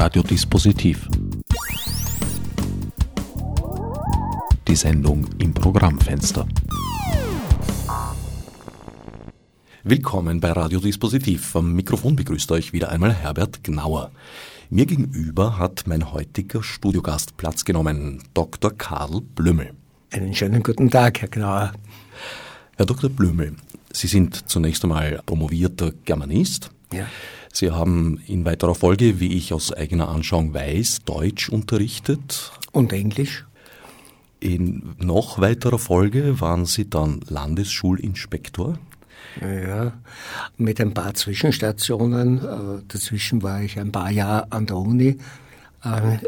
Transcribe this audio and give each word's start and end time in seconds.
Radiodispositiv. 0.00 1.08
Die 4.68 4.76
Sendung 4.76 5.26
im 5.40 5.52
Programmfenster. 5.52 6.46
Willkommen 9.82 10.38
bei 10.38 10.52
Radiodispositiv. 10.52 11.56
Am 11.56 11.72
Mikrofon 11.72 12.14
begrüßt 12.14 12.52
euch 12.52 12.72
wieder 12.72 12.90
einmal 12.90 13.12
Herbert 13.12 13.64
Gnauer. 13.64 14.12
Mir 14.70 14.86
gegenüber 14.86 15.58
hat 15.58 15.88
mein 15.88 16.12
heutiger 16.12 16.62
Studiogast 16.62 17.36
Platz 17.36 17.64
genommen, 17.64 18.22
Dr. 18.34 18.70
Karl 18.70 19.20
Blümel. 19.34 19.72
Einen 20.12 20.32
schönen 20.32 20.62
guten 20.62 20.92
Tag, 20.92 21.22
Herr 21.22 21.28
Gnauer. 21.28 21.72
Herr 22.76 22.86
Dr. 22.86 23.10
Blümel, 23.10 23.56
Sie 23.92 24.06
sind 24.06 24.48
zunächst 24.48 24.84
einmal 24.84 25.20
promovierter 25.26 25.90
Germanist. 26.04 26.70
Ja. 26.92 27.08
Sie 27.52 27.70
haben 27.70 28.20
in 28.26 28.44
weiterer 28.44 28.74
Folge, 28.74 29.20
wie 29.20 29.34
ich 29.34 29.52
aus 29.52 29.72
eigener 29.72 30.08
Anschauung 30.08 30.54
weiß, 30.54 31.00
Deutsch 31.04 31.48
unterrichtet. 31.48 32.52
Und 32.72 32.92
Englisch? 32.92 33.44
In 34.40 34.94
noch 34.98 35.40
weiterer 35.40 35.78
Folge 35.78 36.40
waren 36.40 36.66
Sie 36.66 36.88
dann 36.88 37.20
Landesschulinspektor. 37.28 38.78
Ja, 39.40 39.92
mit 40.56 40.80
ein 40.80 40.94
paar 40.94 41.14
Zwischenstationen. 41.14 42.38
Äh, 42.38 42.82
dazwischen 42.88 43.42
war 43.42 43.62
ich 43.62 43.78
ein 43.78 43.92
paar 43.92 44.10
Jahre 44.10 44.50
an 44.52 44.66
der 44.66 44.76
Uni. 44.76 45.18
Äh, 45.84 46.18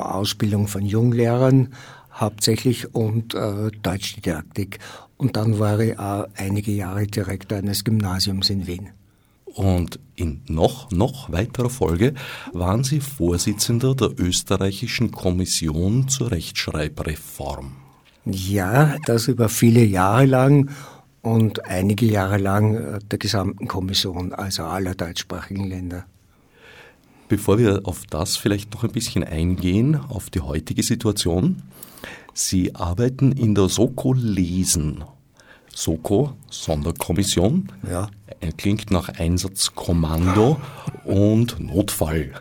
Ausbildung 0.00 0.68
von 0.68 0.84
Junglehrern 0.84 1.74
hauptsächlich 2.12 2.94
und 2.94 3.34
äh, 3.34 3.70
Deutschdidaktik. 3.82 4.78
Und 5.16 5.36
dann 5.36 5.58
war 5.58 5.80
ich 5.80 5.98
auch 5.98 6.26
einige 6.36 6.72
Jahre 6.72 7.06
Direktor 7.06 7.58
eines 7.58 7.84
Gymnasiums 7.84 8.50
in 8.50 8.66
Wien. 8.66 8.90
Und 9.46 9.98
in 10.16 10.42
noch, 10.48 10.90
noch 10.90 11.30
weiterer 11.32 11.70
Folge 11.70 12.14
waren 12.52 12.84
Sie 12.84 13.00
Vorsitzender 13.00 13.94
der 13.94 14.10
österreichischen 14.18 15.10
Kommission 15.10 16.08
zur 16.08 16.30
Rechtschreibreform. 16.30 17.72
Ja, 18.24 18.96
das 19.06 19.28
über 19.28 19.48
viele 19.48 19.84
Jahre 19.84 20.26
lang 20.26 20.70
und 21.22 21.64
einige 21.66 22.06
Jahre 22.06 22.38
lang 22.38 22.74
äh, 22.74 22.98
der 23.10 23.18
gesamten 23.18 23.68
Kommission, 23.68 24.32
also 24.32 24.64
aller 24.64 24.94
deutschsprachigen 24.94 25.68
Länder. 25.68 26.06
Bevor 27.28 27.58
wir 27.58 27.82
auf 27.84 28.06
das 28.06 28.36
vielleicht 28.36 28.72
noch 28.74 28.84
ein 28.84 28.92
bisschen 28.92 29.24
eingehen, 29.24 29.96
auf 29.96 30.30
die 30.30 30.40
heutige 30.40 30.82
Situation. 30.82 31.62
Sie 32.34 32.74
arbeiten 32.74 33.32
in 33.32 33.54
der 33.54 33.68
Soko 33.68 34.12
Lesen. 34.12 35.04
Soko, 35.74 36.34
Sonderkommission. 36.50 37.68
Ja. 37.88 38.08
Klingt 38.52 38.90
nach 38.90 39.08
Einsatzkommando 39.08 40.60
und 41.04 41.60
Notfall. 41.60 42.32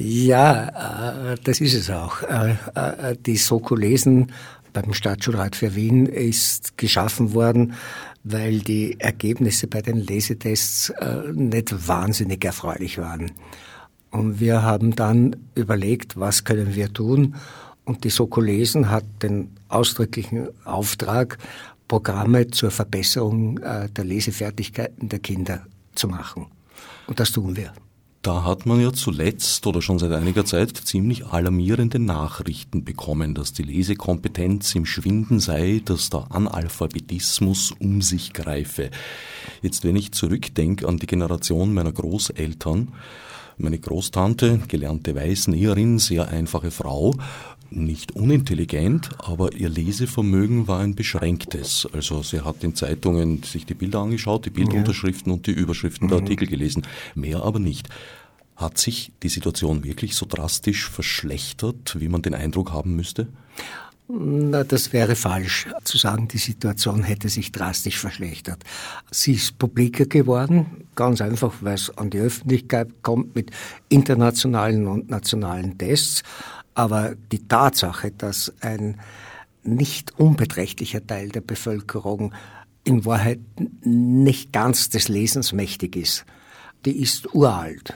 Ja, 0.00 1.32
äh, 1.32 1.36
das 1.42 1.60
ist 1.60 1.74
es 1.74 1.90
auch. 1.90 2.22
Äh, 2.22 2.54
äh, 2.74 3.16
die 3.26 3.36
Soko 3.36 3.74
Lesen 3.74 4.30
beim 4.72 4.94
Staatsschulrat 4.94 5.56
für 5.56 5.74
Wien 5.74 6.06
ist 6.06 6.78
geschaffen 6.78 7.34
worden, 7.34 7.74
weil 8.22 8.60
die 8.60 9.00
Ergebnisse 9.00 9.66
bei 9.66 9.82
den 9.82 9.96
Lesetests 9.96 10.92
nicht 11.32 11.88
wahnsinnig 11.88 12.44
erfreulich 12.44 12.98
waren. 12.98 13.32
Und 14.10 14.38
wir 14.38 14.62
haben 14.62 14.94
dann 14.94 15.34
überlegt, 15.54 16.18
was 16.18 16.44
können 16.44 16.74
wir 16.74 16.92
tun? 16.92 17.34
Und 17.84 18.04
die 18.04 18.10
Soko 18.10 18.40
Lesen 18.40 18.90
hat 18.90 19.04
den 19.22 19.50
ausdrücklichen 19.68 20.48
Auftrag, 20.64 21.38
Programme 21.88 22.48
zur 22.48 22.70
Verbesserung 22.70 23.58
äh, 23.58 23.88
der 23.88 24.04
Lesefertigkeiten 24.04 25.08
der 25.08 25.18
Kinder 25.18 25.66
zu 25.94 26.06
machen. 26.08 26.46
Und 27.06 27.18
das 27.18 27.32
tun 27.32 27.56
wir. 27.56 27.72
Da 28.20 28.44
hat 28.44 28.66
man 28.66 28.80
ja 28.80 28.92
zuletzt 28.92 29.64
oder 29.66 29.80
schon 29.80 29.98
seit 29.98 30.12
einiger 30.12 30.44
Zeit 30.44 30.76
ziemlich 30.76 31.26
alarmierende 31.26 32.00
Nachrichten 32.00 32.84
bekommen, 32.84 33.34
dass 33.34 33.52
die 33.52 33.62
Lesekompetenz 33.62 34.74
im 34.74 34.86
Schwinden 34.86 35.38
sei, 35.38 35.80
dass 35.84 36.10
der 36.10 36.26
Analphabetismus 36.30 37.72
um 37.78 38.02
sich 38.02 38.32
greife. 38.32 38.90
Jetzt, 39.62 39.84
wenn 39.84 39.96
ich 39.96 40.12
zurückdenke 40.12 40.86
an 40.88 40.98
die 40.98 41.06
Generation 41.06 41.72
meiner 41.72 41.92
Großeltern, 41.92 42.92
meine 43.56 43.78
Großtante, 43.78 44.60
gelernte 44.68 45.14
Weißnäherin, 45.14 45.98
sehr 45.98 46.28
einfache 46.28 46.70
Frau, 46.70 47.14
nicht 47.70 48.12
unintelligent, 48.12 49.10
aber 49.18 49.52
ihr 49.54 49.68
Lesevermögen 49.68 50.68
war 50.68 50.80
ein 50.80 50.94
beschränktes. 50.94 51.86
Also 51.92 52.22
sie 52.22 52.40
hat 52.40 52.64
in 52.64 52.74
Zeitungen 52.74 53.42
sich 53.42 53.66
die 53.66 53.74
Bilder 53.74 54.00
angeschaut, 54.00 54.46
die 54.46 54.50
Bildunterschriften 54.50 55.32
und 55.32 55.46
die 55.46 55.52
Überschriften 55.52 56.06
mhm. 56.06 56.10
der 56.10 56.18
Artikel 56.20 56.48
gelesen, 56.48 56.86
mehr 57.14 57.42
aber 57.42 57.58
nicht. 57.58 57.88
Hat 58.56 58.78
sich 58.78 59.12
die 59.22 59.28
Situation 59.28 59.84
wirklich 59.84 60.14
so 60.14 60.26
drastisch 60.26 60.90
verschlechtert, 60.90 62.00
wie 62.00 62.08
man 62.08 62.22
den 62.22 62.34
Eindruck 62.34 62.72
haben 62.72 62.96
müsste? 62.96 63.28
Na, 64.10 64.64
das 64.64 64.94
wäre 64.94 65.14
falsch 65.16 65.66
zu 65.84 65.98
sagen, 65.98 66.28
die 66.28 66.38
Situation 66.38 67.02
hätte 67.02 67.28
sich 67.28 67.52
drastisch 67.52 67.98
verschlechtert. 67.98 68.64
Sie 69.10 69.34
ist 69.34 69.58
publiker 69.58 70.06
geworden, 70.06 70.88
ganz 70.94 71.20
einfach, 71.20 71.52
weil 71.60 71.74
es 71.74 71.96
an 71.98 72.08
die 72.08 72.18
Öffentlichkeit 72.18 72.88
kommt 73.02 73.34
mit 73.34 73.50
internationalen 73.90 74.86
und 74.86 75.10
nationalen 75.10 75.76
Tests. 75.76 76.22
Aber 76.78 77.16
die 77.32 77.48
Tatsache, 77.48 78.12
dass 78.12 78.52
ein 78.60 79.00
nicht 79.64 80.16
unbeträchtlicher 80.16 81.04
Teil 81.04 81.28
der 81.30 81.40
Bevölkerung 81.40 82.32
in 82.84 83.04
Wahrheit 83.04 83.40
nicht 83.82 84.52
ganz 84.52 84.88
des 84.88 85.08
Lesens 85.08 85.52
mächtig 85.52 85.96
ist, 85.96 86.24
die 86.84 87.02
ist 87.02 87.34
uralt. 87.34 87.94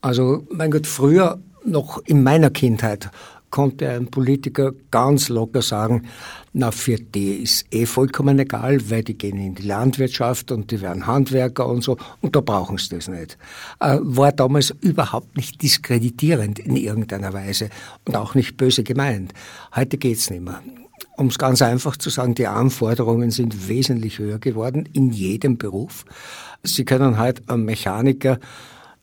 Also, 0.00 0.46
mein 0.50 0.70
Gott, 0.70 0.86
früher, 0.86 1.38
noch 1.66 1.98
in 2.06 2.22
meiner 2.22 2.48
Kindheit, 2.48 3.10
konnte 3.50 3.88
ein 3.88 4.06
Politiker 4.08 4.72
ganz 4.90 5.28
locker 5.28 5.62
sagen, 5.62 6.08
na, 6.52 6.70
für 6.70 6.96
die 6.96 7.36
ist 7.42 7.66
eh 7.70 7.86
vollkommen 7.86 8.38
egal, 8.38 8.90
weil 8.90 9.04
die 9.04 9.16
gehen 9.16 9.38
in 9.38 9.54
die 9.54 9.62
Landwirtschaft 9.62 10.50
und 10.50 10.70
die 10.70 10.80
werden 10.80 11.06
Handwerker 11.06 11.66
und 11.66 11.82
so, 11.82 11.96
und 12.20 12.34
da 12.34 12.40
brauchen 12.40 12.78
sie 12.78 12.96
das 12.96 13.08
nicht. 13.08 13.38
Äh, 13.80 13.98
war 14.00 14.32
damals 14.32 14.74
überhaupt 14.80 15.36
nicht 15.36 15.62
diskreditierend 15.62 16.58
in 16.58 16.76
irgendeiner 16.76 17.32
Weise 17.32 17.70
und 18.06 18.16
auch 18.16 18.34
nicht 18.34 18.56
böse 18.56 18.82
gemeint. 18.82 19.32
Heute 19.74 19.98
geht's 19.98 20.30
nicht 20.30 20.42
mehr. 20.42 20.62
Um 21.16 21.28
es 21.28 21.38
ganz 21.38 21.62
einfach 21.62 21.96
zu 21.96 22.10
sagen, 22.10 22.34
die 22.34 22.46
Anforderungen 22.46 23.30
sind 23.30 23.68
wesentlich 23.68 24.18
höher 24.18 24.38
geworden 24.38 24.88
in 24.92 25.10
jedem 25.10 25.58
Beruf. 25.58 26.04
Sie 26.62 26.84
können 26.84 27.18
heute 27.18 27.42
einen 27.48 27.64
Mechaniker 27.64 28.38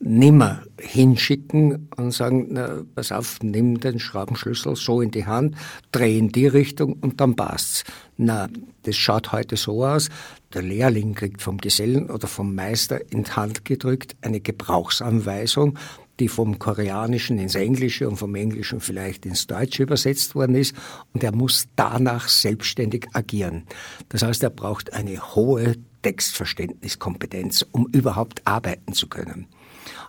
nimmer 0.05 0.61
hinschicken 0.79 1.89
und 1.97 2.11
sagen, 2.11 2.47
na, 2.51 2.83
pass 2.93 3.11
auf, 3.11 3.39
nimm 3.41 3.79
den 3.79 3.99
Schraubenschlüssel 3.99 4.75
so 4.75 5.01
in 5.01 5.11
die 5.11 5.25
Hand, 5.25 5.55
dreh 5.91 6.17
in 6.17 6.29
die 6.29 6.47
Richtung 6.47 6.93
und 6.93 7.19
dann 7.19 7.35
passt's. 7.35 7.83
Na, 8.15 8.47
das 8.83 8.95
schaut 8.95 9.31
heute 9.31 9.57
so 9.57 9.83
aus. 9.83 10.09
Der 10.53 10.61
Lehrling 10.61 11.15
kriegt 11.15 11.41
vom 11.41 11.57
Gesellen 11.57 12.09
oder 12.09 12.27
vom 12.27 12.53
Meister 12.53 13.01
in 13.11 13.23
die 13.23 13.31
Hand 13.31 13.65
gedrückt 13.65 14.15
eine 14.21 14.39
Gebrauchsanweisung, 14.39 15.77
die 16.19 16.27
vom 16.27 16.59
Koreanischen 16.59 17.39
ins 17.39 17.55
Englische 17.55 18.07
und 18.07 18.17
vom 18.17 18.35
Englischen 18.35 18.79
vielleicht 18.79 19.25
ins 19.25 19.47
Deutsche 19.47 19.83
übersetzt 19.83 20.35
worden 20.35 20.55
ist 20.55 20.75
und 21.13 21.23
er 21.23 21.35
muss 21.35 21.67
danach 21.75 22.29
selbstständig 22.29 23.07
agieren. 23.13 23.63
Das 24.09 24.21
heißt, 24.21 24.43
er 24.43 24.51
braucht 24.51 24.93
eine 24.93 25.35
hohe 25.35 25.75
Textverständniskompetenz, 26.03 27.65
um 27.71 27.87
überhaupt 27.91 28.45
arbeiten 28.45 28.93
zu 28.93 29.07
können. 29.07 29.47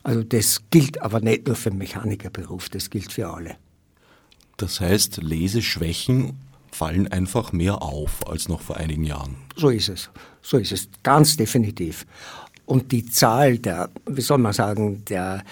Also 0.02 0.22
das 0.22 0.62
gilt 0.70 1.02
aber 1.02 1.20
nicht 1.20 1.46
nur 1.46 1.56
für 1.56 1.70
den 1.70 1.78
Mechanikerberuf, 1.78 2.68
das 2.68 2.90
gilt 2.90 3.12
für 3.12 3.28
alle. 3.28 3.56
Das 4.56 4.80
heißt, 4.80 5.22
Leseschwächen 5.22 6.38
fallen 6.72 7.08
einfach 7.08 7.52
mehr 7.52 7.82
auf 7.82 8.26
als 8.26 8.48
noch 8.48 8.60
vor 8.60 8.76
einigen 8.76 9.04
Jahren. 9.04 9.36
So 9.56 9.70
ist 9.70 9.88
es. 9.88 10.10
So 10.42 10.58
ist 10.58 10.72
es. 10.72 10.88
Ganz 11.02 11.36
definitiv. 11.36 12.06
Und 12.66 12.92
die 12.92 13.06
Zahl 13.06 13.58
der, 13.58 13.90
wie 14.06 14.20
soll 14.20 14.38
man 14.38 14.52
sagen, 14.52 15.04
der 15.04 15.42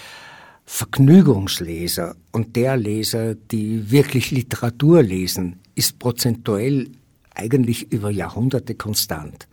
Vergnügungsleser 0.67 2.17
und 2.33 2.57
der 2.57 2.77
Leser, 2.77 3.35
die 3.35 3.91
wirklich 3.91 4.31
Literatur 4.31 5.03
lesen, 5.03 5.61
ist 5.75 5.99
prozentuell 5.99 6.91
eigentlich 7.35 7.93
über 7.93 8.11
Jahrhunderte 8.11 8.75
konstant. 8.75 9.47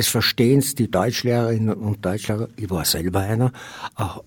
Es 0.00 0.08
verstehen 0.08 0.60
es 0.60 0.74
die 0.74 0.90
Deutschlehrerinnen 0.90 1.74
und 1.74 2.02
Deutschlehrer, 2.02 2.48
ich 2.56 2.70
war 2.70 2.86
selber 2.86 3.20
einer 3.20 3.52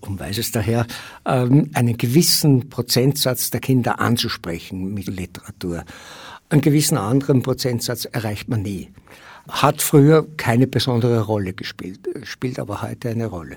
und 0.02 0.20
weiß 0.20 0.38
es 0.38 0.52
daher, 0.52 0.86
ähm, 1.26 1.68
einen 1.74 1.96
gewissen 1.96 2.68
Prozentsatz 2.68 3.50
der 3.50 3.58
Kinder 3.58 3.98
anzusprechen 3.98 4.94
mit 4.94 5.08
Literatur. 5.08 5.82
Einen 6.48 6.60
gewissen 6.60 6.96
anderen 6.96 7.42
Prozentsatz 7.42 8.04
erreicht 8.04 8.48
man 8.48 8.62
nie. 8.62 8.92
Hat 9.48 9.82
früher 9.82 10.24
keine 10.36 10.68
besondere 10.68 11.22
Rolle 11.22 11.54
gespielt, 11.54 12.08
spielt 12.22 12.60
aber 12.60 12.80
heute 12.80 13.08
eine 13.08 13.26
Rolle. 13.26 13.56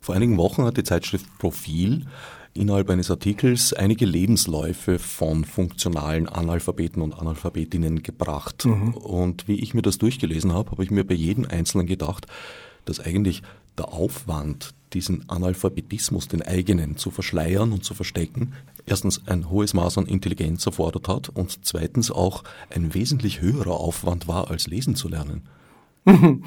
Vor 0.00 0.14
einigen 0.14 0.36
Wochen 0.36 0.62
hat 0.62 0.76
die 0.76 0.84
Zeitschrift 0.84 1.26
Profil 1.38 2.06
innerhalb 2.54 2.88
eines 2.88 3.10
Artikels 3.10 3.72
einige 3.72 4.06
Lebensläufe 4.06 4.98
von 4.98 5.44
funktionalen 5.44 6.28
Analphabeten 6.28 7.02
und 7.02 7.18
Analphabetinnen 7.18 8.02
gebracht. 8.02 8.64
Mhm. 8.64 8.94
Und 8.94 9.48
wie 9.48 9.60
ich 9.60 9.74
mir 9.74 9.82
das 9.82 9.98
durchgelesen 9.98 10.52
habe, 10.52 10.70
habe 10.70 10.84
ich 10.84 10.90
mir 10.90 11.04
bei 11.04 11.14
jedem 11.14 11.44
Einzelnen 11.44 11.86
gedacht, 11.86 12.26
dass 12.84 13.00
eigentlich 13.00 13.42
der 13.76 13.92
Aufwand, 13.92 14.74
diesen 14.92 15.28
Analphabetismus, 15.28 16.28
den 16.28 16.42
eigenen, 16.42 16.96
zu 16.96 17.10
verschleiern 17.10 17.72
und 17.72 17.84
zu 17.84 17.94
verstecken, 17.94 18.52
erstens 18.86 19.26
ein 19.26 19.50
hohes 19.50 19.74
Maß 19.74 19.98
an 19.98 20.06
Intelligenz 20.06 20.64
erfordert 20.64 21.08
hat 21.08 21.28
und 21.30 21.66
zweitens 21.66 22.12
auch 22.12 22.44
ein 22.70 22.94
wesentlich 22.94 23.40
höherer 23.40 23.80
Aufwand 23.80 24.28
war, 24.28 24.50
als 24.50 24.68
lesen 24.68 24.94
zu 24.94 25.08
lernen. 25.08 25.42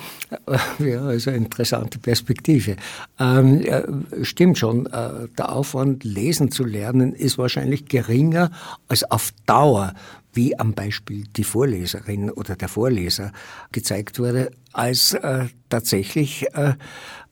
Ja, 0.79 1.01
also 1.01 1.31
interessante 1.31 1.99
Perspektive. 1.99 2.75
Ähm, 3.19 3.61
ja, 3.61 3.83
stimmt 4.21 4.57
schon, 4.57 4.85
äh, 4.87 5.27
der 5.37 5.51
Aufwand, 5.51 6.03
lesen 6.03 6.51
zu 6.51 6.63
lernen, 6.63 7.13
ist 7.13 7.37
wahrscheinlich 7.37 7.85
geringer 7.85 8.51
als 8.87 9.03
auf 9.03 9.31
Dauer, 9.45 9.93
wie 10.33 10.57
am 10.57 10.73
Beispiel 10.73 11.25
die 11.35 11.43
Vorleserin 11.43 12.29
oder 12.29 12.55
der 12.55 12.67
Vorleser 12.67 13.31
gezeigt 13.71 14.19
wurde, 14.19 14.51
als 14.73 15.13
äh, 15.13 15.45
tatsächlich 15.69 16.45
äh, 16.53 16.73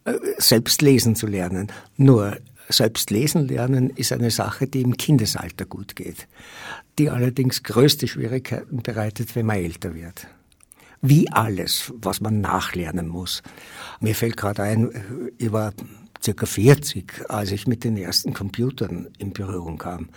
äh 0.06 0.20
selbst 0.38 0.82
lesen 0.82 1.16
zu 1.16 1.28
lernen. 1.28 1.72
Nur 1.98 2.38
selbst 2.70 3.12
lesen 3.12 3.48
lernen 3.48 3.92
ist 3.92 4.12
eine 4.12 4.32
Sache, 4.32 4.66
die 4.66 4.82
im 4.82 4.98
Kindesalter 4.98 5.66
gut 5.66 5.96
geht, 5.96 6.28
die 6.98 7.12
allerdings 7.12 7.62
größte 7.62 8.08
Schwierigkeiten 8.08 8.82
bereitet, 8.82 9.36
wenn 9.36 9.46
man 9.46 9.58
älter 9.58 9.94
wird 9.94 10.28
wie 11.10 11.30
alles, 11.32 11.94
was 12.02 12.22
man 12.22 12.42
nachlernen 12.42 13.08
muss. 13.08 13.42
Mir 14.00 14.16
fällt 14.16 14.38
gerade 14.38 14.64
ein, 14.64 15.34
ich 15.38 15.52
war 15.52 15.74
circa 16.24 16.46
40, 16.46 17.30
als 17.30 17.52
ich 17.52 17.68
mit 17.68 17.84
den 17.84 17.98
ersten 17.98 18.34
Computern 18.34 19.08
in 19.18 19.32
Berührung 19.32 19.78
kam. 19.78 20.10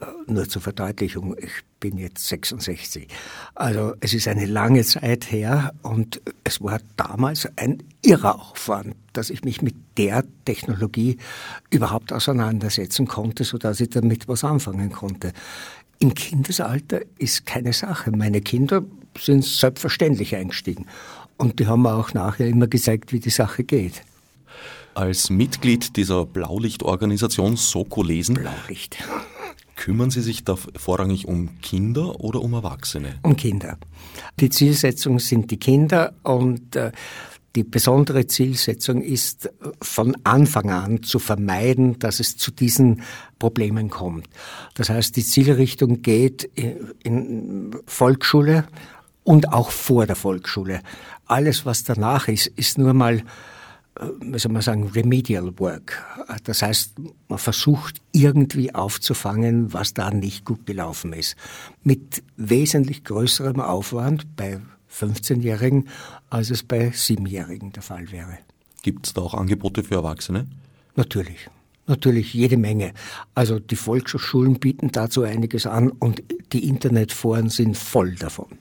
Äh, 0.00 0.06
nur 0.26 0.48
zur 0.48 0.62
Verdeutlichung, 0.62 1.36
ich 1.38 1.64
bin 1.80 1.98
jetzt 1.98 2.28
66. 2.28 3.08
Also 3.54 3.94
es 4.00 4.14
ist 4.14 4.28
eine 4.28 4.46
lange 4.46 4.84
Zeit 4.84 5.30
her 5.30 5.72
und 5.82 6.20
es 6.44 6.62
war 6.62 6.80
damals 6.96 7.48
ein 7.56 7.82
irrer 8.02 8.40
Aufwand, 8.40 8.94
dass 9.12 9.30
ich 9.30 9.44
mich 9.44 9.62
mit 9.62 9.74
der 9.96 10.24
Technologie 10.44 11.18
überhaupt 11.70 12.12
auseinandersetzen 12.12 13.06
konnte, 13.06 13.44
sodass 13.44 13.80
ich 13.80 13.90
damit 13.90 14.28
was 14.28 14.44
anfangen 14.44 14.92
konnte. 14.92 15.32
Im 15.98 16.14
Kindesalter 16.14 17.00
ist 17.18 17.44
keine 17.44 17.72
Sache. 17.72 18.10
Meine 18.10 18.40
Kinder 18.40 18.82
sind 19.18 19.44
selbstverständlich 19.44 20.34
eingestiegen. 20.36 20.86
Und 21.36 21.58
die 21.58 21.66
haben 21.66 21.82
mir 21.82 21.94
auch 21.94 22.12
nachher 22.12 22.46
immer 22.46 22.66
gezeigt, 22.66 23.12
wie 23.12 23.20
die 23.20 23.30
Sache 23.30 23.64
geht. 23.64 24.02
Als 24.94 25.30
Mitglied 25.30 25.96
dieser 25.96 26.26
Blaulichtorganisation 26.26 27.56
Soko 27.56 28.02
lesen. 28.02 28.34
Blaulicht. 28.34 28.98
Kümmern 29.76 30.10
Sie 30.10 30.20
sich 30.20 30.44
da 30.44 30.56
vorrangig 30.56 31.26
um 31.26 31.60
Kinder 31.62 32.20
oder 32.20 32.42
um 32.42 32.52
Erwachsene? 32.52 33.18
Um 33.22 33.36
Kinder. 33.36 33.78
Die 34.38 34.50
Zielsetzung 34.50 35.18
sind 35.18 35.50
die 35.50 35.56
Kinder 35.56 36.12
und 36.22 36.76
äh, 36.76 36.92
die 37.56 37.64
besondere 37.64 38.26
Zielsetzung 38.26 39.02
ist 39.02 39.50
von 39.82 40.16
Anfang 40.22 40.70
an 40.70 41.02
zu 41.02 41.18
vermeiden, 41.18 41.98
dass 41.98 42.20
es 42.20 42.36
zu 42.36 42.52
diesen 42.52 43.02
Problemen 43.38 43.90
kommt. 43.90 44.28
Das 44.74 44.88
heißt, 44.88 45.16
die 45.16 45.24
Zielrichtung 45.24 46.02
geht 46.02 46.48
in 47.02 47.74
Volksschule, 47.86 48.68
und 49.24 49.52
auch 49.52 49.70
vor 49.70 50.06
der 50.06 50.16
Volksschule. 50.16 50.80
Alles, 51.26 51.66
was 51.66 51.84
danach 51.84 52.28
ist, 52.28 52.46
ist 52.46 52.78
nur 52.78 52.94
mal, 52.94 53.18
äh, 53.18 54.06
wie 54.20 54.38
soll 54.38 54.52
man 54.52 54.62
sagen, 54.62 54.88
remedial 54.88 55.58
work. 55.58 56.02
Das 56.44 56.62
heißt, 56.62 56.94
man 57.28 57.38
versucht 57.38 58.00
irgendwie 58.12 58.74
aufzufangen, 58.74 59.72
was 59.72 59.94
da 59.94 60.10
nicht 60.10 60.44
gut 60.44 60.66
gelaufen 60.66 61.12
ist. 61.12 61.36
Mit 61.82 62.22
wesentlich 62.36 63.04
größerem 63.04 63.60
Aufwand 63.60 64.36
bei 64.36 64.60
15-Jährigen, 64.92 65.88
als 66.30 66.50
es 66.50 66.62
bei 66.62 66.88
7-Jährigen 66.88 67.72
der 67.72 67.82
Fall 67.82 68.10
wäre. 68.10 68.38
Gibt 68.82 69.06
es 69.06 69.14
da 69.14 69.20
auch 69.20 69.34
Angebote 69.34 69.84
für 69.84 69.96
Erwachsene? 69.96 70.46
Natürlich. 70.96 71.48
Natürlich 71.86 72.34
jede 72.34 72.56
Menge. 72.56 72.92
Also 73.34 73.58
die 73.58 73.76
Volksschulen 73.76 74.58
bieten 74.58 74.92
dazu 74.92 75.22
einiges 75.22 75.66
an 75.66 75.90
und 75.90 76.22
die 76.52 76.68
Internetforen 76.68 77.48
sind 77.48 77.76
voll 77.76 78.14
davon. 78.14 78.58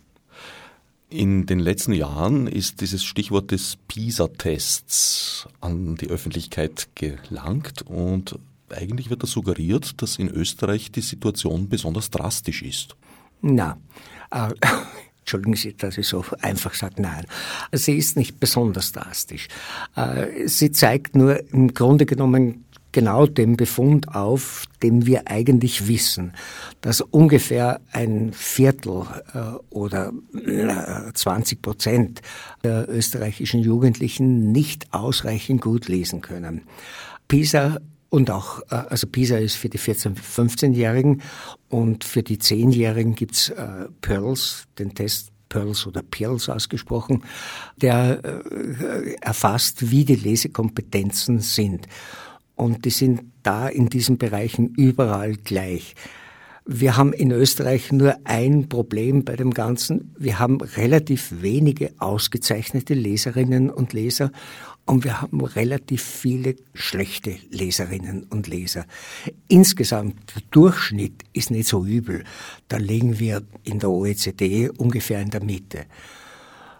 In 1.12 1.48
den 1.48 1.58
letzten 1.58 1.94
Jahren 1.94 2.46
ist 2.46 2.82
dieses 2.82 3.04
Stichwort 3.04 3.50
des 3.50 3.78
PISA-Tests 3.88 5.48
an 5.60 5.96
die 5.96 6.08
Öffentlichkeit 6.08 6.88
gelangt 6.94 7.82
und 7.82 8.38
eigentlich 8.70 9.10
wird 9.10 9.24
da 9.24 9.28
suggeriert, 9.28 10.00
dass 10.04 10.18
in 10.18 10.30
Österreich 10.30 10.92
die 10.92 11.02
Situation 11.02 11.68
besonders 11.68 12.12
drastisch 12.12 12.62
ist. 12.62 12.96
Na, 13.42 13.80
äh, 14.30 14.54
Entschuldigen 15.22 15.56
Sie, 15.56 15.76
dass 15.76 15.98
ich 15.98 16.08
so 16.08 16.24
einfach 16.42 16.74
sage, 16.74 17.02
nein. 17.02 17.26
Sie 17.72 17.98
ist 17.98 18.16
nicht 18.16 18.40
besonders 18.40 18.92
drastisch. 18.92 19.48
Äh, 19.96 20.48
sie 20.48 20.72
zeigt 20.72 21.16
nur 21.16 21.48
im 21.54 21.74
Grunde 21.74 22.08
genommen 22.08 22.66
genau 22.92 23.26
den 23.26 23.58
Befund 23.58 24.16
auf, 24.16 24.66
den 24.82 25.06
wir 25.06 25.28
eigentlich 25.28 25.88
wissen, 25.88 26.34
dass 26.82 27.02
ungefähr 27.02 27.82
ein 27.92 28.34
Viertel 28.34 29.06
äh, 29.34 29.40
oder 29.70 30.12
20 31.14 31.62
Prozent 31.62 32.22
der 32.64 32.90
österreichischen 32.90 33.62
Jugendlichen 33.62 34.52
nicht 34.52 34.94
ausreichend 34.94 35.62
gut 35.62 35.88
lesen 35.88 36.22
können. 36.22 36.64
PISA 37.28 37.80
und 38.10 38.32
auch, 38.32 38.62
äh, 38.70 38.76
also 38.90 39.08
PISA 39.08 39.38
ist 39.38 39.56
für 39.56 39.70
die 39.70 39.80
14-, 39.80 40.16
15-Jährigen 40.16 41.22
und 41.70 42.04
für 42.04 42.24
die 42.24 42.38
10-Jährigen 42.38 43.16
gibt's 43.16 43.50
äh, 43.50 43.86
Pearls, 44.02 44.66
den 44.78 44.96
Test 44.96 45.32
Pearls 45.50 45.86
oder 45.88 46.04
Pearls 46.04 46.48
ausgesprochen, 46.48 47.24
der 47.78 48.24
äh, 48.24 49.16
erfasst, 49.20 49.92
wie 49.92 50.06
die 50.06 50.16
Lesekompetenzen 50.16 51.40
sind. 51.40 51.88
Und 52.60 52.84
die 52.84 52.90
sind 52.90 53.22
da 53.42 53.70
in 53.70 53.88
diesen 53.88 54.18
Bereichen 54.18 54.74
überall 54.76 55.38
gleich. 55.38 55.96
Wir 56.66 56.98
haben 56.98 57.14
in 57.14 57.32
Österreich 57.32 57.94
nur 57.94 58.18
ein 58.26 58.68
Problem 58.68 59.24
bei 59.24 59.38
dem 59.38 59.54
Ganzen. 59.54 60.14
Wir 60.20 60.40
haben 60.40 60.60
relativ 60.60 61.42
wenige 61.42 61.94
ausgezeichnete 62.00 62.96
Leserinnen 62.96 63.70
und 63.70 63.94
Leser 63.94 64.34
und 64.86 65.06
wir 65.06 65.22
haben 65.22 65.40
relativ 65.40 66.04
viele 66.04 66.58
schlechte 66.74 67.38
Leserinnen 67.50 68.24
und 68.24 68.48
Leser. 68.48 68.86
Insgesamt, 69.48 70.16
der 70.36 70.42
Durchschnitt 70.52 71.24
ist 71.32 71.52
nicht 71.52 71.70
so 71.70 71.86
übel. 71.86 72.26
Da 72.68 72.76
liegen 72.76 73.20
wir 73.20 73.42
in 73.64 73.80
der 73.80 73.90
OECD 73.90 74.70
ungefähr 74.70 75.22
in 75.22 75.30
der 75.30 75.44
Mitte. 75.46 75.86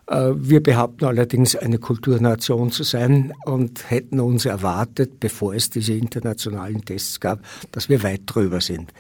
Äh, 0.10 0.32
wir 0.36 0.62
behaupten 0.62 1.06
allerdings, 1.06 1.56
eine 1.56 1.78
Kulturnation 1.78 2.72
zu 2.72 2.84
sein 2.84 3.34
und 3.46 3.90
hätten 3.90 4.20
uns 4.20 4.46
erwartet, 4.46 5.20
bevor 5.20 5.54
es 5.54 5.70
diese 5.70 5.94
internationalen 5.94 6.84
Tests 6.84 7.20
gab, 7.20 7.42
dass 7.72 7.90
wir 7.90 8.02
weit 8.04 8.22
drüber 8.26 8.60
sind. 8.60 8.92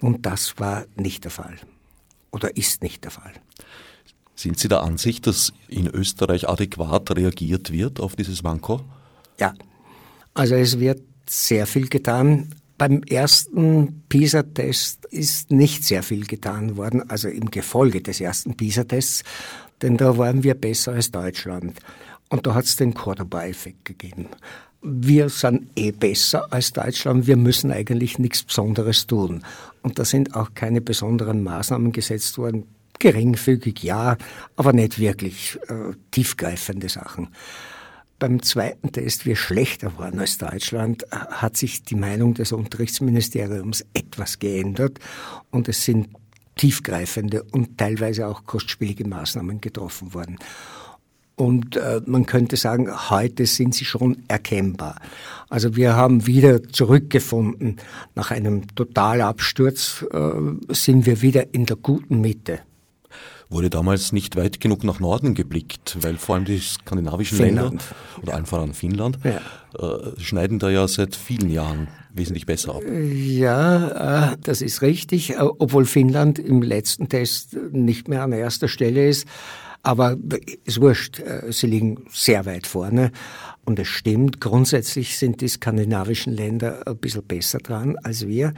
Und 0.00 0.26
das 0.26 0.58
war 0.58 0.84
nicht 0.96 1.24
der 1.24 1.30
Fall. 1.30 1.56
Oder 2.30 2.56
ist 2.56 2.82
nicht 2.82 3.04
der 3.04 3.10
Fall. 3.10 3.32
Sind 4.34 4.58
Sie 4.58 4.68
der 4.68 4.82
Ansicht, 4.82 5.26
dass 5.26 5.52
in 5.68 5.86
Österreich 5.86 6.48
adäquat 6.48 7.14
reagiert 7.16 7.72
wird 7.72 8.00
auf 8.00 8.16
dieses 8.16 8.42
Manko? 8.42 8.80
Ja. 9.38 9.54
Also 10.34 10.54
es 10.54 10.78
wird 10.78 11.02
sehr 11.28 11.66
viel 11.66 11.88
getan. 11.88 12.54
Beim 12.80 13.02
ersten 13.02 14.04
PISA-Test 14.08 15.04
ist 15.04 15.50
nicht 15.50 15.84
sehr 15.84 16.02
viel 16.02 16.26
getan 16.26 16.78
worden, 16.78 17.10
also 17.10 17.28
im 17.28 17.50
Gefolge 17.50 18.00
des 18.00 18.20
ersten 18.20 18.56
PISA-Tests 18.56 19.22
denn 19.82 19.96
da 19.96 20.18
waren 20.18 20.42
wir 20.42 20.54
besser 20.54 20.92
als 20.92 21.10
Deutschland. 21.10 21.78
Und 22.28 22.46
da 22.46 22.54
hat 22.54 22.64
es 22.64 22.76
den 22.76 22.94
Cordoba-Effekt 22.94 23.84
gegeben. 23.84 24.28
Wir 24.82 25.28
sind 25.28 25.70
eh 25.76 25.90
besser 25.90 26.50
als 26.52 26.72
Deutschland, 26.72 27.26
wir 27.26 27.36
müssen 27.36 27.70
eigentlich 27.70 28.18
nichts 28.18 28.42
Besonderes 28.42 29.06
tun. 29.06 29.44
Und 29.82 29.98
da 29.98 30.04
sind 30.04 30.34
auch 30.34 30.54
keine 30.54 30.80
besonderen 30.80 31.42
Maßnahmen 31.42 31.92
gesetzt 31.92 32.38
worden. 32.38 32.64
Geringfügig 32.98 33.82
ja, 33.82 34.16
aber 34.56 34.72
nicht 34.72 34.98
wirklich 34.98 35.58
äh, 35.68 35.94
tiefgreifende 36.10 36.88
Sachen. 36.88 37.28
Beim 38.20 38.42
zweiten 38.42 38.92
Test, 38.92 39.24
wir 39.24 39.34
schlechter 39.34 39.96
waren 39.96 40.18
als 40.20 40.36
Deutschland, 40.36 41.04
äh, 41.04 41.16
hat 41.30 41.56
sich 41.56 41.84
die 41.84 41.94
Meinung 41.94 42.34
des 42.34 42.52
Unterrichtsministeriums 42.52 43.84
etwas 43.94 44.38
geändert 44.38 44.98
und 45.50 45.68
es 45.70 45.86
sind 45.86 46.10
tiefgreifende 46.56 47.42
und 47.44 47.78
teilweise 47.78 48.26
auch 48.26 48.44
kostspielige 48.44 49.08
Maßnahmen 49.08 49.62
getroffen 49.62 50.12
worden. 50.12 50.38
Und 51.34 51.76
äh, 51.76 52.02
man 52.04 52.26
könnte 52.26 52.58
sagen, 52.58 52.90
heute 53.08 53.46
sind 53.46 53.74
sie 53.74 53.86
schon 53.86 54.24
erkennbar. 54.28 55.00
Also 55.48 55.74
wir 55.74 55.96
haben 55.96 56.26
wieder 56.26 56.62
zurückgefunden. 56.62 57.76
Nach 58.14 58.30
einem 58.30 58.66
Totalabsturz 58.74 60.04
äh, 60.12 60.30
sind 60.68 61.06
wir 61.06 61.22
wieder 61.22 61.54
in 61.54 61.64
der 61.64 61.76
guten 61.76 62.20
Mitte. 62.20 62.60
Wurde 63.50 63.68
damals 63.68 64.12
nicht 64.12 64.36
weit 64.36 64.60
genug 64.60 64.84
nach 64.84 65.00
Norden 65.00 65.34
geblickt, 65.34 65.98
weil 66.00 66.16
vor 66.16 66.36
allem 66.36 66.44
die 66.44 66.60
skandinavischen 66.60 67.36
Finnland. 67.36 67.70
Länder 67.70 67.84
oder 68.22 68.32
ja. 68.32 68.38
einfach 68.38 68.60
an 68.60 68.74
Finnland 68.74 69.18
ja. 69.24 69.40
äh, 69.76 70.20
schneiden 70.20 70.60
da 70.60 70.70
ja 70.70 70.86
seit 70.86 71.16
vielen 71.16 71.50
Jahren 71.50 71.88
wesentlich 72.14 72.46
besser 72.46 72.76
ab. 72.76 72.82
Ja, 72.84 74.32
äh, 74.32 74.36
das 74.40 74.62
ist 74.62 74.82
richtig, 74.82 75.32
äh, 75.32 75.38
obwohl 75.40 75.84
Finnland 75.84 76.38
im 76.38 76.62
letzten 76.62 77.08
Test 77.08 77.56
nicht 77.72 78.06
mehr 78.06 78.22
an 78.22 78.32
erster 78.32 78.68
Stelle 78.68 79.08
ist. 79.08 79.26
Aber 79.82 80.16
es 80.66 80.80
wurscht, 80.80 81.20
äh, 81.20 81.50
sie 81.50 81.66
liegen 81.66 82.04
sehr 82.10 82.44
weit 82.46 82.66
vorne. 82.66 83.12
Und 83.64 83.78
es 83.78 83.88
stimmt, 83.88 84.40
grundsätzlich 84.40 85.16
sind 85.16 85.40
die 85.40 85.48
skandinavischen 85.48 86.34
Länder 86.34 86.82
ein 86.86 86.98
bisschen 86.98 87.24
besser 87.24 87.58
dran 87.58 87.96
als 88.02 88.26
wir. 88.26 88.52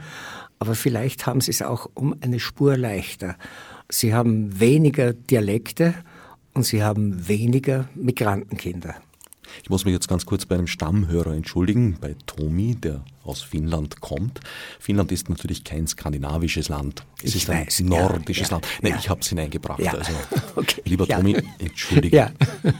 Aber 0.59 0.75
vielleicht 0.75 1.25
haben 1.25 1.41
sie 1.41 1.51
es 1.51 1.61
auch 1.61 1.89
um 1.93 2.15
eine 2.21 2.39
Spur 2.39 2.77
leichter. 2.77 3.37
Sie 3.89 4.13
haben 4.13 4.59
weniger 4.59 5.13
Dialekte 5.13 5.93
und 6.53 6.65
sie 6.65 6.83
haben 6.83 7.27
weniger 7.27 7.89
Migrantenkinder. 7.95 8.95
Ich 9.61 9.69
muss 9.69 9.85
mich 9.85 9.93
jetzt 9.93 10.07
ganz 10.07 10.25
kurz 10.25 10.45
bei 10.45 10.55
einem 10.55 10.67
Stammhörer 10.67 11.33
entschuldigen, 11.33 11.97
bei 11.99 12.15
Tomi, 12.25 12.75
der 12.75 13.03
aus 13.23 13.41
Finnland 13.41 14.01
kommt. 14.01 14.39
Finnland 14.79 15.11
ist 15.11 15.29
natürlich 15.29 15.63
kein 15.63 15.87
skandinavisches 15.87 16.69
Land. 16.69 17.05
Es 17.21 17.35
ich 17.35 17.43
ist 17.43 17.49
ein 17.49 17.65
weiß, 17.65 17.81
nordisches 17.81 18.49
ja, 18.49 18.55
Land. 18.55 18.67
Nein, 18.81 18.93
ja. 18.93 18.99
ich 18.99 19.09
habe 19.09 19.21
es 19.21 19.27
hineingebracht. 19.27 19.79
Ja. 19.79 19.93
Also, 19.93 20.11
okay, 20.55 20.81
lieber 20.85 21.07
Tomi, 21.07 21.37
entschuldige. 21.59 22.17
Ja. 22.17 22.31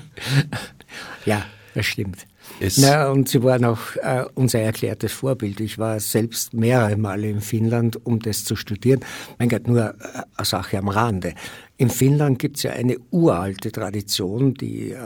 ja, 1.25 1.45
das 1.75 1.86
stimmt. 1.86 2.25
Es 2.60 2.77
Na, 2.77 3.10
und 3.10 3.27
Sie 3.27 3.43
waren 3.43 3.65
auch 3.65 3.95
äh, 4.01 4.25
unser 4.36 4.60
erklärtes 4.60 5.12
Vorbild. 5.12 5.60
Ich 5.60 5.77
war 5.77 6.00
selbst 6.00 6.53
mehrere 6.53 6.95
Male 6.95 7.29
in 7.29 7.41
Finnland, 7.41 8.05
um 8.05 8.19
das 8.19 8.45
zu 8.45 8.55
studieren. 8.55 9.01
Mein 9.39 9.50
Gott, 9.50 9.67
nur 9.67 9.81
äh, 9.81 9.93
eine 10.36 10.45
Sache 10.45 10.77
am 10.77 10.88
Rande. 10.88 11.33
In 11.77 11.89
Finnland 11.89 12.39
gibt 12.39 12.57
es 12.57 12.63
ja 12.63 12.72
eine 12.72 12.98
uralte 13.12 13.72
Tradition, 13.72 14.53
die 14.53 14.91
äh, 14.91 14.98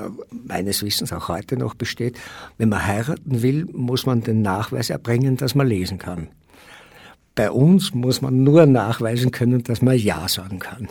meines 0.48 0.84
Wissens 0.84 1.14
auch 1.14 1.30
heute 1.30 1.58
noch 1.58 1.74
besteht. 1.74 2.20
Wenn 2.58 2.70
man 2.70 2.86
heiraten 2.86 3.42
will, 3.42 3.66
muss 3.72 4.06
man 4.06 4.22
den 4.22 4.42
Nachweis 4.42 4.90
erbringen, 4.90 5.38
dass 5.38 5.56
man 5.56 5.68
lesen 5.68 5.98
kann. 5.98 6.28
Bei 7.36 7.52
uns 7.52 7.94
muss 7.94 8.22
man 8.22 8.44
nur 8.44 8.66
nachweisen 8.66 9.32
können, 9.32 9.64
dass 9.64 9.82
man 9.82 9.98
Ja 9.98 10.28
sagen 10.28 10.60
kann. 10.60 10.90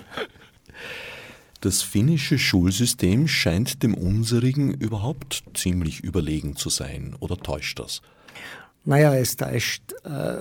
Das 1.60 1.82
finnische 1.82 2.38
Schulsystem 2.38 3.28
scheint 3.28 3.82
dem 3.82 3.94
unserigen 3.94 4.72
überhaupt 4.74 5.44
ziemlich 5.54 6.00
überlegen 6.00 6.56
zu 6.56 6.70
sein, 6.70 7.14
oder 7.20 7.36
täuscht 7.36 7.78
das? 7.78 8.02
Naja, 8.84 9.14
es 9.14 9.36
täuscht 9.36 9.82
äh, 10.04 10.36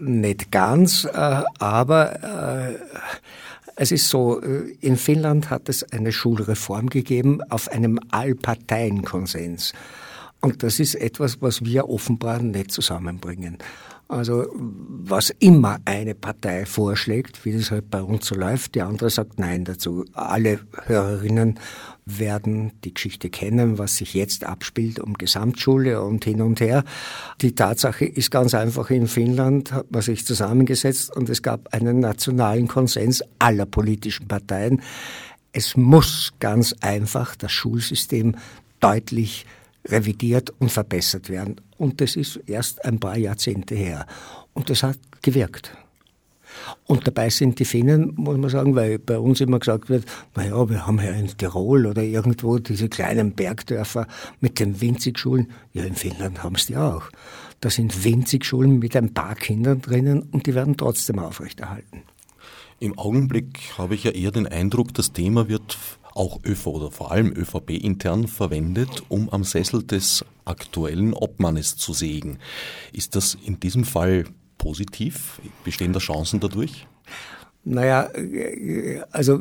nicht 0.00 0.52
ganz, 0.52 1.04
äh, 1.04 1.42
aber 1.58 2.22
äh, 2.22 2.78
es 3.74 3.90
ist 3.90 4.08
so, 4.08 4.40
äh, 4.40 4.76
in 4.80 4.96
Finnland 4.96 5.50
hat 5.50 5.68
es 5.68 5.82
eine 5.92 6.12
Schulreform 6.12 6.90
gegeben 6.90 7.40
auf 7.50 7.68
einem 7.68 7.98
Allparteienkonsens. 8.10 9.72
Und 10.40 10.62
das 10.62 10.80
ist 10.80 10.94
etwas, 10.94 11.40
was 11.40 11.64
wir 11.64 11.88
offenbar 11.88 12.40
nicht 12.40 12.70
zusammenbringen. 12.70 13.58
Also 14.12 14.46
was 14.54 15.30
immer 15.38 15.78
eine 15.86 16.14
Partei 16.14 16.66
vorschlägt, 16.66 17.46
wie 17.46 17.56
das 17.56 17.70
halt 17.70 17.88
bei 17.88 18.02
uns 18.02 18.26
so 18.26 18.34
läuft, 18.34 18.74
die 18.74 18.82
andere 18.82 19.08
sagt 19.08 19.38
Nein 19.38 19.64
dazu. 19.64 20.04
Alle 20.12 20.60
Hörerinnen 20.84 21.58
werden 22.04 22.72
die 22.84 22.92
Geschichte 22.92 23.30
kennen, 23.30 23.78
was 23.78 23.96
sich 23.96 24.12
jetzt 24.12 24.44
abspielt 24.44 25.00
um 25.00 25.14
Gesamtschule 25.14 26.02
und 26.02 26.26
hin 26.26 26.42
und 26.42 26.60
her. 26.60 26.84
Die 27.40 27.54
Tatsache 27.54 28.04
ist 28.04 28.30
ganz 28.30 28.52
einfach, 28.52 28.90
in 28.90 29.06
Finnland 29.06 29.72
hat 29.72 29.90
man 29.90 30.02
sich 30.02 30.26
zusammengesetzt 30.26 31.16
und 31.16 31.30
es 31.30 31.40
gab 31.40 31.72
einen 31.72 32.00
nationalen 32.00 32.68
Konsens 32.68 33.24
aller 33.38 33.64
politischen 33.64 34.28
Parteien. 34.28 34.82
Es 35.54 35.74
muss 35.74 36.34
ganz 36.38 36.74
einfach 36.82 37.34
das 37.34 37.52
Schulsystem 37.52 38.36
deutlich 38.78 39.46
revidiert 39.86 40.52
und 40.58 40.70
verbessert 40.70 41.30
werden. 41.30 41.56
Und 41.82 42.00
das 42.00 42.14
ist 42.14 42.36
erst 42.46 42.84
ein 42.84 43.00
paar 43.00 43.18
Jahrzehnte 43.18 43.74
her. 43.74 44.06
Und 44.52 44.70
das 44.70 44.84
hat 44.84 44.98
gewirkt. 45.20 45.76
Und 46.86 47.08
dabei 47.08 47.28
sind 47.28 47.58
die 47.58 47.64
Finnen, 47.64 48.12
muss 48.14 48.38
man 48.38 48.50
sagen, 48.50 48.76
weil 48.76 49.00
bei 49.00 49.18
uns 49.18 49.40
immer 49.40 49.58
gesagt 49.58 49.88
wird, 49.88 50.04
naja, 50.36 50.68
wir 50.70 50.86
haben 50.86 51.00
ja 51.00 51.10
in 51.10 51.36
Tirol 51.36 51.86
oder 51.86 52.04
irgendwo 52.04 52.58
diese 52.58 52.88
kleinen 52.88 53.32
Bergdörfer 53.32 54.06
mit 54.38 54.60
den 54.60 54.80
Winzigschulen. 54.80 55.50
Ja, 55.72 55.82
in 55.82 55.96
Finnland 55.96 56.44
haben 56.44 56.54
sie 56.54 56.74
die 56.74 56.76
auch. 56.76 57.10
Da 57.58 57.68
sind 57.68 58.04
Winzigschulen 58.04 58.78
mit 58.78 58.94
ein 58.94 59.12
paar 59.12 59.34
Kindern 59.34 59.80
drinnen 59.80 60.22
und 60.30 60.46
die 60.46 60.54
werden 60.54 60.76
trotzdem 60.76 61.18
aufrechterhalten. 61.18 62.02
Im 62.78 62.96
Augenblick 62.96 63.58
habe 63.76 63.96
ich 63.96 64.04
ja 64.04 64.12
eher 64.12 64.30
den 64.30 64.46
Eindruck, 64.46 64.94
das 64.94 65.12
Thema 65.12 65.48
wird 65.48 65.78
auch 66.14 66.38
ÖV 66.44 66.66
oder 66.68 66.92
vor 66.92 67.10
allem 67.10 67.32
ÖVP 67.32 67.70
intern 67.70 68.28
verwendet, 68.28 69.02
um 69.08 69.30
am 69.30 69.42
Sessel 69.42 69.82
des 69.82 70.24
aktuellen 70.44 71.14
Obmannes 71.14 71.76
zu 71.76 71.92
sägen. 71.92 72.38
Ist 72.92 73.16
das 73.16 73.36
in 73.44 73.60
diesem 73.60 73.84
Fall 73.84 74.24
positiv? 74.58 75.40
Bestehen 75.64 75.92
da 75.92 75.98
Chancen 75.98 76.40
dadurch? 76.40 76.86
Naja, 77.64 78.10
also 79.12 79.40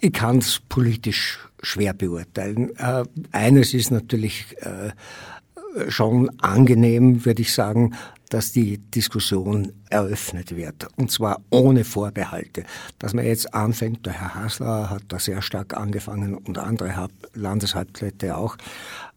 ich 0.00 0.12
kann 0.12 0.38
es 0.38 0.60
politisch 0.68 1.38
schwer 1.62 1.92
beurteilen. 1.92 2.74
Äh, 2.76 3.04
eines 3.30 3.74
ist 3.74 3.90
natürlich 3.90 4.56
äh, 4.60 4.92
schon 5.90 6.30
angenehm, 6.40 7.26
würde 7.26 7.42
ich 7.42 7.52
sagen, 7.52 7.94
dass 8.30 8.52
die 8.52 8.78
Diskussion 8.78 9.72
eröffnet 9.90 10.54
wird. 10.54 10.86
Und 10.96 11.10
zwar 11.10 11.40
ohne 11.50 11.84
Vorbehalte. 11.84 12.64
Dass 12.98 13.14
man 13.14 13.24
jetzt 13.24 13.54
anfängt, 13.54 14.04
der 14.06 14.14
Herr 14.14 14.34
Hasler 14.34 14.90
hat 14.90 15.04
da 15.08 15.18
sehr 15.18 15.42
stark 15.42 15.76
angefangen 15.76 16.34
und 16.34 16.58
andere 16.58 17.08
Landeshauptleute 17.34 18.36
auch, 18.36 18.56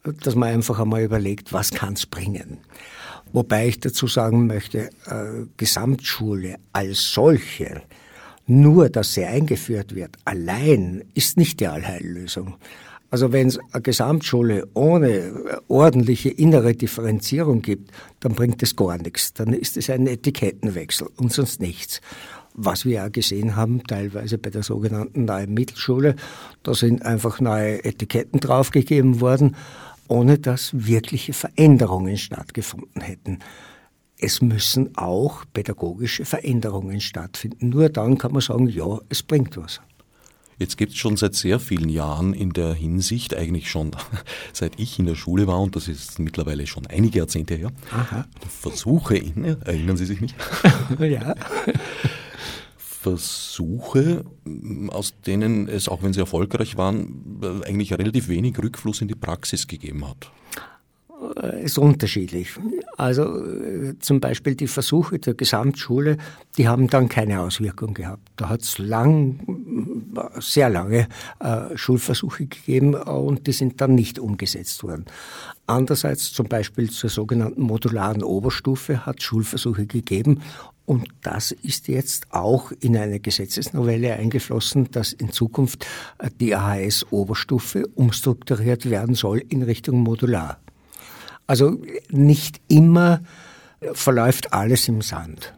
dass 0.04 0.36
man 0.36 0.50
einfach 0.50 0.80
einmal 0.80 1.04
überlegt, 1.04 1.54
was 1.54 1.72
kann 1.72 1.94
es 1.94 2.06
bringen. 2.06 2.58
Wobei 3.34 3.68
ich 3.68 3.80
dazu 3.80 4.08
sagen 4.08 4.48
möchte, 4.48 4.90
äh, 5.06 5.46
Gesamtschule 5.58 6.58
als 6.74 7.12
solche, 7.12 7.82
nur 8.48 8.90
dass 8.90 9.14
sie 9.14 9.26
eingeführt 9.26 9.96
wird, 9.96 10.18
allein 10.26 11.04
ist 11.14 11.38
nicht 11.38 11.60
die 11.60 11.68
Allheillösung. 11.68 12.56
Also 13.10 13.34
wenn 13.34 13.48
es 13.48 13.60
eine 13.74 13.82
Gesamtschule 13.82 14.68
ohne 14.74 15.34
ordentliche 15.68 16.30
innere 16.30 16.74
Differenzierung 16.74 17.62
gibt, 17.62 17.92
dann 18.22 18.34
bringt 18.34 18.64
es 18.64 18.78
gar 18.78 18.98
nichts. 18.98 19.34
Dann 19.34 19.54
ist 19.54 19.76
es 19.76 19.90
ein 19.90 20.08
Etikettenwechsel 20.08 21.10
und 21.18 21.34
sonst 21.34 21.60
nichts. 21.60 22.00
Was 22.54 22.86
wir 22.86 22.94
ja 22.94 23.08
gesehen 23.10 23.58
haben, 23.58 23.84
teilweise 23.84 24.38
bei 24.38 24.50
der 24.50 24.64
sogenannten 24.64 25.26
neuen 25.26 25.54
Mittelschule, 25.54 26.16
da 26.64 26.74
sind 26.74 27.06
einfach 27.06 27.42
neue 27.42 27.84
Etiketten 27.84 28.40
draufgegeben 28.40 29.20
worden, 29.20 29.56
ohne 30.12 30.38
dass 30.38 30.72
wirkliche 30.74 31.32
Veränderungen 31.32 32.18
stattgefunden 32.18 33.02
hätten. 33.02 33.40
Es 34.18 34.42
müssen 34.42 34.98
auch 34.98 35.46
pädagogische 35.54 36.26
Veränderungen 36.26 37.00
stattfinden. 37.00 37.70
Nur 37.70 37.88
dann 37.88 38.18
kann 38.18 38.34
man 38.34 38.42
sagen, 38.42 38.68
ja, 38.68 39.00
es 39.08 39.24
bringt 39.24 39.56
was. 39.56 39.80
Jetzt 40.60 40.78
gibt 40.78 40.92
es 40.92 40.98
schon 40.98 41.16
seit 41.16 41.34
sehr 41.34 41.60
vielen 41.60 41.88
Jahren 41.88 42.34
in 42.34 42.52
der 42.52 42.74
Hinsicht, 42.74 43.36
eigentlich 43.36 43.72
schon 43.72 43.92
seit 44.54 44.80
ich 44.80 45.00
in 45.00 45.06
der 45.06 45.16
Schule 45.16 45.48
war, 45.48 45.62
und 45.62 45.78
das 45.78 45.88
ist 45.88 46.20
mittlerweile 46.20 46.68
schon 46.68 46.86
einige 46.88 47.20
Jahrzehnte 47.20 47.56
her, 47.56 47.72
Aha. 47.92 48.26
Versuche, 48.48 49.16
in, 49.16 49.46
erinnern 49.46 49.96
Sie 49.96 50.06
sich 50.06 50.20
nicht? 50.20 50.36
ja. 51.00 51.36
Versuche, 53.02 54.26
aus 54.90 55.16
denen 55.26 55.68
es, 55.68 55.90
auch 55.90 56.04
wenn 56.04 56.14
sie 56.14 56.20
erfolgreich 56.20 56.78
waren, 56.78 57.42
eigentlich 57.66 57.94
relativ 57.94 58.28
wenig 58.28 58.58
Rückfluss 58.60 59.02
in 59.02 59.08
die 59.08 59.16
Praxis 59.16 59.68
gegeben 59.68 60.08
hat. 60.08 60.32
Äh, 61.42 61.64
ist 61.64 61.78
unterschiedlich. 61.78 62.50
Also 62.98 63.44
äh, 63.44 63.98
zum 64.00 64.20
Beispiel 64.20 64.56
die 64.56 64.68
Versuche 64.68 65.20
der 65.20 65.34
Gesamtschule, 65.34 66.18
die 66.58 66.68
haben 66.68 66.88
dann 66.88 67.10
keine 67.10 67.42
Auswirkung 67.42 67.94
gehabt. 67.94 68.28
Da 68.36 68.50
hat 68.50 68.62
es 68.62 68.78
lang, 68.78 69.40
sehr 70.40 70.70
lange 70.70 71.08
äh, 71.40 71.76
Schulversuche 71.76 72.46
gegeben 72.46 72.96
und 72.96 73.48
die 73.48 73.52
sind 73.52 73.82
dann 73.82 73.96
nicht 73.96 74.20
umgesetzt 74.20 74.84
worden. 74.84 75.06
Andererseits 75.68 76.34
zum 76.34 76.48
Beispiel 76.48 76.90
zur 76.90 77.10
sogenannten 77.10 77.62
modularen 77.62 78.24
Oberstufe 78.24 79.06
hat 79.06 79.24
Schulversuche 79.24 79.86
gegeben 79.86 80.42
und 80.86 81.08
das 81.22 81.52
ist 81.52 81.88
jetzt 81.88 82.34
auch 82.34 82.72
in 82.80 82.98
eine 82.98 83.20
Gesetzesnovelle 83.20 84.14
eingeflossen, 84.14 84.92
dass 84.92 85.14
in 85.14 85.32
Zukunft 85.32 85.86
die 86.40 86.56
AHS-Oberstufe 86.56 87.88
umstrukturiert 87.96 88.90
werden 88.90 89.16
soll 89.16 89.40
in 89.50 89.64
Richtung 89.64 90.02
Modular. 90.02 90.60
Also 91.48 91.82
nicht 92.10 92.62
immer 92.68 93.22
verläuft 93.94 94.54
alles 94.54 94.88
im 94.88 95.02
Sand, 95.02 95.54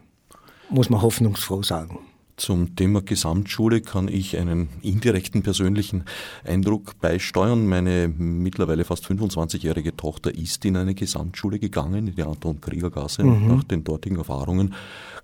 muss 0.70 0.90
man 0.90 1.02
hoffnungsfroh 1.02 1.62
sagen. 1.62 1.98
Zum 2.36 2.74
Thema 2.74 3.00
Gesamtschule 3.00 3.80
kann 3.80 4.08
ich 4.08 4.36
einen 4.36 4.68
indirekten 4.82 5.44
persönlichen 5.44 6.04
Eindruck 6.42 6.98
beisteuern. 7.00 7.66
Meine 7.66 8.08
mittlerweile 8.08 8.84
fast 8.84 9.06
25-jährige 9.06 9.96
Tochter 9.96 10.34
ist 10.34 10.64
in 10.64 10.76
eine 10.76 10.94
Gesamtschule 10.94 11.60
gegangen, 11.60 12.08
in 12.08 12.14
die 12.16 12.22
Anton-Krieger-Gasse. 12.24 13.22
Mhm. 13.22 13.48
Nach 13.48 13.62
den 13.62 13.84
dortigen 13.84 14.16
Erfahrungen 14.16 14.74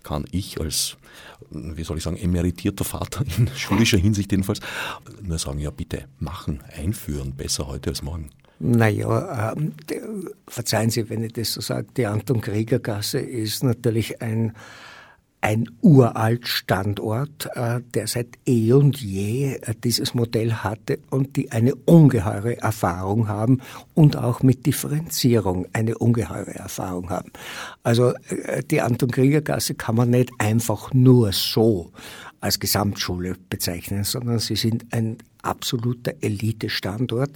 kann 0.04 0.24
ich 0.30 0.60
als, 0.60 0.96
wie 1.50 1.82
soll 1.82 1.98
ich 1.98 2.04
sagen, 2.04 2.16
emeritierter 2.16 2.84
Vater 2.84 3.24
in 3.36 3.48
schulischer 3.56 3.98
Hinsicht 3.98 4.30
jedenfalls 4.30 4.60
nur 5.20 5.38
sagen, 5.38 5.58
ja 5.58 5.70
bitte, 5.70 6.04
machen, 6.20 6.60
einführen, 6.76 7.32
besser 7.32 7.66
heute 7.66 7.90
als 7.90 8.02
morgen. 8.02 8.30
Naja, 8.60 9.52
äh, 9.52 9.56
verzeihen 10.46 10.90
Sie, 10.90 11.08
wenn 11.10 11.24
ich 11.24 11.32
das 11.32 11.54
so 11.54 11.60
sage, 11.60 11.88
die 11.96 12.06
Anton-Krieger-Gasse 12.06 13.18
ist 13.18 13.64
natürlich 13.64 14.22
ein 14.22 14.52
ein 15.42 15.70
uralt 15.80 16.46
Standort, 16.46 17.48
äh, 17.54 17.80
der 17.94 18.06
seit 18.06 18.38
eh 18.46 18.72
und 18.72 19.00
je 19.00 19.54
äh, 19.54 19.74
dieses 19.82 20.14
Modell 20.14 20.52
hatte 20.52 20.98
und 21.08 21.36
die 21.36 21.50
eine 21.50 21.74
ungeheure 21.74 22.58
Erfahrung 22.58 23.28
haben 23.28 23.60
und 23.94 24.16
auch 24.16 24.42
mit 24.42 24.66
Differenzierung 24.66 25.66
eine 25.72 25.96
ungeheure 25.96 26.54
Erfahrung 26.54 27.08
haben. 27.08 27.32
Also 27.82 28.12
äh, 28.28 28.62
die 28.62 28.82
Anton 28.82 29.10
Krieger 29.10 29.40
Gasse 29.40 29.74
kann 29.74 29.96
man 29.96 30.10
nicht 30.10 30.30
einfach 30.38 30.92
nur 30.92 31.32
so 31.32 31.90
als 32.40 32.58
Gesamtschule 32.58 33.36
bezeichnen, 33.48 34.04
sondern 34.04 34.38
sie 34.38 34.56
sind 34.56 34.92
ein 34.92 35.18
absoluter 35.42 36.12
Elite-Standort, 36.20 37.30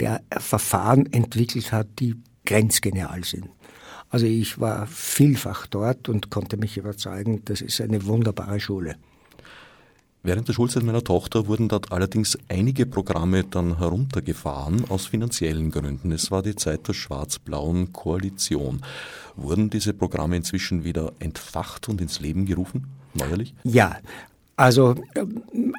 der 0.00 0.22
Verfahren 0.38 1.12
entwickelt 1.12 1.72
hat, 1.72 1.86
die 1.98 2.16
grenzgenial 2.44 3.24
sind. 3.24 3.48
Also 4.10 4.26
ich 4.26 4.60
war 4.60 4.86
vielfach 4.86 5.66
dort 5.66 6.08
und 6.08 6.30
konnte 6.30 6.56
mich 6.56 6.76
überzeugen, 6.76 7.42
das 7.44 7.60
ist 7.60 7.80
eine 7.80 8.06
wunderbare 8.06 8.60
Schule. 8.60 8.96
Während 10.26 10.48
der 10.48 10.54
Schulzeit 10.54 10.84
meiner 10.84 11.04
Tochter 11.04 11.48
wurden 11.48 11.68
dort 11.68 11.92
allerdings 11.92 12.38
einige 12.48 12.86
Programme 12.86 13.44
dann 13.44 13.76
heruntergefahren 13.76 14.86
aus 14.88 15.04
finanziellen 15.04 15.70
Gründen. 15.70 16.12
Es 16.12 16.30
war 16.30 16.42
die 16.42 16.56
Zeit 16.56 16.88
der 16.88 16.94
schwarz-blauen 16.94 17.92
Koalition. 17.92 18.80
Wurden 19.36 19.68
diese 19.68 19.92
Programme 19.92 20.36
inzwischen 20.36 20.82
wieder 20.82 21.12
entfacht 21.18 21.90
und 21.90 22.00
ins 22.00 22.20
Leben 22.20 22.46
gerufen, 22.46 22.86
neuerlich? 23.12 23.52
Ja, 23.64 23.98
also 24.56 24.94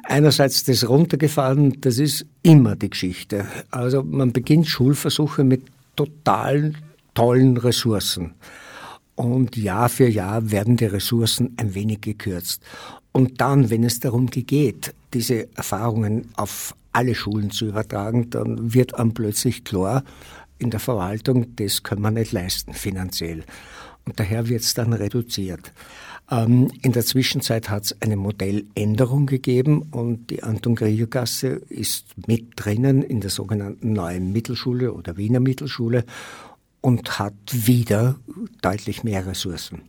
einerseits 0.04 0.62
das 0.62 0.88
runtergefahren, 0.88 1.80
das 1.80 1.98
ist 1.98 2.24
immer 2.42 2.76
die 2.76 2.90
Geschichte. 2.90 3.46
Also 3.72 4.04
man 4.04 4.32
beginnt 4.32 4.68
Schulversuche 4.68 5.42
mit 5.42 5.62
totalen 5.96 6.76
tollen 7.16 7.56
Ressourcen. 7.56 8.34
Und 9.16 9.56
Jahr 9.56 9.88
für 9.88 10.06
Jahr 10.06 10.50
werden 10.50 10.76
die 10.76 10.84
Ressourcen 10.84 11.54
ein 11.56 11.74
wenig 11.74 12.02
gekürzt. 12.02 12.62
Und 13.12 13.40
dann, 13.40 13.70
wenn 13.70 13.82
es 13.82 13.98
darum 13.98 14.26
geht, 14.26 14.94
diese 15.14 15.48
Erfahrungen 15.56 16.28
auf 16.36 16.74
alle 16.92 17.14
Schulen 17.14 17.50
zu 17.50 17.66
übertragen, 17.66 18.30
dann 18.30 18.74
wird 18.74 18.94
einem 18.94 19.14
plötzlich 19.14 19.64
klar, 19.64 20.04
in 20.58 20.70
der 20.70 20.80
Verwaltung, 20.80 21.56
das 21.56 21.82
können 21.82 22.02
wir 22.02 22.10
nicht 22.10 22.32
leisten 22.32 22.72
finanziell. 22.72 23.44
Und 24.04 24.20
daher 24.20 24.48
wird 24.48 24.62
es 24.62 24.74
dann 24.74 24.92
reduziert. 24.92 25.72
Ähm, 26.30 26.70
in 26.82 26.92
der 26.92 27.04
Zwischenzeit 27.04 27.70
hat 27.70 27.84
es 27.84 27.96
eine 28.00 28.16
Modelländerung 28.16 29.26
gegeben 29.26 29.82
und 29.90 30.30
die 30.30 30.42
Anton 30.42 30.74
Krieger 30.74 31.06
Gasse 31.06 31.60
ist 31.68 32.06
mit 32.26 32.52
drinnen 32.56 33.02
in 33.02 33.20
der 33.20 33.30
sogenannten 33.30 33.92
neuen 33.92 34.32
Mittelschule 34.32 34.92
oder 34.92 35.16
Wiener 35.16 35.40
Mittelschule 35.40 36.04
und 36.80 37.18
hat 37.18 37.34
wieder 37.50 38.16
deutlich 38.62 39.04
mehr 39.04 39.26
Ressourcen. 39.26 39.82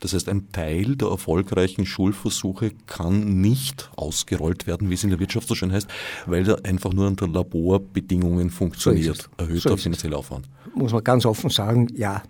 Das 0.00 0.12
heißt, 0.12 0.28
ein 0.28 0.52
Teil 0.52 0.96
der 0.96 1.08
erfolgreichen 1.08 1.86
Schulversuche 1.86 2.72
kann 2.86 3.40
nicht 3.40 3.90
ausgerollt 3.96 4.66
werden, 4.66 4.90
wie 4.90 4.94
es 4.94 5.04
in 5.04 5.10
der 5.10 5.18
Wirtschaft 5.18 5.48
so 5.48 5.54
schön 5.54 5.72
heißt, 5.72 5.88
weil 6.26 6.48
er 6.48 6.64
einfach 6.64 6.92
nur 6.92 7.06
unter 7.06 7.26
Laborbedingungen 7.26 8.50
funktioniert. 8.50 9.22
So 9.22 9.44
Erhöhter 9.44 9.70
so 9.70 9.76
finanzieller 9.76 10.18
Aufwand. 10.18 10.48
Muss 10.74 10.92
man 10.92 11.02
ganz 11.02 11.24
offen 11.24 11.48
sagen, 11.48 11.88
ja, 11.94 12.22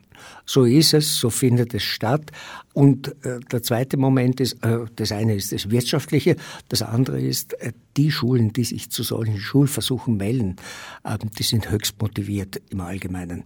so 0.45 0.65
ist 0.65 0.95
es, 0.95 1.17
so 1.17 1.31
findet 1.31 1.75
es 1.75 1.83
statt. 1.83 2.31
Und 2.73 3.09
äh, 3.25 3.41
der 3.51 3.63
zweite 3.63 3.97
Moment 3.97 4.41
ist, 4.41 4.63
äh, 4.65 4.81
das 4.97 5.13
eine 5.13 5.35
ist 5.35 5.53
das 5.53 5.71
Wirtschaftliche, 5.71 6.37
das 6.69 6.83
andere 6.83 7.21
ist, 7.21 7.55
äh, 7.61 7.73
die 7.97 8.11
Schulen, 8.11 8.53
die 8.53 8.65
sich 8.65 8.91
zu 8.91 9.03
solchen 9.03 9.39
Schulversuchen 9.39 10.17
melden, 10.17 10.57
ähm, 11.05 11.31
die 11.39 11.43
sind 11.43 11.71
höchst 11.71 12.01
motiviert 12.01 12.61
im 12.71 12.81
Allgemeinen. 12.81 13.45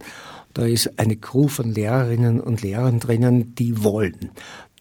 Da 0.53 0.65
ist 0.65 0.99
eine 0.99 1.15
Crew 1.15 1.47
von 1.47 1.73
Lehrerinnen 1.73 2.41
und 2.41 2.61
Lehrern 2.61 2.99
drinnen, 2.99 3.55
die 3.55 3.83
wollen. 3.83 4.31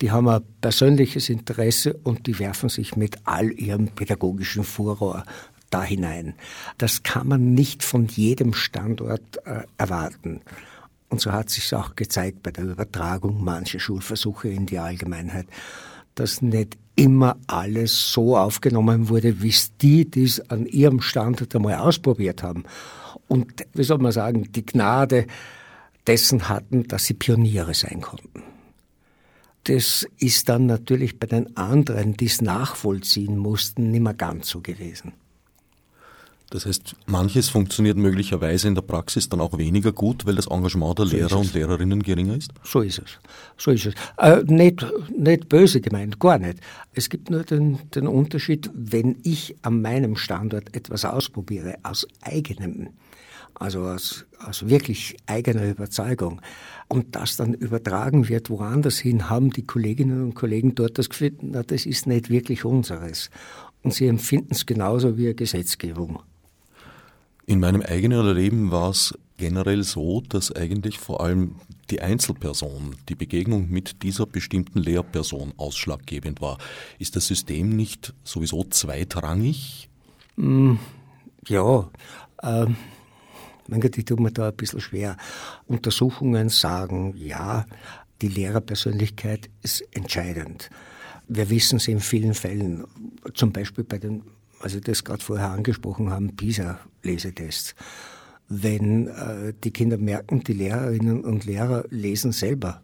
Die 0.00 0.10
haben 0.10 0.28
ein 0.28 0.42
persönliches 0.60 1.28
Interesse 1.28 1.94
und 2.02 2.26
die 2.26 2.38
werfen 2.38 2.68
sich 2.68 2.96
mit 2.96 3.18
all 3.24 3.52
ihrem 3.52 3.88
pädagogischen 3.88 4.64
Furor 4.64 5.24
da 5.70 5.82
hinein. 5.82 6.34
Das 6.78 7.02
kann 7.02 7.28
man 7.28 7.54
nicht 7.54 7.84
von 7.84 8.06
jedem 8.06 8.54
Standort 8.54 9.38
äh, 9.44 9.62
erwarten. 9.78 10.40
Und 11.10 11.20
so 11.20 11.32
hat 11.32 11.50
sich 11.50 11.74
auch 11.74 11.96
gezeigt 11.96 12.42
bei 12.42 12.52
der 12.52 12.64
Übertragung 12.64 13.44
mancher 13.44 13.80
Schulversuche 13.80 14.48
in 14.48 14.66
die 14.66 14.78
Allgemeinheit, 14.78 15.46
dass 16.14 16.40
nicht 16.40 16.78
immer 16.94 17.36
alles 17.46 18.12
so 18.12 18.36
aufgenommen 18.36 19.08
wurde, 19.08 19.42
wie 19.42 19.48
es 19.48 19.76
die, 19.76 20.08
die 20.08 20.24
es 20.24 20.40
an 20.50 20.66
ihrem 20.66 21.00
Standort 21.00 21.54
einmal 21.54 21.74
ausprobiert 21.74 22.42
haben. 22.42 22.64
Und 23.26 23.66
wie 23.74 23.84
soll 23.84 23.98
man 23.98 24.12
sagen, 24.12 24.50
die 24.52 24.64
Gnade 24.64 25.26
dessen 26.06 26.48
hatten, 26.48 26.86
dass 26.88 27.06
sie 27.06 27.14
Pioniere 27.14 27.74
sein 27.74 28.00
konnten. 28.00 28.42
Das 29.64 30.06
ist 30.18 30.48
dann 30.48 30.66
natürlich 30.66 31.18
bei 31.18 31.26
den 31.26 31.56
anderen, 31.56 32.14
die 32.16 32.26
es 32.26 32.40
nachvollziehen 32.40 33.36
mussten, 33.36 33.90
nicht 33.90 34.02
mehr 34.02 34.14
ganz 34.14 34.48
so 34.48 34.60
gewesen. 34.60 35.12
Das 36.50 36.66
heißt, 36.66 36.96
manches 37.06 37.48
funktioniert 37.48 37.96
möglicherweise 37.96 38.66
in 38.66 38.74
der 38.74 38.82
Praxis 38.82 39.28
dann 39.28 39.40
auch 39.40 39.56
weniger 39.56 39.92
gut, 39.92 40.26
weil 40.26 40.34
das 40.34 40.48
Engagement 40.48 40.98
der 40.98 41.06
so 41.06 41.16
Lehrer 41.16 41.38
und 41.38 41.54
Lehrerinnen 41.54 42.02
geringer 42.02 42.36
ist? 42.36 42.52
So 42.64 42.80
ist 42.80 42.98
es. 42.98 43.18
So 43.56 43.70
ist 43.70 43.86
es. 43.86 43.94
Äh, 44.18 44.42
nicht, 44.46 44.84
nicht 45.16 45.48
böse 45.48 45.80
gemeint, 45.80 46.18
gar 46.18 46.38
nicht. 46.38 46.58
Es 46.92 47.08
gibt 47.08 47.30
nur 47.30 47.44
den, 47.44 47.78
den 47.94 48.08
Unterschied, 48.08 48.68
wenn 48.74 49.18
ich 49.22 49.56
an 49.62 49.80
meinem 49.80 50.16
Standort 50.16 50.74
etwas 50.74 51.04
ausprobiere, 51.04 51.76
aus 51.84 52.04
eigenem, 52.20 52.88
also 53.54 53.82
aus, 53.82 54.26
aus 54.44 54.68
wirklich 54.68 55.18
eigener 55.26 55.64
Überzeugung, 55.64 56.40
und 56.88 57.14
das 57.14 57.36
dann 57.36 57.54
übertragen 57.54 58.28
wird 58.28 58.50
woanders 58.50 58.98
hin, 58.98 59.30
haben 59.30 59.50
die 59.50 59.64
Kolleginnen 59.64 60.24
und 60.24 60.34
Kollegen 60.34 60.74
dort 60.74 60.98
das 60.98 61.08
Gefühl, 61.08 61.36
na, 61.42 61.62
das 61.62 61.86
ist 61.86 62.08
nicht 62.08 62.28
wirklich 62.28 62.64
unseres. 62.64 63.30
Und 63.84 63.94
sie 63.94 64.08
empfinden 64.08 64.50
es 64.50 64.66
genauso 64.66 65.16
wie 65.16 65.26
eine 65.26 65.34
Gesetzgebung. 65.36 66.20
In 67.50 67.58
meinem 67.58 67.82
eigenen 67.82 68.24
Erleben 68.24 68.70
war 68.70 68.90
es 68.90 69.12
generell 69.36 69.82
so, 69.82 70.20
dass 70.20 70.54
eigentlich 70.54 71.00
vor 71.00 71.20
allem 71.20 71.56
die 71.90 72.00
Einzelperson, 72.00 72.94
die 73.08 73.16
Begegnung 73.16 73.68
mit 73.68 74.04
dieser 74.04 74.24
bestimmten 74.24 74.78
Lehrperson 74.78 75.52
ausschlaggebend 75.56 76.40
war. 76.40 76.58
Ist 77.00 77.16
das 77.16 77.26
System 77.26 77.70
nicht 77.70 78.14
sowieso 78.22 78.62
zweitrangig? 78.62 79.88
Mm, 80.36 80.74
ja, 81.48 81.90
ähm, 82.44 82.76
ich 83.66 84.04
tue 84.04 84.22
mir 84.22 84.30
da 84.30 84.50
ein 84.50 84.56
bisschen 84.56 84.80
schwer. 84.80 85.16
Untersuchungen 85.66 86.50
sagen, 86.50 87.16
ja, 87.16 87.66
die 88.22 88.28
Lehrerpersönlichkeit 88.28 89.50
ist 89.64 89.80
entscheidend. 89.90 90.70
Wir 91.26 91.50
wissen 91.50 91.78
es 91.78 91.88
in 91.88 91.98
vielen 91.98 92.34
Fällen, 92.34 92.84
zum 93.34 93.50
Beispiel 93.50 93.82
bei 93.82 93.98
den 93.98 94.22
also 94.60 94.78
das 94.80 95.04
gerade 95.04 95.22
vorher 95.22 95.50
angesprochen 95.50 96.10
haben, 96.10 96.36
PISA-Lesetests. 96.36 97.74
Wenn 98.48 99.08
äh, 99.08 99.54
die 99.64 99.70
Kinder 99.70 99.96
merken, 99.96 100.42
die 100.44 100.52
Lehrerinnen 100.52 101.24
und 101.24 101.44
Lehrer 101.44 101.84
lesen 101.90 102.32
selber 102.32 102.80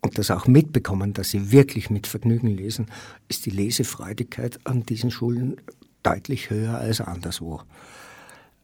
und 0.00 0.18
das 0.18 0.30
auch 0.30 0.46
mitbekommen, 0.46 1.12
dass 1.12 1.30
sie 1.30 1.52
wirklich 1.52 1.90
mit 1.90 2.06
Vergnügen 2.06 2.48
lesen, 2.48 2.86
ist 3.28 3.46
die 3.46 3.50
Lesefreudigkeit 3.50 4.58
an 4.64 4.84
diesen 4.84 5.10
Schulen 5.10 5.56
deutlich 6.02 6.50
höher 6.50 6.78
als 6.78 7.00
anderswo. 7.00 7.62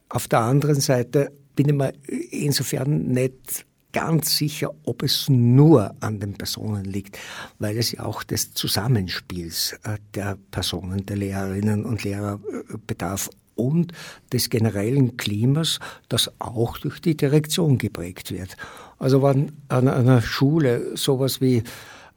Auf 0.08 0.28
der 0.28 0.40
anderen 0.40 0.80
Seite 0.80 1.32
bin 1.54 1.68
ich 1.68 1.74
mir 1.74 1.92
insofern 2.30 3.08
nicht 3.08 3.66
ganz 3.98 4.36
sicher, 4.36 4.70
ob 4.84 5.02
es 5.02 5.28
nur 5.28 5.92
an 5.98 6.20
den 6.20 6.34
Personen 6.34 6.84
liegt, 6.84 7.18
weil 7.58 7.76
es 7.76 7.90
ja 7.90 8.04
auch 8.04 8.22
des 8.22 8.54
Zusammenspiels 8.54 9.72
äh, 9.82 9.98
der 10.14 10.38
Personen, 10.52 11.04
der 11.04 11.16
Lehrerinnen 11.16 11.84
und 11.84 12.04
Lehrer 12.04 12.38
äh, 12.48 12.76
bedarf 12.86 13.28
und 13.56 13.92
des 14.32 14.50
generellen 14.50 15.16
Klimas, 15.16 15.80
das 16.08 16.30
auch 16.38 16.78
durch 16.78 17.00
die 17.00 17.16
Direktion 17.16 17.76
geprägt 17.76 18.30
wird. 18.30 18.56
Also 19.00 19.20
wenn 19.20 19.50
an 19.66 19.88
einer 19.88 20.22
Schule 20.22 20.96
sowas 20.96 21.40
wie 21.40 21.64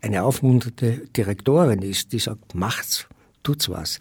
eine 0.02 0.22
aufmunternde 0.22 1.08
Direktorin 1.17 1.82
ist, 1.82 2.13
die 2.13 2.20
sagt, 2.20 2.54
macht's, 2.54 3.08
tut's 3.41 3.70
was, 3.70 4.00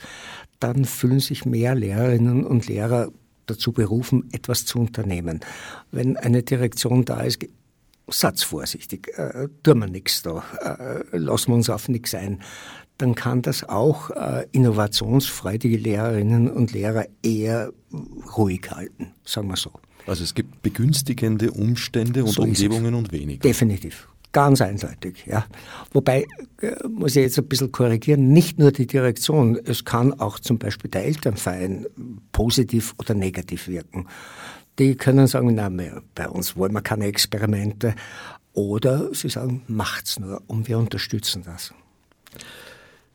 dann 0.59 0.85
fühlen 0.85 1.21
sich 1.21 1.47
mehr 1.47 1.75
Lehrerinnen 1.75 2.45
und 2.45 2.67
Lehrer 2.67 3.11
dazu 3.47 3.73
berufen, 3.73 4.29
etwas 4.33 4.67
zu 4.67 4.79
unternehmen. 4.79 5.41
Wenn 5.91 6.19
eine 6.19 6.43
Direktion 6.43 7.07
da 7.07 7.23
ist, 7.23 7.41
Satz 8.11 8.43
vorsichtig, 8.43 9.09
äh, 9.17 9.49
tun 9.63 9.81
wir 9.81 9.87
nichts 9.87 10.23
da, 10.23 10.45
äh, 11.13 11.17
lassen 11.17 11.49
wir 11.49 11.57
uns 11.57 11.71
auf 11.71 11.89
nichts 11.89 12.15
ein, 12.15 12.41
dann 12.99 13.15
kann 13.15 13.43
das 13.43 13.69
auch 13.69 14.11
äh, 14.11 14.47
innovationsfreudige 14.53 15.79
Lehrerinnen 15.79 16.51
und 16.51 16.73
Lehrer 16.73 17.07
eher 17.23 17.73
ruhig 18.37 18.71
halten, 18.71 19.13
sagen 19.25 19.49
wir 19.49 19.57
so. 19.57 19.73
Also 20.07 20.25
es 20.25 20.35
gibt 20.35 20.63
begünstigende 20.63 21.51
Umstände 21.51 22.25
und 22.25 22.33
so 22.33 22.43
Umgebungen 22.43 22.95
und 22.95 23.13
weniger. 23.13 23.41
Definitiv. 23.41 24.09
Ganz 24.33 24.61
eindeutig, 24.61 25.25
ja. 25.27 25.45
Wobei, 25.93 26.27
äh, 26.61 26.73
muss 26.89 27.17
ich 27.17 27.23
jetzt 27.23 27.39
ein 27.39 27.49
bisschen 27.49 27.73
korrigieren, 27.73 28.33
nicht 28.33 28.59
nur 28.59 28.71
die 28.71 28.87
Direktion, 28.87 29.59
es 29.65 29.85
kann 29.85 30.13
auch 30.21 30.39
zum 30.39 30.59
Beispiel 30.59 30.89
der 30.89 31.05
Elternverein 31.05 31.87
positiv 32.31 32.95
oder 32.99 33.15
negativ 33.15 33.67
wirken 33.67 34.07
die 34.81 34.97
können 34.97 35.27
sagen, 35.27 35.55
na, 35.55 35.69
bei 36.15 36.29
uns 36.29 36.57
wollen 36.57 36.73
wir 36.73 36.81
keine 36.81 37.05
Experimente. 37.05 37.95
Oder 38.55 39.15
sie 39.15 39.29
sagen, 39.29 39.63
macht's 39.69 40.19
nur 40.19 40.43
und 40.47 40.69
wir 40.69 40.79
unterstützen 40.79 41.43
das. 41.45 41.75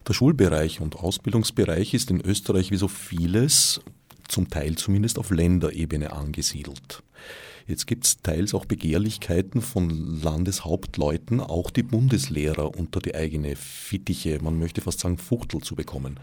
Der 0.07 0.13
Schulbereich 0.13 0.79
und 0.79 0.95
Ausbildungsbereich 0.95 1.95
ist 1.95 2.11
in 2.11 2.21
Österreich 2.21 2.69
wie 2.69 2.77
so 2.77 2.87
vieles, 2.87 3.81
zum 4.27 4.49
Teil 4.49 4.75
zumindest 4.75 5.17
auf 5.17 5.31
Länderebene 5.31 6.13
angesiedelt. 6.13 7.01
Jetzt 7.67 7.87
gibt 7.87 8.05
es 8.05 8.21
teils 8.21 8.53
auch 8.53 8.65
Begehrlichkeiten 8.65 9.61
von 9.61 10.21
Landeshauptleuten, 10.21 11.39
auch 11.39 11.71
die 11.71 11.81
Bundeslehrer 11.81 12.77
unter 12.77 12.99
die 12.99 13.15
eigene 13.15 13.55
Fittiche, 13.55 14.37
man 14.39 14.59
möchte 14.59 14.81
fast 14.81 14.99
sagen 14.99 15.17
Fuchtel 15.17 15.61
zu 15.61 15.75
bekommen. 15.75 16.19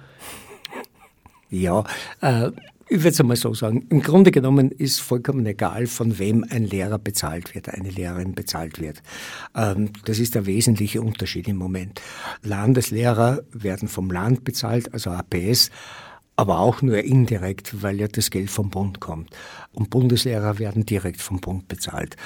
Ja, 1.52 1.84
äh, 2.22 2.50
ich 2.88 2.98
würde 2.98 3.10
es 3.10 3.20
einmal 3.20 3.36
so 3.36 3.52
sagen. 3.54 3.86
Im 3.90 4.02
Grunde 4.02 4.30
genommen 4.30 4.70
ist 4.70 5.00
vollkommen 5.00 5.46
egal, 5.46 5.86
von 5.86 6.18
wem 6.18 6.44
ein 6.48 6.64
Lehrer 6.64 6.98
bezahlt 6.98 7.54
wird, 7.54 7.68
eine 7.68 7.90
Lehrerin 7.90 8.34
bezahlt 8.34 8.80
wird. 8.80 9.02
Ähm, 9.54 9.90
das 10.06 10.18
ist 10.18 10.34
der 10.34 10.46
wesentliche 10.46 11.02
Unterschied 11.02 11.48
im 11.48 11.56
Moment. 11.56 12.00
Landeslehrer 12.42 13.42
werden 13.52 13.88
vom 13.88 14.10
Land 14.10 14.44
bezahlt, 14.44 14.92
also 14.92 15.10
APS 15.10 15.70
aber 16.34 16.58
auch 16.58 16.80
nur 16.80 16.98
indirekt, 16.98 17.82
weil 17.82 18.00
ja 18.00 18.08
das 18.08 18.30
Geld 18.30 18.50
vom 18.50 18.70
Bund 18.70 19.00
kommt. 19.00 19.30
Und 19.72 19.90
Bundeslehrer 19.90 20.58
werden 20.58 20.86
direkt 20.86 21.20
vom 21.20 21.40
Bund 21.40 21.68
bezahlt. 21.68 22.16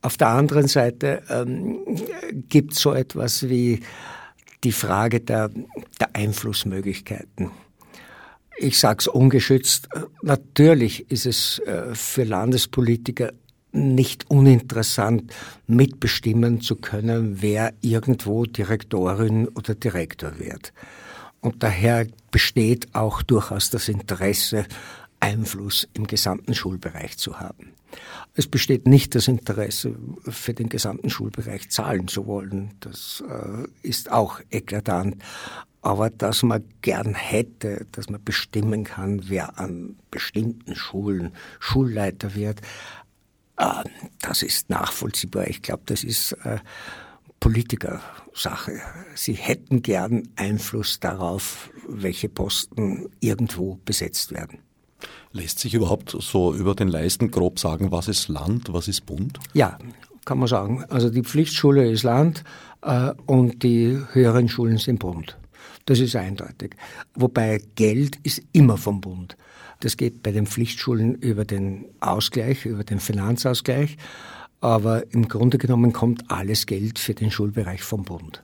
Auf 0.00 0.16
der 0.16 0.28
anderen 0.28 0.68
Seite 0.68 1.22
ähm, 1.28 1.78
gibt 2.48 2.72
es 2.72 2.80
so 2.80 2.94
etwas 2.94 3.48
wie 3.48 3.80
die 4.64 4.72
Frage 4.72 5.20
der, 5.20 5.50
der 6.00 6.16
Einflussmöglichkeiten. 6.16 7.50
Ich 8.62 8.78
sage 8.78 8.98
es 9.00 9.08
ungeschützt, 9.08 9.88
natürlich 10.22 11.10
ist 11.10 11.26
es 11.26 11.58
äh, 11.66 11.96
für 11.96 12.22
Landespolitiker 12.22 13.32
nicht 13.72 14.30
uninteressant, 14.30 15.32
mitbestimmen 15.66 16.60
zu 16.60 16.76
können, 16.76 17.42
wer 17.42 17.74
irgendwo 17.80 18.44
Direktorin 18.44 19.48
oder 19.48 19.74
Direktor 19.74 20.38
wird. 20.38 20.72
Und 21.40 21.64
daher 21.64 22.06
besteht 22.30 22.94
auch 22.94 23.22
durchaus 23.22 23.68
das 23.70 23.88
Interesse, 23.88 24.66
Einfluss 25.18 25.88
im 25.94 26.06
gesamten 26.06 26.54
Schulbereich 26.54 27.18
zu 27.18 27.40
haben. 27.40 27.72
Es 28.34 28.46
besteht 28.46 28.86
nicht 28.86 29.16
das 29.16 29.26
Interesse, 29.26 29.96
für 30.28 30.54
den 30.54 30.68
gesamten 30.68 31.10
Schulbereich 31.10 31.68
zahlen 31.68 32.06
zu 32.06 32.26
wollen. 32.26 32.74
Das 32.78 33.24
äh, 33.28 33.66
ist 33.82 34.12
auch 34.12 34.38
eklatant. 34.50 35.16
Aber 35.82 36.10
dass 36.10 36.44
man 36.44 36.64
gern 36.80 37.14
hätte, 37.14 37.86
dass 37.92 38.08
man 38.08 38.22
bestimmen 38.22 38.84
kann, 38.84 39.28
wer 39.28 39.58
an 39.58 39.96
bestimmten 40.10 40.76
Schulen 40.76 41.32
Schulleiter 41.58 42.34
wird, 42.34 42.60
äh, 43.56 43.84
das 44.20 44.42
ist 44.42 44.70
nachvollziehbar. 44.70 45.48
Ich 45.48 45.60
glaube, 45.60 45.82
das 45.86 46.04
ist 46.04 46.32
äh, 46.44 46.58
Politikersache. 47.40 48.80
Sie 49.16 49.32
hätten 49.32 49.82
gern 49.82 50.28
Einfluss 50.36 51.00
darauf, 51.00 51.70
welche 51.88 52.28
Posten 52.28 53.10
irgendwo 53.18 53.80
besetzt 53.84 54.30
werden. 54.30 54.60
Lässt 55.32 55.58
sich 55.58 55.74
überhaupt 55.74 56.16
so 56.20 56.54
über 56.54 56.76
den 56.76 56.86
Leisten 56.86 57.32
grob 57.32 57.58
sagen, 57.58 57.90
was 57.90 58.06
ist 58.06 58.28
Land, 58.28 58.72
was 58.72 58.86
ist 58.86 59.06
Bund? 59.06 59.40
Ja, 59.54 59.78
kann 60.24 60.38
man 60.38 60.46
sagen. 60.46 60.84
Also 60.88 61.10
die 61.10 61.22
Pflichtschule 61.22 61.90
ist 61.90 62.04
Land 62.04 62.44
äh, 62.82 63.12
und 63.26 63.64
die 63.64 63.98
höheren 64.12 64.48
Schulen 64.48 64.78
sind 64.78 65.00
Bund. 65.00 65.36
Das 65.86 65.98
ist 65.98 66.14
eindeutig. 66.16 66.76
Wobei 67.14 67.60
Geld 67.74 68.16
ist 68.22 68.42
immer 68.52 68.76
vom 68.78 69.00
Bund. 69.00 69.36
Das 69.80 69.96
geht 69.96 70.22
bei 70.22 70.30
den 70.30 70.46
Pflichtschulen 70.46 71.16
über 71.16 71.44
den 71.44 71.86
Ausgleich, 72.00 72.66
über 72.66 72.84
den 72.84 73.00
Finanzausgleich 73.00 73.96
aber 74.62 75.12
im 75.12 75.28
Grunde 75.28 75.58
genommen 75.58 75.92
kommt 75.92 76.30
alles 76.30 76.66
Geld 76.66 76.98
für 76.98 77.14
den 77.14 77.30
Schulbereich 77.30 77.82
vom 77.82 78.04
Bund. 78.04 78.42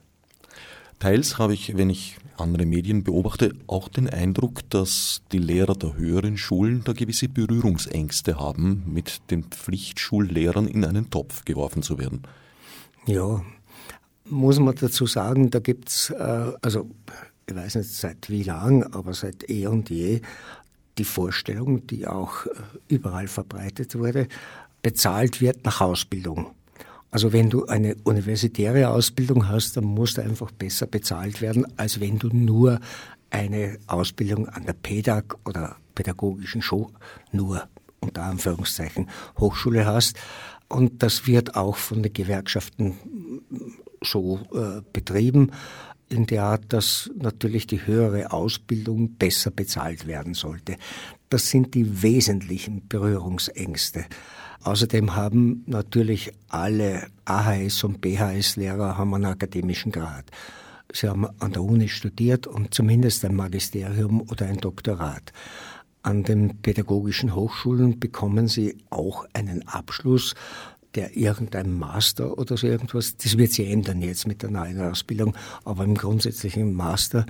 Teils 0.99 1.37
habe 1.37 1.53
ich, 1.53 1.77
wenn 1.77 1.89
ich 1.89 2.17
andere 2.37 2.65
Medien 2.65 3.03
beobachte, 3.03 3.53
auch 3.67 3.87
den 3.87 4.09
Eindruck, 4.09 4.69
dass 4.69 5.21
die 5.31 5.37
Lehrer 5.37 5.75
der 5.75 5.95
höheren 5.95 6.37
Schulen 6.37 6.83
da 6.83 6.91
gewisse 6.91 7.29
Berührungsängste 7.29 8.37
haben, 8.37 8.83
mit 8.85 9.21
den 9.31 9.45
Pflichtschullehrern 9.45 10.67
in 10.67 10.83
einen 10.83 11.09
Topf 11.09 11.45
geworfen 11.45 11.83
zu 11.83 11.97
werden. 11.97 12.23
Ja, 13.05 13.41
muss 14.25 14.59
man 14.59 14.75
dazu 14.75 15.05
sagen, 15.05 15.49
da 15.49 15.59
gibt's 15.59 16.09
äh, 16.09 16.51
also 16.61 16.89
ich 17.49 17.55
weiß 17.55 17.75
nicht 17.75 17.91
seit 17.91 18.29
wie 18.29 18.43
lang, 18.43 18.83
aber 18.93 19.13
seit 19.13 19.49
eh 19.49 19.65
und 19.67 19.89
je 19.89 20.21
die 20.97 21.03
Vorstellung, 21.03 21.87
die 21.87 22.05
auch 22.05 22.45
äh, 22.45 22.49
überall 22.87 23.27
verbreitet 23.27 23.95
wurde, 23.95 24.27
bezahlt 24.81 25.41
wird 25.41 25.65
nach 25.65 25.81
Ausbildung. 25.81 26.51
Also 27.11 27.33
wenn 27.33 27.49
du 27.49 27.65
eine 27.65 27.95
universitäre 28.03 28.89
Ausbildung 28.89 29.47
hast, 29.47 29.77
dann 29.77 29.85
musst 29.85 30.17
du 30.17 30.21
einfach 30.21 30.51
besser 30.51 30.85
bezahlt 30.85 31.41
werden, 31.41 31.65
als 31.77 31.99
wenn 31.99 32.19
du 32.19 32.27
nur 32.27 32.79
eine 33.31 33.79
Ausbildung 33.87 34.47
an 34.47 34.65
der 34.65 34.73
PEDAG 34.73 35.35
oder 35.45 35.77
pädagogischen 35.95 36.61
Show, 36.61 36.91
nur 37.31 37.67
unter 37.99 38.23
Anführungszeichen 38.23 39.09
Hochschule 39.39 39.85
hast. 39.85 40.17
Und 40.67 41.01
das 41.01 41.25
wird 41.25 41.55
auch 41.55 41.77
von 41.77 42.03
den 42.03 42.13
Gewerkschaften 42.13 43.41
so 44.03 44.39
äh, 44.53 44.81
betrieben, 44.93 45.51
in 46.09 46.25
der 46.25 46.43
Art, 46.43 46.73
dass 46.73 47.09
natürlich 47.15 47.67
die 47.67 47.85
höhere 47.85 48.31
Ausbildung 48.31 49.15
besser 49.15 49.51
bezahlt 49.51 50.07
werden 50.07 50.33
sollte. 50.33 50.75
Das 51.29 51.49
sind 51.49 51.75
die 51.75 52.01
wesentlichen 52.01 52.87
Berührungsängste. 52.87 54.05
Außerdem 54.63 55.15
haben 55.15 55.63
natürlich 55.67 56.33
alle 56.49 57.07
AHS 57.25 57.83
und 57.83 58.01
BHS-Lehrer 58.01 58.99
einen 58.99 59.25
akademischen 59.25 59.91
Grad. 59.91 60.25
Sie 60.91 61.07
haben 61.07 61.27
an 61.39 61.53
der 61.53 61.63
Uni 61.63 61.87
studiert 61.87 62.47
und 62.47 62.73
zumindest 62.73 63.23
ein 63.23 63.35
Magisterium 63.35 64.21
oder 64.21 64.47
ein 64.47 64.57
Doktorat. 64.57 65.31
An 66.01 66.23
den 66.23 66.57
pädagogischen 66.61 67.35
Hochschulen 67.35 67.99
bekommen 67.99 68.47
sie 68.47 68.77
auch 68.89 69.25
einen 69.33 69.67
Abschluss, 69.67 70.33
der 70.99 71.15
irgendein 71.15 71.71
Master 71.71 72.37
oder 72.37 72.57
so 72.57 72.67
irgendwas, 72.67 73.15
das 73.15 73.37
wird 73.37 73.53
sich 73.53 73.69
ändern 73.69 74.01
jetzt 74.01 74.27
mit 74.27 74.41
der 74.43 74.51
neuen 74.51 74.81
Ausbildung, 74.81 75.33
aber 75.63 75.85
im 75.85 75.95
grundsätzlichen 75.95 76.73
Master. 76.73 77.25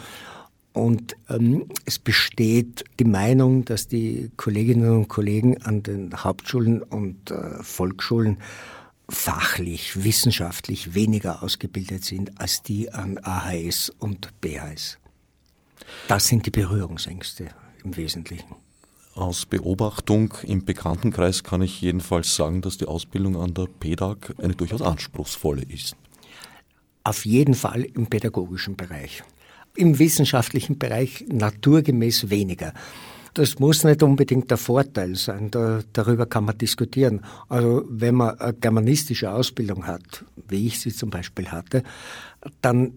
Und 0.74 1.16
ähm, 1.30 1.68
es 1.86 2.00
besteht 2.00 2.84
die 3.00 3.06
Meinung, 3.06 3.66
dass 3.66 3.88
die 3.88 4.32
Kolleginnen 4.38 4.90
und 4.90 5.08
Kollegen 5.08 5.62
an 5.62 5.84
den 5.84 6.24
Hauptschulen 6.24 6.82
und 6.82 7.30
äh, 7.30 7.62
Volksschulen 7.62 8.38
fachlich, 9.08 10.04
wissenschaftlich 10.04 10.96
weniger 10.96 11.44
ausgebildet 11.44 12.04
sind 12.04 12.42
als 12.42 12.64
die 12.64 12.92
an 12.92 13.20
AHS 13.22 13.92
und 14.00 14.30
BHS. 14.42 14.98
Das 16.08 16.28
sind 16.28 16.48
die 16.48 16.52
Berührungsängste 16.52 17.50
im 17.84 17.96
Wesentlichen. 17.96 18.56
Aus 19.20 19.46
Beobachtung 19.46 20.34
im 20.44 20.64
Bekanntenkreis 20.64 21.44
kann 21.44 21.62
ich 21.62 21.82
jedenfalls 21.82 22.36
sagen, 22.36 22.62
dass 22.62 22.78
die 22.78 22.86
Ausbildung 22.86 23.36
an 23.36 23.54
der 23.54 23.68
PEDAG 23.80 24.34
eine 24.38 24.56
durchaus 24.56 24.82
anspruchsvolle 24.82 25.64
ist. 25.64 25.96
Auf 27.04 27.26
jeden 27.26 27.54
Fall 27.54 27.84
im 27.84 28.08
pädagogischen 28.08 28.78
Bereich 28.78 29.24
im 29.76 30.00
wissenschaftlichen 30.00 30.78
Bereich 30.78 31.26
naturgemäß 31.30 32.30
weniger. 32.30 32.74
Das 33.34 33.60
muss 33.60 33.84
nicht 33.84 34.04
unbedingt 34.04 34.50
der 34.50 34.58
Vorteil 34.58 35.16
sein, 35.16 35.52
da, 35.52 35.82
darüber 35.94 36.26
kann 36.26 36.46
man 36.46 36.58
diskutieren. 36.58 37.22
Also 37.48 37.86
wenn 37.88 38.16
man 38.16 38.40
eine 38.40 38.54
germanistische 38.54 39.32
Ausbildung 39.32 39.86
hat, 39.86 40.26
wie 40.48 40.68
ich 40.68 40.80
sie 40.80 40.92
zum 40.92 41.10
Beispiel 41.10 41.50
hatte, 41.50 41.84
dann 42.62 42.94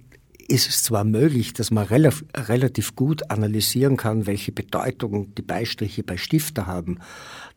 ist 0.48 0.68
es 0.68 0.82
zwar 0.82 1.04
möglich, 1.04 1.52
dass 1.52 1.70
man 1.70 1.86
relativ, 1.86 2.24
relativ 2.34 2.96
gut 2.96 3.30
analysieren 3.30 3.96
kann, 3.96 4.26
welche 4.26 4.52
Bedeutung 4.52 5.34
die 5.34 5.42
Beistriche 5.42 6.02
bei 6.02 6.16
Stifter 6.16 6.66
haben, 6.66 6.98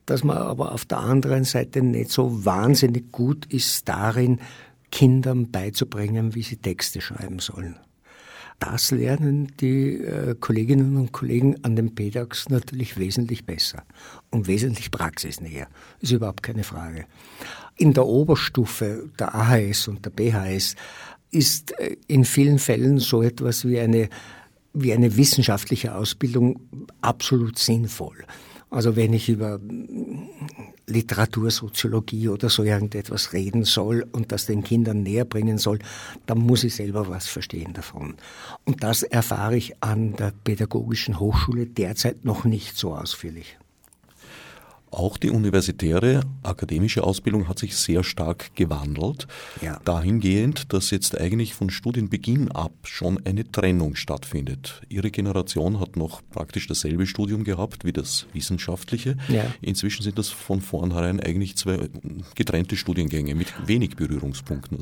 dass 0.06 0.24
man 0.24 0.38
aber 0.38 0.72
auf 0.72 0.86
der 0.86 1.00
anderen 1.00 1.44
Seite 1.44 1.82
nicht 1.82 2.12
so 2.12 2.46
wahnsinnig 2.46 3.12
gut 3.12 3.46
ist 3.48 3.88
darin, 3.88 4.40
Kindern 4.92 5.52
beizubringen, 5.52 6.36
wie 6.36 6.44
sie 6.44 6.58
Texte 6.58 7.02
schreiben 7.02 7.40
sollen. 7.40 7.76
Das 8.60 8.92
lernen 8.92 9.52
die 9.60 9.96
äh, 9.96 10.36
Kolleginnen 10.40 10.96
und 10.96 11.12
Kollegen 11.12 11.64
an 11.64 11.76
den 11.76 11.94
PEDAX 11.94 12.50
natürlich 12.50 12.98
wesentlich 12.98 13.46
besser 13.46 13.84
und 14.32 14.48
wesentlich 14.48 14.92
praxisnäher. 14.92 15.68
Ist 16.00 16.14
überhaupt 16.14 16.42
keine 16.42 16.64
Frage. 16.64 17.06
In 17.76 17.94
der 17.94 18.06
Oberstufe 18.06 19.10
der 19.20 19.36
AHS 19.36 19.90
und 19.90 20.06
der 20.06 20.12
BHS 20.12 20.76
ist 21.36 21.78
äh, 21.80 21.98
in 22.08 22.26
vielen 22.26 22.60
Fällen 22.60 23.00
so 23.00 23.22
etwas 23.22 23.68
wie 23.68 23.80
eine, 23.80 24.10
wie 24.74 24.94
eine 24.94 25.18
wissenschaftliche 25.18 25.96
Ausbildung 25.96 26.60
absolut 27.02 27.60
sinnvoll. 27.60 28.26
Also 28.72 28.96
wenn 28.96 29.14
ich 29.14 29.30
über 29.30 29.60
Literatursoziologie 30.88 32.30
oder 32.30 32.50
so 32.50 32.64
irgendetwas 32.64 33.32
reden 33.32 33.64
soll 33.64 34.06
und 34.12 34.32
das 34.32 34.48
den 34.48 34.64
Kindern 34.64 35.04
näher 35.04 35.26
bringen 35.26 35.58
soll, 35.58 35.80
dann 36.26 36.40
muss 36.40 36.64
ich 36.64 36.76
selber 36.76 37.08
was 37.08 37.28
verstehen 37.28 37.74
davon. 37.74 38.16
Und 38.66 38.84
das 38.84 39.04
erfahre 39.04 39.56
ich 39.56 39.82
an 39.84 40.16
der 40.16 40.34
Pädagogischen 40.44 41.20
Hochschule 41.20 41.68
derzeit 41.68 42.26
noch 42.26 42.44
nicht 42.44 42.78
so 42.78 42.96
ausführlich. 42.96 43.58
Auch 44.96 45.18
die 45.18 45.30
universitäre 45.30 46.22
akademische 46.42 47.04
Ausbildung 47.04 47.50
hat 47.50 47.60
sich 47.60 47.76
sehr 47.76 48.02
stark 48.02 48.56
gewandelt. 48.56 49.28
Ja. 49.62 49.82
Dahingehend, 49.84 50.72
dass 50.72 50.90
jetzt 50.90 51.20
eigentlich 51.20 51.54
von 51.54 51.70
Studienbeginn 51.70 52.50
ab 52.50 52.72
schon 52.84 53.20
eine 53.26 53.44
Trennung 53.52 53.96
stattfindet. 53.96 54.82
Ihre 54.88 55.12
Generation 55.12 55.82
hat 55.82 55.98
noch 55.98 56.22
praktisch 56.30 56.68
dasselbe 56.68 57.08
Studium 57.08 57.44
gehabt 57.44 57.84
wie 57.84 57.92
das 57.92 58.28
wissenschaftliche. 58.32 59.18
Ja. 59.28 59.44
Inzwischen 59.60 60.02
sind 60.02 60.18
das 60.18 60.30
von 60.30 60.62
vornherein 60.62 61.20
eigentlich 61.20 61.58
zwei 61.58 61.90
getrennte 62.36 62.78
Studiengänge 62.78 63.36
mit 63.36 63.48
wenig 63.68 63.98
Berührungspunkten. 63.98 64.80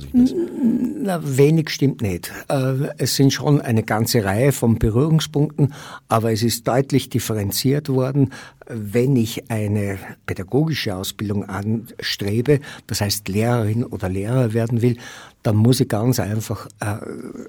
Na, 1.02 1.22
wenig 1.24 1.72
stimmt 1.72 2.04
nicht. 2.04 2.32
Äh, 2.50 2.90
es 3.00 3.16
sind 3.16 3.34
schon 3.34 3.62
eine 3.62 3.82
ganze 3.82 4.24
Reihe 4.24 4.52
von 4.52 4.78
Berührungspunkten, 4.78 5.74
aber 6.08 6.32
es 6.32 6.44
ist 6.44 6.68
deutlich 6.68 7.10
differenziert 7.10 7.90
worden 7.90 8.30
wenn 8.68 9.16
ich 9.16 9.50
eine 9.52 9.98
pädagogische 10.26 10.96
Ausbildung 10.96 11.46
anstrebe, 11.46 12.60
das 12.88 13.02
heißt 13.02 13.28
Lehrerin 13.28 13.84
oder 13.84 14.10
Lehrer 14.10 14.54
werden 14.54 14.82
will, 14.82 14.98
dann 15.44 15.56
muss 15.56 15.82
ich 15.82 15.90
ganz 15.90 16.20
einfach 16.20 16.68
äh, 16.80 16.98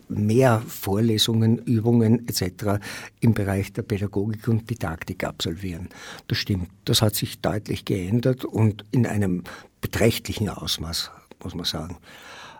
mehr 0.09 0.63
Vorlesungen, 0.67 1.59
Übungen 1.59 2.29
etc. 2.29 2.81
im 3.21 3.35
Bereich 3.35 3.73
der 3.73 3.83
Pädagogik 3.83 4.49
und 4.49 4.69
Didaktik 4.69 5.25
absolvieren. 5.25 5.89
Das 6.29 6.39
stimmt, 6.39 6.69
das 6.85 7.03
hat 7.03 7.15
sich 7.15 7.41
deutlich 7.41 7.85
geändert 7.85 8.45
und 8.45 8.85
in 8.91 9.07
einem 9.07 9.45
beträchtlichen 9.81 10.49
Ausmaß, 10.49 11.11
muss 11.43 11.55
man 11.55 11.65
sagen, 11.65 11.97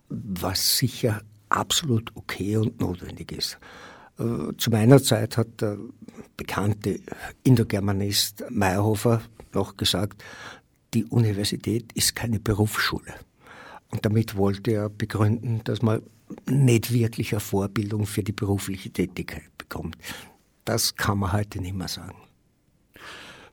was 0.09 0.79
sicher 0.79 1.23
absolut 1.49 2.13
okay 2.15 2.57
und 2.57 2.81
notwendig 2.81 3.33
ist. 3.33 3.59
Äh, 4.19 4.57
zu 4.57 4.71
meiner 4.71 5.03
Zeit 5.03 5.37
hat 5.37 5.61
der 5.61 5.79
bekannte 6.37 7.01
Indogermanist 7.43 8.45
Meyerhofer 8.51 9.23
noch 9.53 9.77
gesagt, 9.77 10.23
die 10.95 11.05
Universität 11.05 11.93
ist 11.95 12.15
keine 12.15 12.39
Berufsschule. 12.39 13.15
Und 13.91 14.05
damit 14.05 14.37
wollte 14.37 14.73
er 14.73 14.89
begründen, 14.89 15.63
dass 15.65 15.83
man 15.83 16.03
nicht 16.49 16.93
wirklich 16.93 17.33
eine 17.33 17.41
Vorbildung 17.41 18.07
für 18.07 18.23
die 18.23 18.33
berufliche 18.33 18.91
Tätigkeit 18.91 19.57
bekommt. 19.59 19.97
Das 20.65 20.97
kann 20.97 21.19
man 21.19 21.33
heute 21.33 21.61
nicht 21.61 21.75
mehr 21.75 21.89
sagen. 21.89 22.24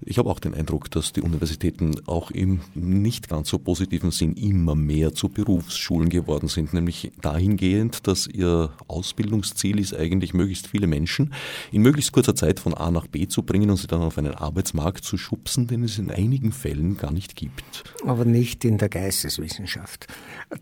Ich 0.03 0.17
habe 0.17 0.29
auch 0.29 0.39
den 0.39 0.55
Eindruck, 0.55 0.89
dass 0.89 1.13
die 1.13 1.21
Universitäten 1.21 1.93
auch 2.07 2.31
im 2.31 2.61
nicht 2.73 3.29
ganz 3.29 3.49
so 3.49 3.59
positiven 3.59 4.09
Sinn 4.11 4.33
immer 4.33 4.73
mehr 4.75 5.13
zu 5.13 5.29
Berufsschulen 5.29 6.09
geworden 6.09 6.47
sind, 6.47 6.73
nämlich 6.73 7.11
dahingehend, 7.21 8.07
dass 8.07 8.25
ihr 8.25 8.71
Ausbildungsziel 8.87 9.79
ist 9.79 9.95
eigentlich 9.95 10.33
möglichst 10.33 10.67
viele 10.67 10.87
Menschen 10.87 11.33
in 11.71 11.83
möglichst 11.83 12.11
kurzer 12.13 12.35
Zeit 12.35 12.59
von 12.59 12.73
A 12.73 12.89
nach 12.89 13.07
B 13.07 13.27
zu 13.27 13.43
bringen 13.43 13.69
und 13.69 13.77
sie 13.77 13.87
dann 13.87 14.01
auf 14.01 14.17
einen 14.17 14.33
Arbeitsmarkt 14.33 15.03
zu 15.03 15.17
schubsen, 15.17 15.67
den 15.67 15.83
es 15.83 15.99
in 15.99 16.09
einigen 16.09 16.51
Fällen 16.51 16.97
gar 16.97 17.11
nicht 17.11 17.35
gibt. 17.35 17.83
Aber 18.03 18.25
nicht 18.25 18.65
in 18.65 18.79
der 18.79 18.89
Geisteswissenschaft. 18.89 20.07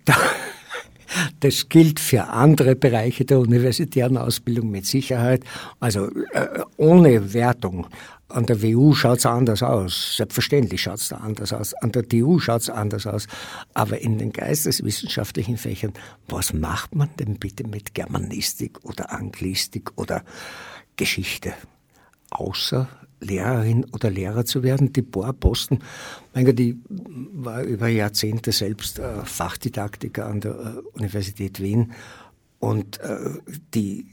Da 0.04 0.16
das 1.40 1.70
gilt 1.70 2.00
für 2.00 2.28
andere 2.28 2.76
Bereiche 2.76 3.26
der 3.26 3.40
universitären 3.40 4.18
Ausbildung 4.18 4.70
mit 4.70 4.86
Sicherheit. 4.86 5.44
Also 5.80 6.08
äh, 6.34 6.64
ohne 6.78 7.34
Wertung. 7.34 7.88
An 8.30 8.46
der 8.46 8.62
WU 8.62 8.94
schaut's 8.94 9.26
anders 9.26 9.64
aus. 9.64 10.16
Selbstverständlich 10.18 10.84
schaut's 10.84 11.10
da 11.10 11.18
anders 11.18 11.52
aus. 11.52 11.74
An 11.74 11.92
der 11.92 12.08
TU 12.08 12.40
schaut's 12.40 12.70
anders 12.70 13.08
aus. 13.08 13.28
Aber 13.74 14.00
in 14.00 14.20
den 14.20 14.32
geisteswissenschaftlichen 14.32 15.58
Fächern, 15.58 15.94
was 16.28 16.54
macht 16.54 16.94
man 16.94 17.10
denn 17.20 17.40
bitte 17.40 17.68
mit 17.68 17.96
Germanistik 17.96 18.86
oder 18.86 19.12
Anglistik 19.12 19.92
oder 19.96 20.24
Geschichte? 20.96 21.54
Außer 22.30 22.88
Lehrerin 23.20 23.86
oder 23.92 24.10
Lehrer 24.10 24.46
zu 24.46 24.62
werden. 24.64 24.94
Die 24.94 25.02
Bohrposten, 25.02 25.80
mein 26.34 26.46
Gott, 26.46 26.60
die 26.60 26.80
war 26.88 27.64
über 27.64 27.88
Jahrzehnte 27.88 28.52
selbst 28.52 29.00
äh, 29.00 29.26
Fachdidaktiker 29.26 30.28
an 30.28 30.42
der 30.42 30.52
äh, 30.52 30.98
Universität 30.98 31.60
Wien 31.60 31.94
und 32.60 33.00
äh, 33.00 33.18
die 33.74 34.06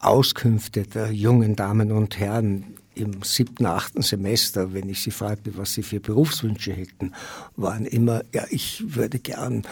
Auskünfte 0.00 0.82
der 0.82 1.12
jungen 1.12 1.56
Damen 1.56 1.90
und 1.90 2.18
Herren 2.18 2.76
im 2.94 3.22
siebten, 3.22 3.66
achten 3.66 4.02
Semester, 4.02 4.72
wenn 4.72 4.88
ich 4.88 5.02
sie 5.02 5.10
fragte, 5.10 5.56
was 5.56 5.72
sie 5.72 5.82
für 5.82 6.00
Berufswünsche 6.00 6.72
hätten, 6.72 7.12
waren 7.56 7.84
immer, 7.84 8.22
ja, 8.32 8.44
ich 8.50 8.94
würde 8.94 9.18
gern 9.18 9.62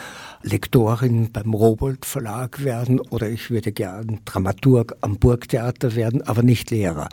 Lektorin 0.43 1.31
beim 1.33 1.55
Robold 1.55 2.07
Verlag 2.07 2.65
werden 2.65 3.01
oder 3.01 3.29
ich 3.29 3.51
würde 3.51 3.73
gern 3.73 4.21
Dramaturg 4.25 4.97
am 5.01 5.19
Burgtheater 5.19 5.95
werden, 5.95 6.23
aber 6.23 6.43
nicht 6.43 6.71
Lehrer. 6.71 7.09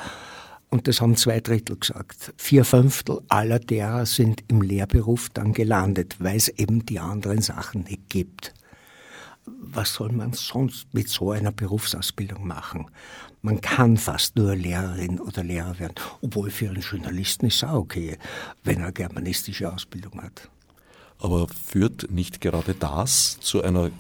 Und 0.70 0.88
das 0.88 1.00
haben 1.00 1.16
zwei 1.16 1.40
Drittel 1.40 1.78
gesagt. 1.78 2.34
Vier 2.36 2.66
Fünftel 2.66 3.22
aller 3.30 3.60
derer 3.60 4.06
sind 4.06 4.44
im 4.50 4.62
Lehrberuf 4.62 5.30
dann 5.30 5.54
gelandet, 5.54 6.18
weil 6.20 6.36
es 6.36 6.50
eben 6.50 6.86
die 6.86 7.00
anderen 7.00 7.42
Sachen 7.42 7.84
nicht 7.84 8.10
gibt. 8.10 8.54
Was 9.46 9.94
soll 9.94 10.12
man 10.12 10.34
sonst 10.34 10.94
mit 10.94 11.08
so 11.08 11.32
einer 11.32 11.54
Berufsausbildung 11.54 12.46
machen? 12.46 12.88
Man 13.42 13.62
kann 13.62 13.98
fast 13.98 14.36
nur 14.36 14.56
Lehrerin 14.56 15.20
oder 15.20 15.44
Lehrer 15.44 15.80
werden, 15.80 15.96
obwohl 16.22 16.50
für 16.50 16.70
einen 16.70 16.82
Journalisten 16.82 17.48
ist 17.48 17.58
es 17.58 17.64
auch 17.64 17.76
okay, 17.76 18.18
wenn 18.64 18.82
er 18.82 18.92
germanistische 18.92 19.72
Ausbildung 19.72 20.22
hat. 20.22 20.50
Aber 21.20 21.48
führt 21.48 22.12
nicht 22.12 22.42
gerade 22.42 22.74
das 22.74 23.40
zu 23.40 23.62
einer 23.62 23.92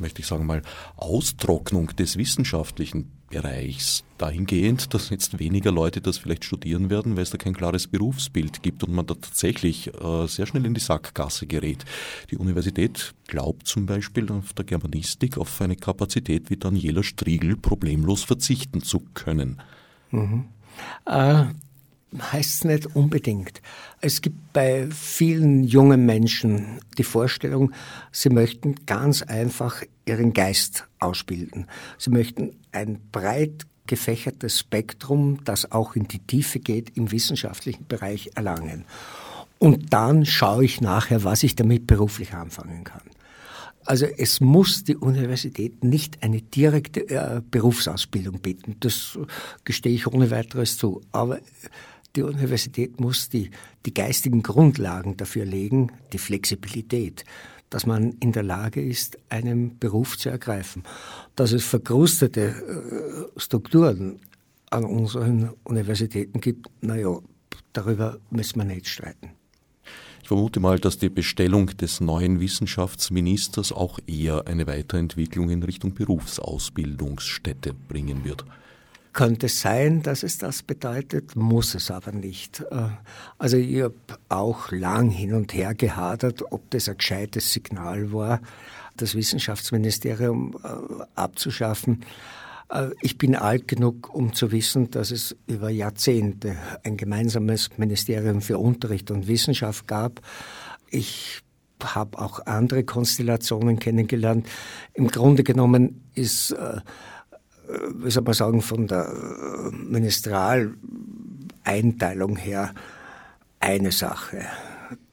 möchte 0.00 0.20
ich 0.20 0.26
sagen 0.26 0.46
mal, 0.46 0.62
Austrocknung 0.96 1.88
des 1.96 2.16
wissenschaftlichen 2.16 3.10
Bereichs 3.28 4.04
dahingehend, 4.18 4.94
dass 4.94 5.10
jetzt 5.10 5.38
weniger 5.38 5.72
Leute 5.72 6.00
das 6.00 6.18
vielleicht 6.18 6.44
studieren 6.44 6.90
werden, 6.90 7.16
weil 7.16 7.24
es 7.24 7.30
da 7.30 7.38
kein 7.38 7.54
klares 7.54 7.88
Berufsbild 7.88 8.62
gibt 8.62 8.84
und 8.84 8.94
man 8.94 9.06
da 9.06 9.14
tatsächlich 9.14 9.92
äh, 9.94 10.26
sehr 10.26 10.46
schnell 10.46 10.64
in 10.64 10.74
die 10.74 10.80
Sackgasse 10.80 11.46
gerät. 11.46 11.84
Die 12.30 12.36
Universität 12.36 13.14
glaubt 13.26 13.66
zum 13.66 13.86
Beispiel 13.86 14.30
auf 14.30 14.52
der 14.52 14.64
Germanistik 14.64 15.38
auf 15.38 15.60
eine 15.60 15.76
Kapazität 15.76 16.50
wie 16.50 16.56
Daniela 16.56 17.02
Striegel 17.02 17.56
problemlos 17.56 18.22
verzichten 18.22 18.82
zu 18.82 19.00
können. 19.14 19.60
Mhm. 20.12 20.44
Äh, 21.04 21.46
heißt 22.18 22.54
es 22.54 22.64
nicht 22.64 22.96
unbedingt. 22.96 23.60
Es 24.00 24.22
gibt 24.22 24.52
bei 24.52 24.88
vielen 24.90 25.64
jungen 25.64 26.06
Menschen 26.06 26.80
die 26.98 27.04
Vorstellung, 27.04 27.72
sie 28.12 28.30
möchten 28.30 28.74
ganz 28.86 29.22
einfach 29.22 29.82
ihren 30.04 30.32
Geist 30.32 30.86
ausbilden. 30.98 31.66
Sie 31.98 32.10
möchten 32.10 32.56
ein 32.72 33.00
breit 33.10 33.66
gefächertes 33.86 34.60
Spektrum, 34.60 35.40
das 35.44 35.70
auch 35.72 35.94
in 35.94 36.08
die 36.08 36.18
Tiefe 36.18 36.58
geht, 36.58 36.96
im 36.96 37.12
wissenschaftlichen 37.12 37.86
Bereich 37.86 38.30
erlangen. 38.34 38.84
Und 39.58 39.92
dann 39.92 40.26
schaue 40.26 40.64
ich 40.64 40.80
nachher, 40.80 41.24
was 41.24 41.42
ich 41.42 41.56
damit 41.56 41.86
beruflich 41.86 42.34
anfangen 42.34 42.84
kann. 42.84 43.02
Also 43.86 44.04
es 44.04 44.40
muss 44.40 44.82
die 44.82 44.96
Universität 44.96 45.84
nicht 45.84 46.22
eine 46.22 46.42
direkte 46.42 47.08
äh, 47.08 47.40
Berufsausbildung 47.48 48.40
bieten. 48.40 48.76
Das 48.80 49.16
gestehe 49.64 49.94
ich 49.94 50.08
ohne 50.08 50.32
weiteres 50.32 50.76
zu. 50.76 51.02
Aber 51.12 51.38
die 52.16 52.22
Universität 52.22 53.00
muss 53.00 53.28
die, 53.28 53.50
die 53.84 53.94
geistigen 53.94 54.42
Grundlagen 54.42 55.16
dafür 55.16 55.44
legen, 55.44 55.92
die 56.12 56.18
Flexibilität, 56.18 57.24
dass 57.70 57.86
man 57.86 58.12
in 58.20 58.32
der 58.32 58.42
Lage 58.42 58.80
ist, 58.82 59.18
einen 59.28 59.78
Beruf 59.78 60.16
zu 60.16 60.30
ergreifen. 60.30 60.82
Dass 61.34 61.52
es 61.52 61.64
verkrustete 61.64 63.28
äh, 63.36 63.40
Strukturen 63.40 64.20
an 64.70 64.84
unseren 64.84 65.50
Universitäten 65.64 66.40
gibt, 66.40 66.66
naja, 66.80 67.18
darüber 67.72 68.18
müssen 68.30 68.58
wir 68.58 68.64
nicht 68.64 68.88
streiten. 68.88 69.30
Ich 70.22 70.28
vermute 70.28 70.58
mal, 70.58 70.80
dass 70.80 70.98
die 70.98 71.08
Bestellung 71.08 71.68
des 71.76 72.00
neuen 72.00 72.40
Wissenschaftsministers 72.40 73.70
auch 73.70 74.00
eher 74.08 74.48
eine 74.48 74.66
Weiterentwicklung 74.66 75.50
in 75.50 75.62
Richtung 75.62 75.94
Berufsausbildungsstätte 75.94 77.74
bringen 77.74 78.24
wird. 78.24 78.44
Könnte 79.16 79.48
sein, 79.48 80.02
dass 80.02 80.22
es 80.22 80.36
das 80.36 80.62
bedeutet, 80.62 81.36
muss 81.36 81.74
es 81.74 81.90
aber 81.90 82.12
nicht. 82.12 82.60
Äh, 82.70 82.88
also 83.38 83.56
ich 83.56 83.80
habe 83.80 83.94
auch 84.28 84.70
lang 84.70 85.08
hin 85.08 85.32
und 85.32 85.54
her 85.54 85.74
gehadert, 85.74 86.42
ob 86.52 86.70
das 86.70 86.86
ein 86.86 86.98
gescheites 86.98 87.50
Signal 87.50 88.12
war, 88.12 88.42
das 88.98 89.14
Wissenschaftsministerium 89.14 90.54
äh, 90.62 91.04
abzuschaffen. 91.14 92.04
Äh, 92.68 92.90
ich 93.00 93.16
bin 93.16 93.36
alt 93.36 93.68
genug, 93.68 94.14
um 94.14 94.34
zu 94.34 94.52
wissen, 94.52 94.90
dass 94.90 95.10
es 95.10 95.34
über 95.46 95.70
Jahrzehnte 95.70 96.54
ein 96.84 96.98
gemeinsames 96.98 97.70
Ministerium 97.78 98.42
für 98.42 98.58
Unterricht 98.58 99.10
und 99.10 99.28
Wissenschaft 99.28 99.88
gab. 99.88 100.20
Ich 100.90 101.40
habe 101.82 102.18
auch 102.18 102.44
andere 102.44 102.84
Konstellationen 102.84 103.78
kennengelernt. 103.78 104.46
Im 104.92 105.08
Grunde 105.08 105.42
genommen 105.42 106.02
ist 106.12 106.54
wie 107.94 108.10
soll 108.10 108.24
man 108.24 108.34
sagen, 108.34 108.60
von 108.62 108.86
der 108.86 109.06
äh, 109.06 109.70
Ministraleinteilung 109.74 112.36
her 112.36 112.74
eine 113.60 113.92
Sache. 113.92 114.44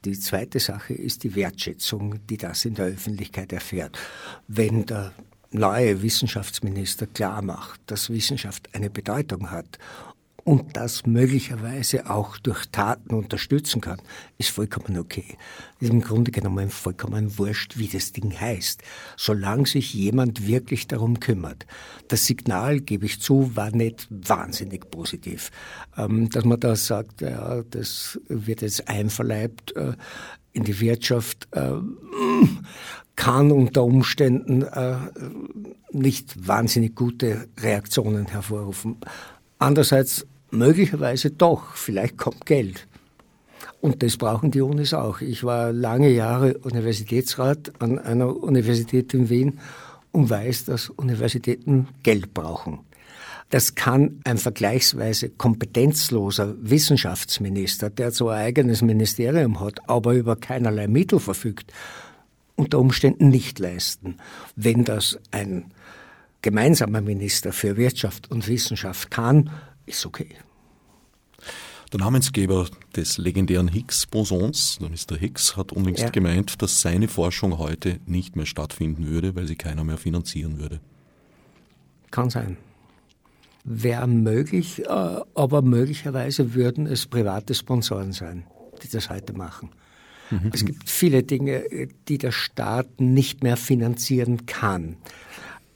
Die 0.04 0.18
zweite 0.18 0.60
Sache 0.60 0.94
ist 0.94 1.24
die 1.24 1.34
Wertschätzung, 1.34 2.24
die 2.26 2.36
das 2.36 2.64
in 2.64 2.74
der 2.74 2.86
Öffentlichkeit 2.86 3.52
erfährt. 3.52 3.98
Wenn 4.46 4.86
der 4.86 5.12
neue 5.50 6.02
Wissenschaftsminister 6.02 7.06
klar 7.06 7.42
macht, 7.42 7.80
dass 7.86 8.10
Wissenschaft 8.10 8.74
eine 8.74 8.90
Bedeutung 8.90 9.50
hat 9.50 9.78
und 10.44 10.76
das 10.76 11.06
möglicherweise 11.06 12.10
auch 12.10 12.36
durch 12.36 12.66
Taten 12.66 13.14
unterstützen 13.14 13.80
kann, 13.80 14.00
ist 14.36 14.50
vollkommen 14.50 14.98
okay. 14.98 15.38
Ist 15.80 15.90
im 15.90 16.02
Grunde 16.02 16.30
genommen 16.30 16.68
vollkommen 16.68 17.38
wurscht, 17.38 17.78
wie 17.78 17.88
das 17.88 18.12
Ding 18.12 18.38
heißt, 18.38 18.82
solange 19.16 19.66
sich 19.66 19.94
jemand 19.94 20.46
wirklich 20.46 20.86
darum 20.86 21.18
kümmert. 21.18 21.66
Das 22.08 22.26
Signal, 22.26 22.80
gebe 22.80 23.06
ich 23.06 23.20
zu, 23.20 23.56
war 23.56 23.70
nicht 23.70 24.06
wahnsinnig 24.10 24.90
positiv. 24.90 25.50
Ähm, 25.96 26.28
dass 26.28 26.44
man 26.44 26.60
da 26.60 26.76
sagt, 26.76 27.22
ja, 27.22 27.62
das 27.62 28.20
wird 28.28 28.60
jetzt 28.60 28.86
einverleibt 28.86 29.74
äh, 29.76 29.94
in 30.52 30.64
die 30.64 30.78
Wirtschaft, 30.78 31.48
äh, 31.52 31.72
kann 33.16 33.50
unter 33.50 33.84
Umständen 33.84 34.62
äh, 34.62 34.96
nicht 35.92 36.46
wahnsinnig 36.46 36.94
gute 36.94 37.48
Reaktionen 37.60 38.26
hervorrufen. 38.26 38.96
Andererseits 39.58 40.26
möglicherweise 40.54 41.30
doch, 41.30 41.74
vielleicht 41.74 42.16
kommt 42.16 42.46
Geld. 42.46 42.86
Und 43.80 44.02
das 44.02 44.16
brauchen 44.16 44.50
die 44.50 44.62
Unis 44.62 44.94
auch. 44.94 45.20
Ich 45.20 45.44
war 45.44 45.72
lange 45.72 46.08
Jahre 46.08 46.58
Universitätsrat 46.58 47.72
an 47.80 47.98
einer 47.98 48.34
Universität 48.42 49.12
in 49.12 49.28
Wien 49.28 49.58
und 50.12 50.30
weiß, 50.30 50.64
dass 50.66 50.88
Universitäten 50.88 51.88
Geld 52.02 52.32
brauchen. 52.32 52.80
Das 53.50 53.74
kann 53.74 54.20
ein 54.24 54.38
vergleichsweise 54.38 55.28
kompetenzloser 55.28 56.54
Wissenschaftsminister, 56.60 57.90
der 57.90 58.10
zwar 58.12 58.36
ein 58.36 58.46
eigenes 58.46 58.80
Ministerium 58.80 59.60
hat, 59.60 59.78
aber 59.88 60.14
über 60.14 60.36
keinerlei 60.36 60.88
Mittel 60.88 61.20
verfügt, 61.20 61.72
unter 62.56 62.78
Umständen 62.78 63.28
nicht 63.28 63.58
leisten. 63.58 64.16
Wenn 64.56 64.84
das 64.84 65.18
ein 65.30 65.66
gemeinsamer 66.42 67.00
Minister 67.00 67.52
für 67.52 67.76
Wirtschaft 67.76 68.30
und 68.30 68.48
Wissenschaft 68.48 69.10
kann, 69.10 69.50
ist 69.86 70.04
okay. 70.06 70.36
Der 71.92 72.00
Namensgeber 72.00 72.66
des 72.96 73.18
legendären 73.18 73.68
Higgs-Bosons, 73.68 74.78
der 74.80 74.88
Mr. 74.90 75.16
Higgs, 75.16 75.56
hat 75.56 75.70
unlängst 75.70 76.02
ja. 76.02 76.10
gemeint, 76.10 76.60
dass 76.60 76.80
seine 76.80 77.06
Forschung 77.06 77.58
heute 77.58 78.00
nicht 78.06 78.34
mehr 78.34 78.46
stattfinden 78.46 79.06
würde, 79.06 79.36
weil 79.36 79.46
sie 79.46 79.54
keiner 79.54 79.84
mehr 79.84 79.96
finanzieren 79.96 80.58
würde. 80.58 80.80
Kann 82.10 82.30
sein. 82.30 82.56
Wäre 83.62 84.08
möglich, 84.08 84.82
äh, 84.84 84.88
aber 84.88 85.62
möglicherweise 85.62 86.54
würden 86.54 86.86
es 86.86 87.06
private 87.06 87.54
Sponsoren 87.54 88.12
sein, 88.12 88.44
die 88.82 88.88
das 88.88 89.08
heute 89.08 89.32
machen. 89.32 89.70
Mhm. 90.30 90.50
Es 90.52 90.64
gibt 90.64 90.90
viele 90.90 91.22
Dinge, 91.22 91.64
die 92.08 92.18
der 92.18 92.32
Staat 92.32 93.00
nicht 93.00 93.42
mehr 93.44 93.56
finanzieren 93.56 94.46
kann 94.46 94.96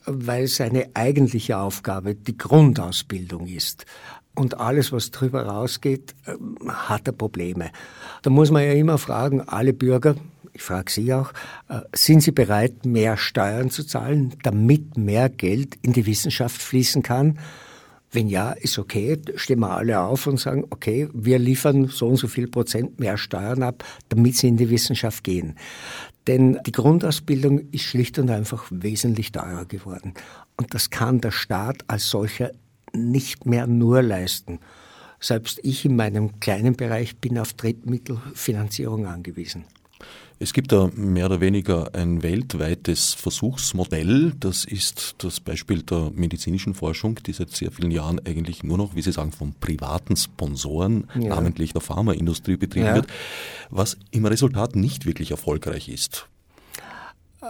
weil 0.08 0.46
seine 0.48 0.88
eigentliche 0.94 1.58
Aufgabe 1.58 2.14
die 2.14 2.36
Grundausbildung 2.36 3.46
ist. 3.46 3.86
Und 4.34 4.60
alles, 4.60 4.92
was 4.92 5.10
drüber 5.10 5.42
rausgeht, 5.46 6.14
ähm, 6.26 6.56
hat 6.68 7.06
er 7.06 7.12
Probleme. 7.12 7.70
Da 8.22 8.30
muss 8.30 8.50
man 8.50 8.62
ja 8.62 8.72
immer 8.72 8.98
fragen, 8.98 9.40
alle 9.40 9.72
Bürger, 9.72 10.14
ich 10.52 10.62
frage 10.62 10.90
Sie 10.90 11.12
auch, 11.12 11.32
äh, 11.68 11.80
sind 11.94 12.22
Sie 12.22 12.32
bereit, 12.32 12.86
mehr 12.86 13.16
Steuern 13.16 13.70
zu 13.70 13.84
zahlen, 13.84 14.34
damit 14.42 14.96
mehr 14.96 15.28
Geld 15.28 15.76
in 15.82 15.92
die 15.92 16.06
Wissenschaft 16.06 16.60
fließen 16.60 17.02
kann? 17.02 17.38
Wenn 18.10 18.28
ja, 18.28 18.52
ist 18.52 18.78
okay, 18.78 19.20
stehen 19.34 19.60
wir 19.60 19.76
alle 19.76 20.00
auf 20.00 20.26
und 20.26 20.40
sagen, 20.40 20.64
okay, 20.70 21.08
wir 21.12 21.38
liefern 21.38 21.88
so 21.88 22.08
und 22.08 22.16
so 22.16 22.26
viel 22.26 22.48
Prozent 22.48 22.98
mehr 22.98 23.18
Steuern 23.18 23.62
ab, 23.62 23.84
damit 24.08 24.36
sie 24.36 24.48
in 24.48 24.56
die 24.56 24.70
Wissenschaft 24.70 25.24
gehen. 25.24 25.56
Denn 26.26 26.58
die 26.66 26.72
Grundausbildung 26.72 27.70
ist 27.70 27.82
schlicht 27.82 28.18
und 28.18 28.30
einfach 28.30 28.66
wesentlich 28.70 29.32
teurer 29.32 29.66
geworden. 29.66 30.14
Und 30.56 30.74
das 30.74 30.90
kann 30.90 31.20
der 31.20 31.30
Staat 31.30 31.84
als 31.86 32.08
solcher 32.08 32.50
nicht 32.92 33.46
mehr 33.46 33.66
nur 33.66 34.02
leisten. 34.02 34.60
Selbst 35.20 35.60
ich 35.62 35.84
in 35.84 35.96
meinem 35.96 36.40
kleinen 36.40 36.76
Bereich 36.76 37.16
bin 37.16 37.38
auf 37.38 37.52
Drittmittelfinanzierung 37.54 39.06
angewiesen. 39.06 39.64
Es 40.40 40.52
gibt 40.52 40.70
da 40.70 40.88
mehr 40.94 41.26
oder 41.26 41.40
weniger 41.40 41.94
ein 41.94 42.22
weltweites 42.22 43.14
Versuchsmodell. 43.14 44.32
Das 44.38 44.64
ist 44.64 45.16
das 45.18 45.40
Beispiel 45.40 45.82
der 45.82 46.12
medizinischen 46.14 46.74
Forschung, 46.74 47.16
die 47.26 47.32
seit 47.32 47.50
sehr 47.50 47.72
vielen 47.72 47.90
Jahren 47.90 48.20
eigentlich 48.24 48.62
nur 48.62 48.78
noch, 48.78 48.94
wie 48.94 49.02
Sie 49.02 49.10
sagen, 49.10 49.32
von 49.32 49.54
privaten 49.54 50.16
Sponsoren, 50.16 51.08
ja. 51.18 51.30
namentlich 51.30 51.72
der 51.72 51.80
Pharmaindustrie 51.80 52.56
betrieben 52.56 52.86
ja. 52.86 52.94
wird, 52.94 53.08
was 53.70 53.96
im 54.12 54.26
Resultat 54.26 54.76
nicht 54.76 55.06
wirklich 55.06 55.32
erfolgreich 55.32 55.88
ist. 55.88 56.28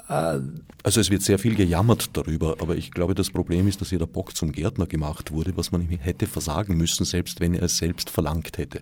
Äh, 0.09 0.41
also 0.83 1.01
es 1.01 1.11
wird 1.11 1.23
sehr 1.23 1.39
viel 1.39 1.57
gejammert 1.57 2.11
darüber, 2.15 2.57
aber 2.61 2.77
ich 2.77 2.91
glaube, 2.91 3.15
das 3.15 3.29
Problem 3.29 3.69
ist, 3.69 3.83
dass 3.83 3.91
hier 3.91 3.99
der 3.99 4.07
Bock 4.07 4.35
zum 4.35 4.53
Gärtner 4.53 4.87
gemacht 4.87 5.31
wurde, 5.31 5.55
was 5.57 5.73
man 5.73 5.83
hätte 5.83 6.27
versagen 6.27 6.79
müssen, 6.79 7.05
selbst 7.05 7.41
wenn 7.41 7.53
er 7.53 7.65
es 7.65 7.77
selbst 7.77 8.09
verlangt 8.09 8.57
hätte. 8.57 8.81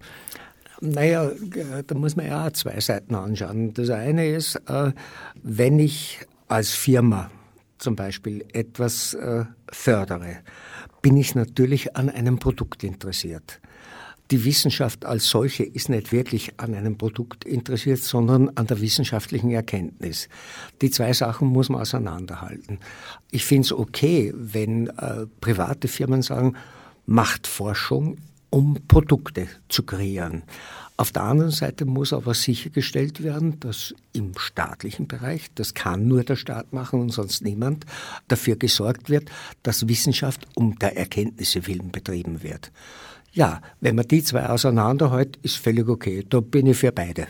Naja, 0.80 1.30
da 1.86 1.94
muss 1.94 2.16
man 2.16 2.26
ja 2.26 2.46
auch 2.46 2.52
zwei 2.52 2.78
Seiten 2.80 3.14
anschauen. 3.14 3.72
Das 3.74 3.90
eine 3.90 4.28
ist, 4.28 4.56
äh, 4.66 4.92
wenn 5.42 5.78
ich 5.78 6.20
als 6.48 6.70
Firma 6.70 7.30
zum 7.78 7.96
Beispiel 7.96 8.44
etwas 8.52 9.14
äh, 9.14 9.44
fördere, 9.70 10.38
bin 11.02 11.16
ich 11.16 11.34
natürlich 11.34 11.96
an 11.96 12.10
einem 12.10 12.38
Produkt 12.38 12.84
interessiert. 12.84 13.60
Die 14.32 14.44
Wissenschaft 14.44 15.04
als 15.04 15.28
solche 15.28 15.62
ist 15.62 15.88
nicht 15.88 16.10
wirklich 16.10 16.58
an 16.58 16.74
einem 16.74 16.98
Produkt 16.98 17.44
interessiert, 17.44 18.00
sondern 18.00 18.50
an 18.56 18.66
der 18.66 18.80
wissenschaftlichen 18.80 19.52
Erkenntnis. 19.52 20.28
Die 20.82 20.90
zwei 20.90 21.12
Sachen 21.12 21.48
muss 21.48 21.68
man 21.68 21.80
auseinanderhalten. 21.80 22.80
Ich 23.30 23.44
finde 23.44 23.66
es 23.66 23.72
okay, 23.72 24.32
wenn 24.34 24.88
äh, 24.88 25.26
private 25.40 25.86
Firmen 25.86 26.22
sagen, 26.22 26.56
macht 27.06 27.46
Forschung 27.46 28.18
um 28.56 28.78
Produkte 28.88 29.48
zu 29.68 29.82
kreieren. 29.82 30.42
Auf 30.96 31.12
der 31.12 31.24
anderen 31.24 31.50
Seite 31.50 31.84
muss 31.84 32.14
aber 32.14 32.32
sichergestellt 32.32 33.22
werden, 33.22 33.60
dass 33.60 33.94
im 34.14 34.32
staatlichen 34.38 35.06
Bereich, 35.06 35.48
das 35.54 35.74
kann 35.74 36.08
nur 36.08 36.24
der 36.24 36.36
Staat 36.36 36.72
machen 36.72 37.02
und 37.02 37.10
sonst 37.10 37.44
niemand, 37.44 37.84
dafür 38.28 38.56
gesorgt 38.56 39.10
wird, 39.10 39.28
dass 39.62 39.88
Wissenschaft 39.88 40.46
um 40.54 40.78
der 40.78 40.96
Erkenntnisse 40.96 41.66
willen 41.66 41.92
betrieben 41.92 42.42
wird. 42.42 42.72
Ja, 43.32 43.60
wenn 43.82 43.94
man 43.94 44.08
die 44.08 44.22
zwei 44.22 44.48
auseinanderhält, 44.48 45.36
ist 45.42 45.58
völlig 45.58 45.86
okay. 45.86 46.24
Da 46.26 46.40
bin 46.40 46.66
ich 46.66 46.78
für 46.78 46.92
beide. 46.92 47.28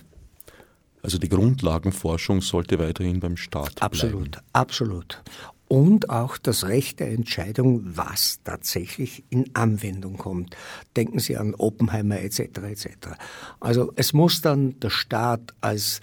Also 1.02 1.18
die 1.18 1.28
Grundlagenforschung 1.28 2.40
sollte 2.40 2.78
weiterhin 2.78 3.18
beim 3.18 3.36
Staat 3.36 3.82
absolut, 3.82 4.30
bleiben. 4.30 4.44
Absolut, 4.52 5.16
absolut 5.16 5.22
und 5.68 6.10
auch 6.10 6.38
das 6.38 6.66
Recht 6.66 7.00
der 7.00 7.10
Entscheidung, 7.10 7.82
was 7.84 8.40
tatsächlich 8.44 9.24
in 9.30 9.54
Anwendung 9.54 10.16
kommt. 10.16 10.56
Denken 10.96 11.18
Sie 11.18 11.36
an 11.36 11.54
Oppenheimer 11.54 12.20
etc. 12.20 12.40
etc. 12.40 12.88
Also 13.60 13.92
es 13.96 14.12
muss 14.12 14.40
dann 14.40 14.78
der 14.80 14.90
Staat 14.90 15.54
als 15.60 16.00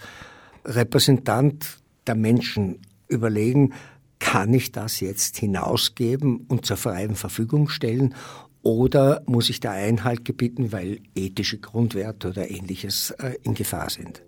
Repräsentant 0.64 1.78
der 2.06 2.14
Menschen 2.14 2.80
überlegen, 3.08 3.72
kann 4.18 4.54
ich 4.54 4.72
das 4.72 5.00
jetzt 5.00 5.36
hinausgeben 5.38 6.46
und 6.48 6.64
zur 6.64 6.76
freien 6.76 7.14
Verfügung 7.14 7.68
stellen 7.68 8.14
oder 8.62 9.22
muss 9.26 9.50
ich 9.50 9.60
da 9.60 9.72
Einhalt 9.72 10.24
gebieten, 10.24 10.72
weil 10.72 11.00
ethische 11.14 11.58
Grundwerte 11.58 12.30
oder 12.30 12.50
ähnliches 12.50 13.10
äh, 13.10 13.34
in 13.42 13.52
Gefahr 13.54 13.90
sind? 13.90 14.22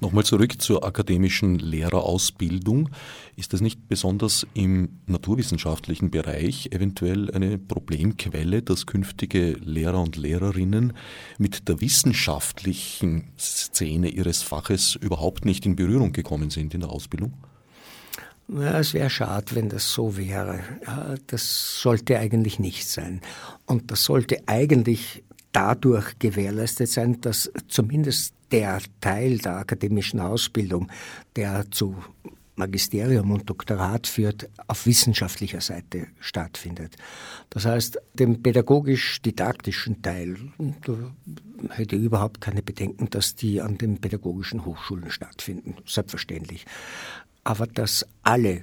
Nochmal 0.00 0.24
zurück 0.24 0.60
zur 0.60 0.84
akademischen 0.84 1.58
Lehrerausbildung. 1.58 2.90
Ist 3.36 3.52
das 3.52 3.60
nicht 3.60 3.88
besonders 3.88 4.46
im 4.54 5.00
naturwissenschaftlichen 5.06 6.10
Bereich 6.10 6.70
eventuell 6.72 7.30
eine 7.30 7.58
Problemquelle, 7.58 8.62
dass 8.62 8.86
künftige 8.86 9.52
Lehrer 9.52 10.00
und 10.00 10.16
Lehrerinnen 10.16 10.92
mit 11.38 11.68
der 11.68 11.80
wissenschaftlichen 11.80 13.24
Szene 13.38 14.08
ihres 14.08 14.42
Faches 14.42 14.94
überhaupt 14.94 15.44
nicht 15.44 15.66
in 15.66 15.76
Berührung 15.76 16.12
gekommen 16.12 16.50
sind 16.50 16.74
in 16.74 16.80
der 16.80 16.90
Ausbildung? 16.90 17.34
Ja, 18.48 18.78
es 18.78 18.94
wäre 18.94 19.10
schade, 19.10 19.54
wenn 19.54 19.68
das 19.68 19.92
so 19.92 20.16
wäre. 20.16 20.60
Das 21.26 21.80
sollte 21.82 22.18
eigentlich 22.18 22.58
nicht 22.58 22.88
sein. 22.88 23.20
Und 23.66 23.90
das 23.90 24.04
sollte 24.04 24.38
eigentlich 24.46 25.22
dadurch 25.52 26.18
gewährleistet 26.18 26.88
sein, 26.88 27.20
dass 27.20 27.50
zumindest 27.68 28.34
der 28.50 28.80
Teil 29.00 29.38
der 29.38 29.56
akademischen 29.56 30.20
Ausbildung, 30.20 30.90
der 31.36 31.70
zu 31.70 31.96
Magisterium 32.58 33.30
und 33.30 33.48
Doktorat 33.48 34.06
führt, 34.06 34.50
auf 34.66 34.84
wissenschaftlicher 34.84 35.60
Seite 35.60 36.08
stattfindet. 36.18 36.96
Das 37.50 37.64
heißt, 37.64 38.00
den 38.14 38.42
pädagogisch-didaktischen 38.42 40.02
Teil, 40.02 40.36
da 40.58 40.94
hätte 41.70 41.96
ich 41.96 42.02
überhaupt 42.02 42.40
keine 42.40 42.62
Bedenken, 42.62 43.08
dass 43.10 43.36
die 43.36 43.60
an 43.62 43.78
den 43.78 44.00
pädagogischen 44.00 44.64
Hochschulen 44.64 45.10
stattfinden, 45.10 45.76
selbstverständlich. 45.86 46.66
Aber 47.44 47.66
dass 47.66 48.06
alle 48.22 48.62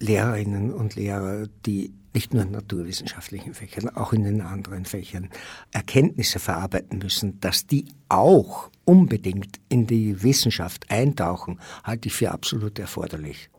Lehrerinnen 0.00 0.72
und 0.72 0.96
Lehrer, 0.96 1.46
die 1.64 1.92
nicht 2.14 2.34
nur 2.34 2.42
in 2.42 2.50
naturwissenschaftlichen 2.52 3.54
Fächern, 3.54 3.88
auch 3.90 4.12
in 4.12 4.24
den 4.24 4.40
anderen 4.40 4.84
Fächern 4.84 5.30
Erkenntnisse 5.72 6.38
verarbeiten 6.38 6.98
müssen, 6.98 7.38
dass 7.40 7.66
die 7.66 7.86
auch 8.08 8.70
unbedingt 8.84 9.60
in 9.68 9.86
die 9.86 10.22
Wissenschaft 10.22 10.90
eintauchen, 10.90 11.60
halte 11.84 12.08
ich 12.08 12.14
für 12.14 12.30
absolut 12.30 12.78
erforderlich. 12.78 13.50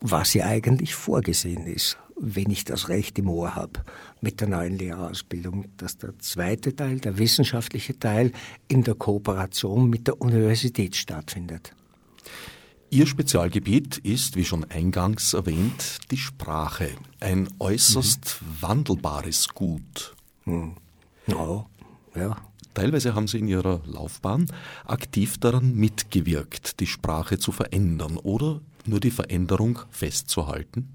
was 0.00 0.34
ja 0.34 0.46
eigentlich 0.46 0.94
vorgesehen 0.94 1.66
ist, 1.66 1.98
wenn 2.16 2.50
ich 2.50 2.64
das 2.64 2.88
Recht 2.88 3.18
im 3.18 3.28
Ohr 3.28 3.54
habe 3.54 3.84
mit 4.20 4.40
der 4.40 4.48
neuen 4.48 4.76
Lehrerausbildung, 4.76 5.66
dass 5.76 5.98
der 5.98 6.18
zweite 6.18 6.74
Teil, 6.74 7.00
der 7.00 7.18
wissenschaftliche 7.18 7.98
Teil, 7.98 8.32
in 8.68 8.82
der 8.82 8.94
Kooperation 8.94 9.88
mit 9.88 10.06
der 10.06 10.20
Universität 10.20 10.96
stattfindet. 10.96 11.74
Ihr 12.92 13.06
Spezialgebiet 13.06 13.98
ist, 13.98 14.34
wie 14.34 14.44
schon 14.44 14.64
eingangs 14.64 15.32
erwähnt, 15.32 16.00
die 16.10 16.16
Sprache. 16.16 16.88
Ein 17.20 17.48
äußerst 17.60 18.40
mhm. 18.40 18.62
wandelbares 18.62 19.50
Gut. 19.50 20.16
Mhm. 20.44 20.74
Ja, 21.28 21.66
ja. 22.16 22.36
Teilweise 22.74 23.14
haben 23.14 23.28
Sie 23.28 23.38
in 23.38 23.46
Ihrer 23.46 23.80
Laufbahn 23.86 24.46
aktiv 24.86 25.38
daran 25.38 25.76
mitgewirkt, 25.76 26.80
die 26.80 26.88
Sprache 26.88 27.38
zu 27.38 27.52
verändern 27.52 28.16
oder 28.16 28.60
nur 28.86 28.98
die 28.98 29.12
Veränderung 29.12 29.78
festzuhalten? 29.90 30.88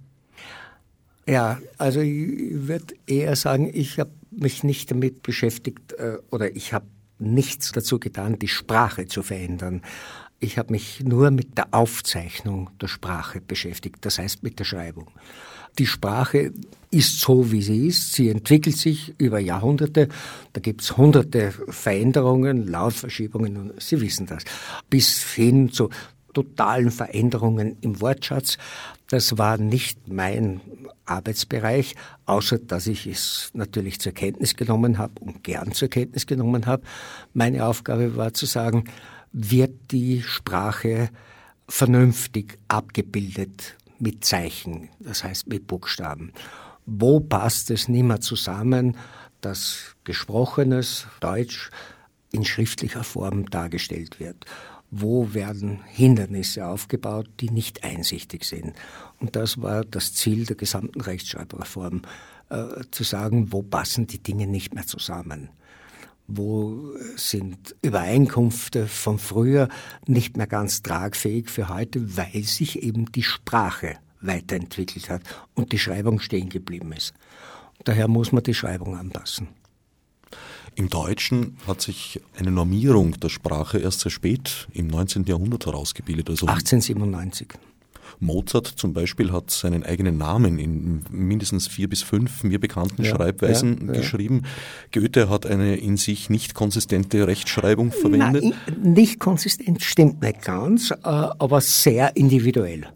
Ja, 1.25 1.59
also 1.77 2.01
ich 2.01 2.67
würde 2.67 2.93
eher 3.07 3.37
sagen, 3.37 3.71
ich 3.73 3.99
habe 3.99 4.11
mich 4.31 4.65
nicht 4.65 4.91
damit 4.91 5.23
beschäftigt 5.23 5.93
äh, 5.93 6.17
oder 6.29 6.55
ich 6.55 6.73
habe 6.73 6.87
nichts 7.19 7.71
dazu 7.71 7.99
getan, 7.99 8.37
die 8.37 8.49
Sprache 8.49 9.07
zu 9.07 9.23
verändern. 9.23 9.81
Ich 10.45 10.59
habe 10.59 10.73
mich 10.73 11.03
nur 11.03 11.31
mit 11.31 11.57
der 11.57 11.73
Aufzeichnung 11.73 12.69
der 12.79 12.87
Sprache 12.87 13.41
beschäftigt, 13.41 13.97
das 14.01 14.19
heißt 14.19 14.43
mit 14.43 14.59
der 14.59 14.63
Schreibung. 14.63 15.07
Die 15.79 15.87
Sprache 15.87 16.53
ist 16.91 17.19
so, 17.19 17.51
wie 17.51 17.63
sie 17.63 17.87
ist. 17.87 18.13
Sie 18.13 18.29
entwickelt 18.29 18.77
sich 18.77 19.15
über 19.17 19.39
Jahrhunderte. 19.39 20.07
Da 20.53 20.61
gibt 20.61 20.83
es 20.83 20.95
hunderte 20.97 21.51
Veränderungen, 21.51 22.67
Lautverschiebungen, 22.67 23.57
und 23.57 23.81
Sie 23.81 23.99
wissen 23.99 24.27
das, 24.27 24.43
bis 24.87 25.23
hin 25.33 25.71
zu 25.71 25.89
totalen 26.35 26.91
Veränderungen 26.91 27.77
im 27.81 27.99
Wortschatz. 27.99 28.59
Das 29.09 29.39
war 29.39 29.57
nicht 29.57 30.07
mein 30.07 30.61
Arbeitsbereich, 31.05 31.95
außer 32.27 32.59
dass 32.59 32.85
ich 32.85 33.07
es 33.07 33.49
natürlich 33.53 33.99
zur 33.99 34.11
Kenntnis 34.11 34.55
genommen 34.55 34.99
habe 34.99 35.13
und 35.21 35.43
gern 35.43 35.71
zur 35.71 35.87
Kenntnis 35.87 36.27
genommen 36.27 36.67
habe. 36.67 36.83
Meine 37.33 37.65
Aufgabe 37.65 38.15
war 38.15 38.33
zu 38.33 38.45
sagen, 38.45 38.85
wird 39.37 39.91
die 39.91 40.21
Sprache 40.21 41.09
vernünftig 41.67 42.57
abgebildet 42.69 43.75
mit 43.99 44.23
Zeichen, 44.23 44.87
das 44.99 45.25
heißt 45.25 45.47
mit 45.47 45.67
Buchstaben. 45.67 46.31
Wo 46.85 47.19
passt 47.19 47.69
es 47.69 47.89
nicht 47.89 48.03
mehr 48.03 48.21
zusammen, 48.21 48.95
dass 49.41 49.95
gesprochenes 50.05 51.07
Deutsch 51.19 51.69
in 52.31 52.45
schriftlicher 52.45 53.03
Form 53.03 53.49
dargestellt 53.49 54.21
wird? 54.21 54.45
Wo 54.89 55.33
werden 55.33 55.81
Hindernisse 55.85 56.65
aufgebaut, 56.65 57.27
die 57.41 57.49
nicht 57.49 57.83
einsichtig 57.83 58.45
sind? 58.45 58.73
Und 59.19 59.35
das 59.35 59.61
war 59.61 59.83
das 59.83 60.13
Ziel 60.13 60.45
der 60.45 60.55
gesamten 60.55 61.01
Rechtschreibreform, 61.01 62.03
äh, 62.49 62.83
zu 62.89 63.03
sagen, 63.03 63.51
wo 63.51 63.63
passen 63.63 64.07
die 64.07 64.23
Dinge 64.23 64.47
nicht 64.47 64.73
mehr 64.73 64.85
zusammen 64.87 65.49
wo 66.27 66.93
sind 67.15 67.75
Übereinkünfte 67.81 68.87
von 68.87 69.19
früher 69.19 69.69
nicht 70.07 70.37
mehr 70.37 70.47
ganz 70.47 70.81
tragfähig 70.81 71.49
für 71.49 71.69
heute, 71.69 72.17
weil 72.17 72.43
sich 72.43 72.81
eben 72.81 73.11
die 73.11 73.23
Sprache 73.23 73.97
weiterentwickelt 74.21 75.09
hat 75.09 75.21
und 75.53 75.71
die 75.71 75.79
Schreibung 75.79 76.19
stehen 76.19 76.49
geblieben 76.49 76.91
ist. 76.93 77.13
Daher 77.83 78.07
muss 78.07 78.31
man 78.31 78.43
die 78.43 78.53
Schreibung 78.53 78.97
anpassen. 78.97 79.47
Im 80.75 80.89
Deutschen 80.89 81.57
hat 81.67 81.81
sich 81.81 82.19
eine 82.37 82.51
Normierung 82.51 83.17
der 83.19 83.29
Sprache 83.29 83.77
erst 83.77 84.01
sehr 84.01 84.11
spät 84.11 84.67
im 84.73 84.87
19. 84.87 85.23
Jahrhundert 85.25 85.65
herausgebildet. 85.65 86.29
Also 86.29 86.47
1897. 86.47 87.47
Mozart 88.19 88.67
zum 88.67 88.93
Beispiel 88.93 89.31
hat 89.31 89.51
seinen 89.51 89.83
eigenen 89.83 90.17
Namen 90.17 90.59
in 90.59 91.03
mindestens 91.09 91.67
vier 91.67 91.89
bis 91.89 92.03
fünf 92.03 92.43
mir 92.43 92.59
bekannten 92.59 93.03
ja, 93.03 93.15
Schreibweisen 93.15 93.87
ja, 93.87 93.93
geschrieben. 93.93 94.43
Goethe 94.91 95.29
hat 95.29 95.45
eine 95.45 95.75
in 95.75 95.97
sich 95.97 96.29
nicht 96.29 96.53
konsistente 96.53 97.27
Rechtschreibung 97.27 97.91
verwendet. 97.91 98.43
Nein, 98.43 98.53
nicht 98.81 99.19
konsistent 99.19 99.83
stimmt 99.83 100.21
nicht 100.21 100.41
ganz, 100.43 100.91
äh, 100.91 100.95
aber 101.03 101.61
sehr 101.61 102.15
individuell. 102.15 102.87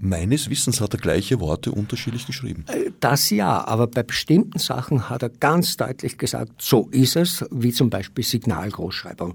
Meines 0.00 0.50
Wissens 0.50 0.80
hat 0.80 0.94
er 0.94 1.00
gleiche 1.00 1.40
Worte 1.40 1.72
unterschiedlich 1.72 2.26
geschrieben. 2.26 2.64
Äh, 2.68 2.90
das 3.00 3.30
ja, 3.30 3.66
aber 3.66 3.86
bei 3.86 4.02
bestimmten 4.02 4.58
Sachen 4.58 5.10
hat 5.10 5.22
er 5.22 5.30
ganz 5.30 5.76
deutlich 5.76 6.18
gesagt, 6.18 6.62
so 6.62 6.88
ist 6.90 7.16
es, 7.16 7.44
wie 7.50 7.72
zum 7.72 7.90
Beispiel 7.90 8.24
Signalgroßschreibung. 8.24 9.34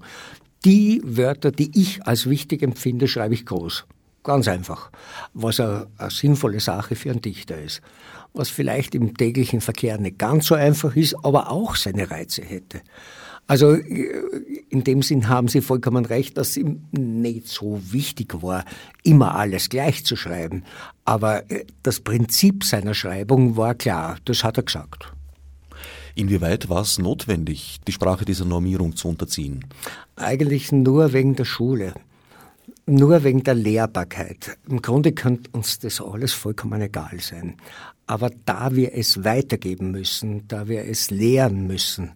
Die 0.64 1.00
Wörter, 1.04 1.52
die 1.52 1.70
ich 1.74 2.06
als 2.06 2.28
wichtig 2.28 2.62
empfinde, 2.62 3.08
schreibe 3.08 3.34
ich 3.34 3.46
groß. 3.46 3.86
Ganz 4.30 4.46
einfach. 4.46 4.92
Was 5.34 5.58
eine, 5.58 5.88
eine 5.98 6.08
sinnvolle 6.08 6.60
Sache 6.60 6.94
für 6.94 7.10
einen 7.10 7.20
Dichter 7.20 7.60
ist. 7.60 7.82
Was 8.32 8.48
vielleicht 8.48 8.94
im 8.94 9.16
täglichen 9.16 9.60
Verkehr 9.60 9.98
nicht 9.98 10.20
ganz 10.20 10.46
so 10.46 10.54
einfach 10.54 10.94
ist, 10.94 11.16
aber 11.24 11.50
auch 11.50 11.74
seine 11.74 12.12
Reize 12.12 12.42
hätte. 12.42 12.80
Also 13.48 13.72
in 13.72 14.84
dem 14.84 15.02
Sinn 15.02 15.28
haben 15.28 15.48
Sie 15.48 15.62
vollkommen 15.62 16.04
recht, 16.04 16.36
dass 16.36 16.56
ihm 16.56 16.84
nicht 16.92 17.48
so 17.48 17.80
wichtig 17.90 18.40
war, 18.40 18.64
immer 19.02 19.34
alles 19.34 19.68
gleich 19.68 20.04
zu 20.04 20.14
schreiben. 20.14 20.62
Aber 21.04 21.50
äh, 21.50 21.64
das 21.82 21.98
Prinzip 21.98 22.62
seiner 22.62 22.94
Schreibung 22.94 23.56
war 23.56 23.74
klar, 23.74 24.18
das 24.26 24.44
hat 24.44 24.58
er 24.58 24.62
gesagt. 24.62 25.12
Inwieweit 26.14 26.68
war 26.68 26.82
es 26.82 27.00
notwendig, 27.00 27.80
die 27.88 27.92
Sprache 27.92 28.24
dieser 28.24 28.44
Normierung 28.44 28.94
zu 28.94 29.08
unterziehen? 29.08 29.64
Eigentlich 30.14 30.70
nur 30.70 31.12
wegen 31.12 31.34
der 31.34 31.46
Schule 31.46 31.94
nur 32.90 33.24
wegen 33.24 33.44
der 33.44 33.54
Lehrbarkeit. 33.54 34.58
Im 34.68 34.82
Grunde 34.82 35.12
könnte 35.12 35.50
uns 35.52 35.78
das 35.78 36.00
alles 36.00 36.32
vollkommen 36.32 36.82
egal 36.82 37.20
sein. 37.20 37.56
Aber 38.06 38.30
da 38.44 38.74
wir 38.74 38.94
es 38.94 39.24
weitergeben 39.24 39.92
müssen, 39.92 40.48
da 40.48 40.68
wir 40.68 40.84
es 40.84 41.10
lehren 41.10 41.66
müssen, 41.66 42.12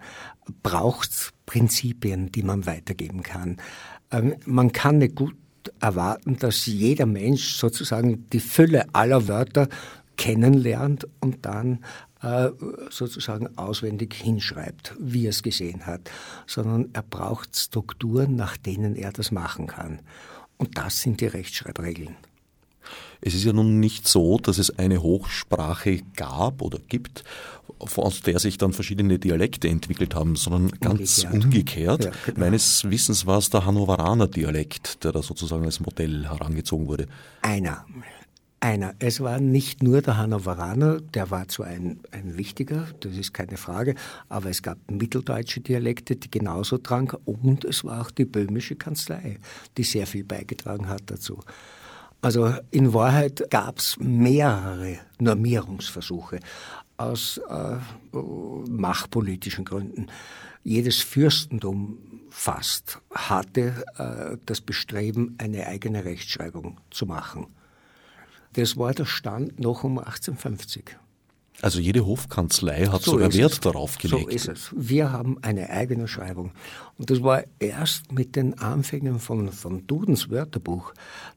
braucht 0.63 1.11
es 1.11 1.33
Prinzipien, 1.47 2.33
die 2.33 2.43
man 2.43 2.67
weitergeben 2.67 3.23
kann. 3.23 3.59
Ähm, 4.11 4.35
man 4.45 4.73
kann 4.73 4.99
nicht 4.99 5.15
gut 5.15 5.37
erwarten, 5.81 6.37
dass 6.39 6.67
jeder 6.67 7.07
Mensch 7.07 7.55
sozusagen 7.55 8.29
die 8.31 8.41
Fülle 8.41 8.87
aller 8.93 9.29
Wörter 9.29 9.69
kennenlernt 10.17 11.07
und 11.21 11.45
dann 11.47 11.85
äh, 12.23 12.51
sozusagen 12.91 13.57
auswendig 13.57 14.15
hinschreibt, 14.15 14.95
wie 14.99 15.27
er 15.27 15.31
es 15.31 15.43
gesehen 15.43 15.87
hat, 15.87 16.11
sondern 16.47 16.91
er 16.93 17.03
braucht 17.03 17.57
Strukturen, 17.57 18.37
nach 18.37 18.57
denen 18.57 18.97
er 18.97 19.13
das 19.13 19.31
machen 19.31 19.67
kann. 19.67 20.01
Und 20.59 20.77
das 20.79 21.01
sind 21.01 21.21
die 21.21 21.27
Rechtschreibregeln. 21.27 22.17
Es 23.21 23.35
ist 23.35 23.45
ja 23.45 23.53
nun 23.53 23.81
nicht 23.81 24.07
so, 24.07 24.37
dass 24.39 24.59
es 24.59 24.79
eine 24.79 25.03
Hochsprache 25.03 26.03
gab 26.15 26.61
oder 26.61 26.79
gibt, 26.89 27.25
aus 27.79 28.21
der 28.21 28.39
sich 28.39 28.59
dann 28.59 28.73
verschiedene 28.73 29.19
Dialekte 29.19 29.69
entwickelt 29.69 30.15
haben, 30.15 30.37
sondern 30.37 30.71
ganz 30.81 31.25
umgekehrt. 31.25 31.45
umgekehrt. 31.45 32.05
Ja, 32.05 32.11
genau. 32.27 32.41
Meines 32.41 32.85
Wissens 32.91 33.25
war 33.25 33.39
es 33.39 33.49
der 33.51 33.65
Hannoveraner 33.65 34.29
Dialekt, 34.29 35.05
der 35.05 35.13
da 35.13 35.23
sozusagen 35.23 35.65
als 35.65 35.81
Modell 35.81 36.25
herangezogen 36.29 36.87
wurde. 36.87 37.07
Einer 37.41 37.87
einer. 38.65 38.95
Es 38.99 39.21
war 39.21 39.41
nicht 39.41 39.83
nur 39.83 40.01
der 40.01 40.17
Hannoveraner, 40.17 41.01
der 41.03 41.31
war 41.31 41.47
zwar 41.49 41.67
ein, 41.67 42.01
ein 42.13 42.39
wichtiger, 42.39 42.89
das 43.01 43.15
ist 43.15 43.35
keine 43.35 43.59
Frage, 43.59 43.95
aber 44.31 44.49
es 44.49 44.63
gab 44.63 44.79
mitteldeutsche 44.91 45.61
Dialekte, 45.61 46.17
die 46.17 46.31
genauso 46.31 46.79
trank 46.79 47.15
und 47.27 47.67
es 47.67 47.85
war 47.85 48.01
auch 48.01 48.11
die 48.11 48.25
böhmische 48.25 48.75
Kanzlei, 48.75 49.39
die 49.77 49.85
sehr 49.85 50.07
viel 50.07 50.25
beigetragen 50.25 50.89
hat 50.89 51.03
dazu. 51.07 51.41
Also 52.23 52.55
in 52.71 52.95
Wahrheit 52.95 53.51
gab 53.51 53.81
es 53.81 53.99
mehrere 54.01 54.99
Normierungsversuche 55.19 56.41
aus 56.97 57.39
äh, 57.47 57.77
machtpolitischen 58.17 59.67
Gründen. 59.67 60.07
Jedes 60.63 61.03
Fürstentum 61.03 61.99
fast 62.31 62.99
hatte 63.15 63.85
äh, 63.99 64.39
das 64.47 64.63
Bestreben, 64.63 65.35
eine 65.37 65.67
eigene 65.67 66.07
Rechtschreibung 66.07 66.81
zu 66.91 67.05
machen. 67.05 67.49
Das 68.55 68.77
war 68.77 68.93
der 68.93 69.05
Stand 69.05 69.61
noch 69.61 69.85
um 69.85 69.99
1850. 69.99 70.97
Also 71.63 71.79
jede 71.79 72.05
Hofkanzlei 72.05 72.87
hat 72.87 73.03
so 73.03 73.13
sogar 73.13 73.33
Wert 73.33 73.53
es. 73.53 73.61
darauf 73.61 73.99
gelegt. 73.99 74.25
So 74.25 74.29
ist 74.29 74.49
es. 74.49 74.75
Wir 74.77 75.13
haben 75.13 75.39
eine 75.43 75.71
eigene 75.71 76.09
Schreibung. 76.09 76.53
Und 76.99 77.11
das 77.11 77.23
war 77.23 77.45
erst 77.59 78.13
mit 78.13 78.37
den 78.37 78.59
Anfängen 78.59 79.21
von, 79.21 79.53
von 79.53 79.87
Dudens 79.87 80.31
Wörterbuch, 80.31 80.93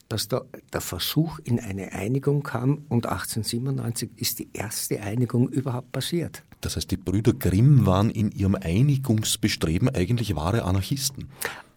dass 0.10 0.28
da 0.28 0.42
der 0.74 0.82
Versuch 0.82 1.40
in 1.44 1.60
eine 1.60 1.92
Einigung 1.94 2.44
kam 2.44 2.86
und 2.90 3.06
1897 3.06 4.10
ist 4.16 4.40
die 4.40 4.50
erste 4.54 5.02
Einigung 5.02 5.50
überhaupt 5.50 5.92
passiert. 5.92 6.44
Das 6.62 6.76
heißt, 6.76 6.90
die 6.90 6.98
Brüder 6.98 7.34
Grimm 7.34 7.86
waren 7.86 8.10
in 8.10 8.32
ihrem 8.32 8.56
Einigungsbestreben 8.56 9.90
eigentlich 9.90 10.36
wahre 10.36 10.64
Anarchisten. 10.64 11.30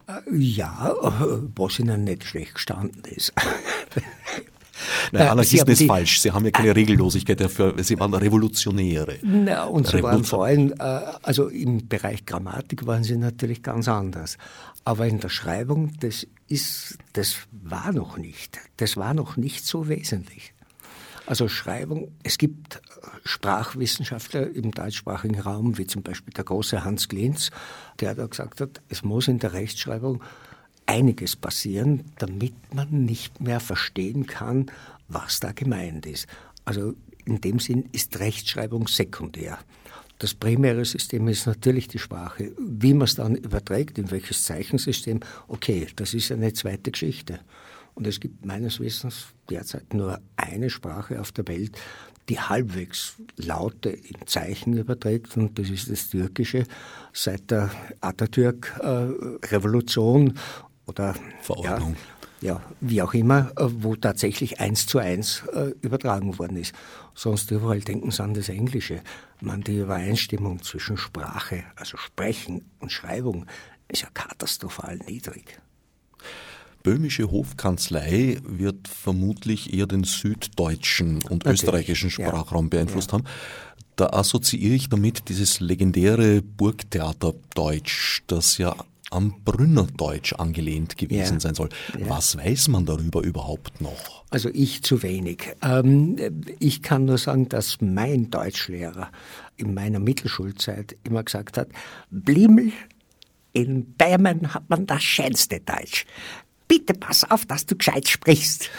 Äh, 0.07 0.35
ja, 0.35 0.95
was 1.55 1.79
ihnen 1.79 2.05
nicht 2.05 2.25
schlecht 2.25 2.55
gestanden 2.55 3.05
ist. 3.05 3.33
Nein, 5.13 5.29
Anarchisten 5.29 5.73
ist 5.73 5.85
falsch. 5.85 6.21
Sie 6.21 6.31
haben 6.31 6.45
ja 6.45 6.51
keine 6.51 6.75
Regellosigkeit 6.75 7.41
dafür. 7.41 7.75
Sie 7.83 7.99
waren 7.99 8.15
Revolutionäre. 8.15 9.19
Na, 9.23 9.65
und 9.65 9.87
sie 9.87 10.03
waren 10.03 10.25
vor 10.25 10.45
allem, 10.47 10.73
äh, 10.73 10.83
also 11.23 11.49
im 11.49 11.89
Bereich 11.89 12.27
Grammatik 12.27 12.87
waren 12.87 13.05
sie 13.05 13.17
natürlich 13.17 13.63
ganz 13.63 13.89
anders. 13.89 14.39
Aber 14.85 15.07
in 15.07 15.21
der 15.21 15.29
Schreibung, 15.29 15.93
das 16.01 16.27
ist, 16.49 16.99
das 17.13 17.37
war 17.53 17.93
noch 17.93 18.17
nicht. 18.17 18.59
Das 18.77 18.97
war 18.97 19.15
noch 19.15 19.37
nicht 19.37 19.67
so 19.67 19.89
wesentlich. 19.89 20.55
Also 21.27 21.47
Schreibung, 21.47 22.11
es 22.25 22.39
gibt 22.39 22.81
Sprachwissenschaftler 23.25 24.51
im 24.51 24.73
deutschsprachigen 24.73 25.39
Raum, 25.39 25.79
wie 25.79 25.87
zum 25.87 26.03
Beispiel 26.03 26.35
der 26.35 26.43
große 26.43 26.83
Hans 26.83 27.09
Glinz, 27.09 27.51
der 28.01 28.17
da 28.17 28.27
gesagt 28.27 28.61
hat, 28.61 28.83
es 28.89 29.05
muss 29.05 29.29
in 29.29 29.39
der 29.39 29.53
Rechtschreibung 29.53 30.23
einiges 30.87 31.37
passieren, 31.37 32.05
damit 32.19 32.55
man 32.75 33.05
nicht 33.05 33.41
mehr 33.41 33.61
verstehen 33.61 34.27
kann, 34.27 34.71
was 35.09 35.41
da 35.41 35.53
gemeint 35.53 36.07
ist. 36.07 36.27
Also 36.65 36.95
in 37.25 37.41
dem 37.41 37.59
Sinn 37.59 37.89
ist 37.93 38.19
Rechtschreibung 38.19 38.89
sekundär. 38.89 39.59
Das 40.19 40.35
primäre 40.35 40.85
System 40.85 41.29
ist 41.29 41.47
natürlich 41.47 41.89
die 41.89 41.99
Sprache. 41.99 42.53
Wie 42.59 42.93
man 42.93 43.05
es 43.05 43.15
dann 43.15 43.37
überträgt, 43.37 43.99
in 43.99 44.11
welches 44.11 44.45
Zeichensystem, 44.45 45.21
okay, 45.49 45.87
das 45.97 46.13
ist 46.13 46.31
eine 46.31 46.53
zweite 46.53 46.91
Geschichte. 46.91 47.41
Und 47.95 48.07
es 48.07 48.21
gibt 48.21 48.45
meines 48.45 48.81
Wissens 48.81 49.29
derzeit 49.49 49.95
nur 49.95 50.21
eine 50.37 50.69
Sprache 50.71 51.21
auf 51.21 51.33
der 51.33 51.49
Welt, 51.49 51.79
die 52.29 52.39
halbwegs 52.39 53.17
Laute 53.37 53.89
in 53.91 54.27
Zeichen 54.27 54.77
überträgt, 54.77 55.37
und 55.37 55.59
das 55.59 55.71
ist 55.71 55.91
das 55.91 56.11
Türkische. 56.11 56.65
Seit 57.13 57.51
der 57.51 57.71
Atatürk-Revolution 58.01 60.39
oder 60.91 61.15
Verordnung. 61.41 61.95
Ja, 61.95 62.21
ja, 62.43 62.63
wie 62.81 63.03
auch 63.03 63.13
immer, 63.13 63.53
äh, 63.57 63.67
wo 63.69 63.97
tatsächlich 63.97 64.61
eins 64.61 64.87
zu 64.87 64.99
eins 64.99 65.43
äh, 65.53 65.75
übertragen 65.83 66.39
worden 66.39 66.57
ist. 66.57 66.75
Sonst 67.15 67.51
überall 67.51 67.81
denken 67.81 68.11
sie 68.11 68.23
an 68.23 68.35
das 68.35 68.49
Englische. 68.49 69.03
Man, 69.41 69.63
die 69.63 69.77
Übereinstimmung 69.77 70.63
zwischen 70.63 70.97
Sprache, 70.97 71.65
also 71.77 71.99
Sprechen 71.99 72.65
und 72.79 72.93
Schreibung, 72.93 73.47
ist 73.89 74.03
ja 74.03 74.09
katastrophal 74.15 74.99
niedrig. 75.07 75.61
Böhmische 76.83 77.31
Hofkanzlei 77.31 78.39
wird 78.43 78.89
vermutlich 78.89 79.75
eher 79.75 79.87
den 79.87 80.05
süddeutschen 80.05 81.17
und 81.17 81.45
Natürlich, 81.45 81.63
österreichischen 81.63 82.11
Sprachraum 82.11 82.67
ja. 82.67 82.71
beeinflusst 82.71 83.11
ja. 83.11 83.19
haben. 83.19 83.25
Da 83.97 84.07
assoziiere 84.07 84.75
ich 84.75 84.89
damit 84.89 85.29
dieses 85.29 85.61
legendäre 85.61 86.41
Burgtheater 86.41 87.35
Deutsch, 87.55 88.23
das 88.29 88.57
ja 88.57 88.75
am 89.11 89.43
Brünnerdeutsch 89.45 90.35
angelehnt 90.35 90.97
gewesen 90.97 91.35
ja. 91.35 91.41
sein 91.41 91.55
soll. 91.55 91.69
Was 91.99 92.37
weiß 92.37 92.69
man 92.69 92.87
darüber 92.87 93.23
überhaupt 93.23 93.81
noch? 93.81 94.25
Also 94.31 94.49
ich 94.53 94.83
zu 94.83 95.03
wenig. 95.03 95.55
Ähm, 95.63 96.17
ich 96.59 96.83
kann 96.83 97.05
nur 97.05 97.19
sagen, 97.19 97.49
dass 97.49 97.79
mein 97.81 98.31
Deutschlehrer 98.31 99.11
in 99.57 99.75
meiner 99.75 99.99
Mittelschulzeit 99.99 100.97
immer 101.05 101.25
gesagt 101.25 101.59
hat, 101.59 101.69
Blimmel, 102.11 102.73
in 103.53 103.95
Bayern 103.97 104.55
hat 104.55 104.71
man 104.71 104.87
das 104.87 105.03
schönste 105.03 105.61
Deutsch. 105.61 106.07
Bitte 106.69 106.95
pass 106.95 107.29
auf, 107.29 107.47
dass 107.47 107.67
du 107.67 107.77
gescheit 107.77 108.09
sprichst. 108.09 108.71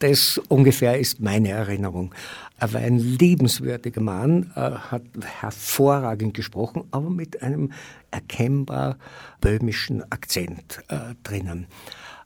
Das 0.00 0.38
ungefähr 0.48 0.98
ist 0.98 1.20
meine 1.20 1.50
Erinnerung. 1.50 2.12
Er 2.58 2.72
war 2.72 2.80
ein 2.80 2.98
liebenswürdiger 2.98 4.00
Mann, 4.00 4.52
hat 4.54 5.02
hervorragend 5.40 6.34
gesprochen, 6.34 6.84
aber 6.92 7.10
mit 7.10 7.42
einem 7.42 7.72
erkennbar 8.10 8.96
böhmischen 9.40 10.02
Akzent 10.12 10.80
äh, 10.88 11.14
drinnen. 11.24 11.66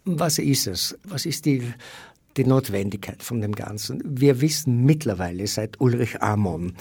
Was 0.04 0.38
ist 0.38 0.66
es? 0.66 0.98
Was 1.04 1.26
ist 1.26 1.46
die, 1.46 1.72
die 2.36 2.44
Notwendigkeit 2.44 3.22
von 3.22 3.40
dem 3.40 3.54
Ganzen? 3.54 4.02
Wir 4.04 4.40
wissen 4.40 4.84
mittlerweile 4.84 5.46
seit 5.46 5.80
Ulrich 5.80 6.22
Amon, 6.22 6.74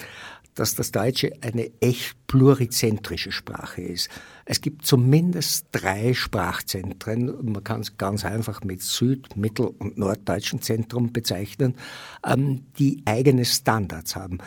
dass 0.57 0.75
das 0.75 0.91
Deutsche 0.91 1.31
eine 1.41 1.71
echt 1.81 2.15
plurizentrische 2.25 3.31
Sprache 3.31 3.81
ist. 3.81 4.09
Es 4.45 4.59
gibt 4.59 4.85
zumindest 4.85 5.67
drei 5.71 6.13
Sprachzentren. 6.13 7.51
Man 7.51 7.63
kann 7.63 7.81
es 7.81 7.97
ganz 7.97 8.25
einfach 8.25 8.63
mit 8.63 8.81
Süd-, 8.81 9.37
Mittel- 9.37 9.73
und 9.77 9.97
Norddeutschen 9.97 10.61
Zentrum 10.61 11.13
bezeichnen, 11.13 11.75
ähm, 12.25 12.63
die 12.79 13.03
eigene 13.05 13.45
Standards 13.45 14.15
haben. 14.15 14.39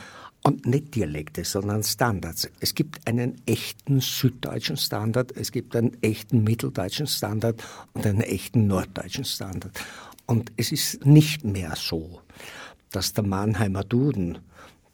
Und 0.43 0.67
nicht 0.67 0.95
Dialekte, 0.95 1.45
sondern 1.45 1.83
Standards. 1.83 2.49
Es 2.61 2.75
gibt 2.75 3.07
einen 3.07 3.43
echten 3.47 4.01
süddeutschen 4.01 4.79
Standard, 4.79 5.37
es 5.37 5.53
gibt 5.53 5.77
einen 5.77 6.03
echten 6.03 6.43
mitteldeutschen 6.45 7.07
Standard 7.07 7.63
und 7.93 8.07
einen 8.07 8.23
echten 8.23 8.67
norddeutschen 8.67 9.27
Standard. 9.27 9.79
Und 10.25 10.51
es 10.57 10.73
ist 10.73 11.05
nicht 11.05 11.45
mehr 11.45 11.75
so, 11.77 12.23
dass 12.91 13.13
der 13.13 13.25
Mannheimer 13.25 13.85
Duden 13.85 14.39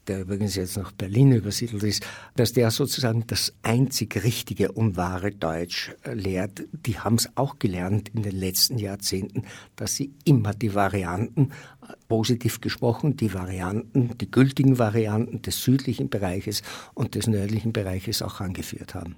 der 0.09 0.21
übrigens 0.21 0.57
jetzt 0.57 0.77
nach 0.77 0.93
Berlin 0.93 1.33
übersiedelt 1.33 1.83
ist, 1.83 2.07
dass 2.37 2.53
der 2.53 2.71
sozusagen 2.71 3.27
das 3.27 3.53
einzig 3.63 4.23
richtige 4.25 4.73
und 4.73 4.97
wahre 4.97 5.33
Deutsch 5.33 5.93
äh, 6.03 6.15
lehrt. 6.15 6.65
Die 6.73 6.99
haben 6.99 7.17
es 7.17 7.29
auch 7.37 7.59
gelernt 7.59 8.11
in 8.11 8.23
den 8.23 8.37
letzten 8.37 8.79
Jahrzehnten, 8.79 9.45
dass 9.77 9.97
sie 9.97 10.13
immer 10.25 10.55
die 10.55 10.75
Varianten, 10.75 11.51
äh, 11.83 11.93
positiv 12.09 12.61
gesprochen, 12.61 13.17
die 13.17 13.35
Varianten, 13.35 14.17
die 14.19 14.31
gültigen 14.31 14.79
Varianten 14.79 15.43
des 15.43 15.63
südlichen 15.63 16.09
Bereiches 16.09 16.63
und 16.95 17.15
des 17.15 17.27
nördlichen 17.27 17.73
Bereiches 17.73 18.23
auch 18.23 18.41
angeführt 18.41 18.95
haben. 18.95 19.17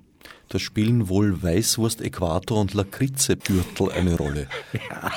Da 0.48 0.58
spielen 0.58 1.08
wohl 1.08 1.42
Weißwurst, 1.42 2.00
Äquator 2.00 2.60
und 2.60 2.74
Lakritze-Gürtel 2.74 3.92
eine 3.92 4.16
Rolle. 4.16 4.46
Ja, 4.90 5.10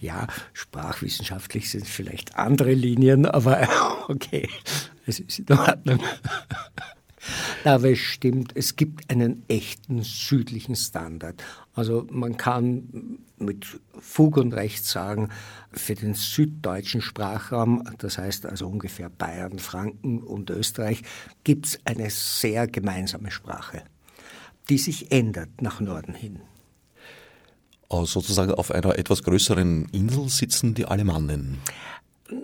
ja, 0.00 0.26
sprachwissenschaftlich 0.52 1.70
sind 1.70 1.84
es 1.84 1.90
vielleicht 1.90 2.36
andere 2.36 2.72
Linien, 2.72 3.26
aber 3.26 3.68
okay, 4.08 4.48
es 5.06 5.20
ist 5.20 5.38
in 5.38 5.56
Ordnung. 5.56 6.00
Aber 7.64 7.90
es 7.90 7.98
stimmt, 7.98 8.56
es 8.56 8.74
gibt 8.74 9.08
einen 9.10 9.44
echten 9.48 10.02
südlichen 10.02 10.74
Standard. 10.74 11.42
Also 11.74 12.06
man 12.10 12.36
kann 12.36 13.20
mit 13.38 13.80
Fug 14.00 14.36
und 14.36 14.52
Recht 14.52 14.84
sagen, 14.84 15.28
für 15.70 15.94
den 15.94 16.14
süddeutschen 16.14 17.00
Sprachraum, 17.00 17.84
das 17.98 18.18
heißt 18.18 18.46
also 18.46 18.66
ungefähr 18.66 19.08
Bayern, 19.08 19.58
Franken 19.58 20.22
und 20.22 20.50
Österreich, 20.50 21.02
gibt 21.44 21.66
es 21.66 21.80
eine 21.84 22.10
sehr 22.10 22.66
gemeinsame 22.66 23.30
Sprache, 23.30 23.84
die 24.68 24.78
sich 24.78 25.12
ändert 25.12 25.62
nach 25.62 25.80
Norden 25.80 26.14
hin. 26.14 26.40
Äh, 27.92 28.06
sozusagen 28.06 28.52
auf 28.52 28.70
einer 28.70 28.98
etwas 28.98 29.22
größeren 29.22 29.88
Insel 29.92 30.28
sitzen 30.28 30.74
die 30.74 30.86
Alemannen. 30.86 31.58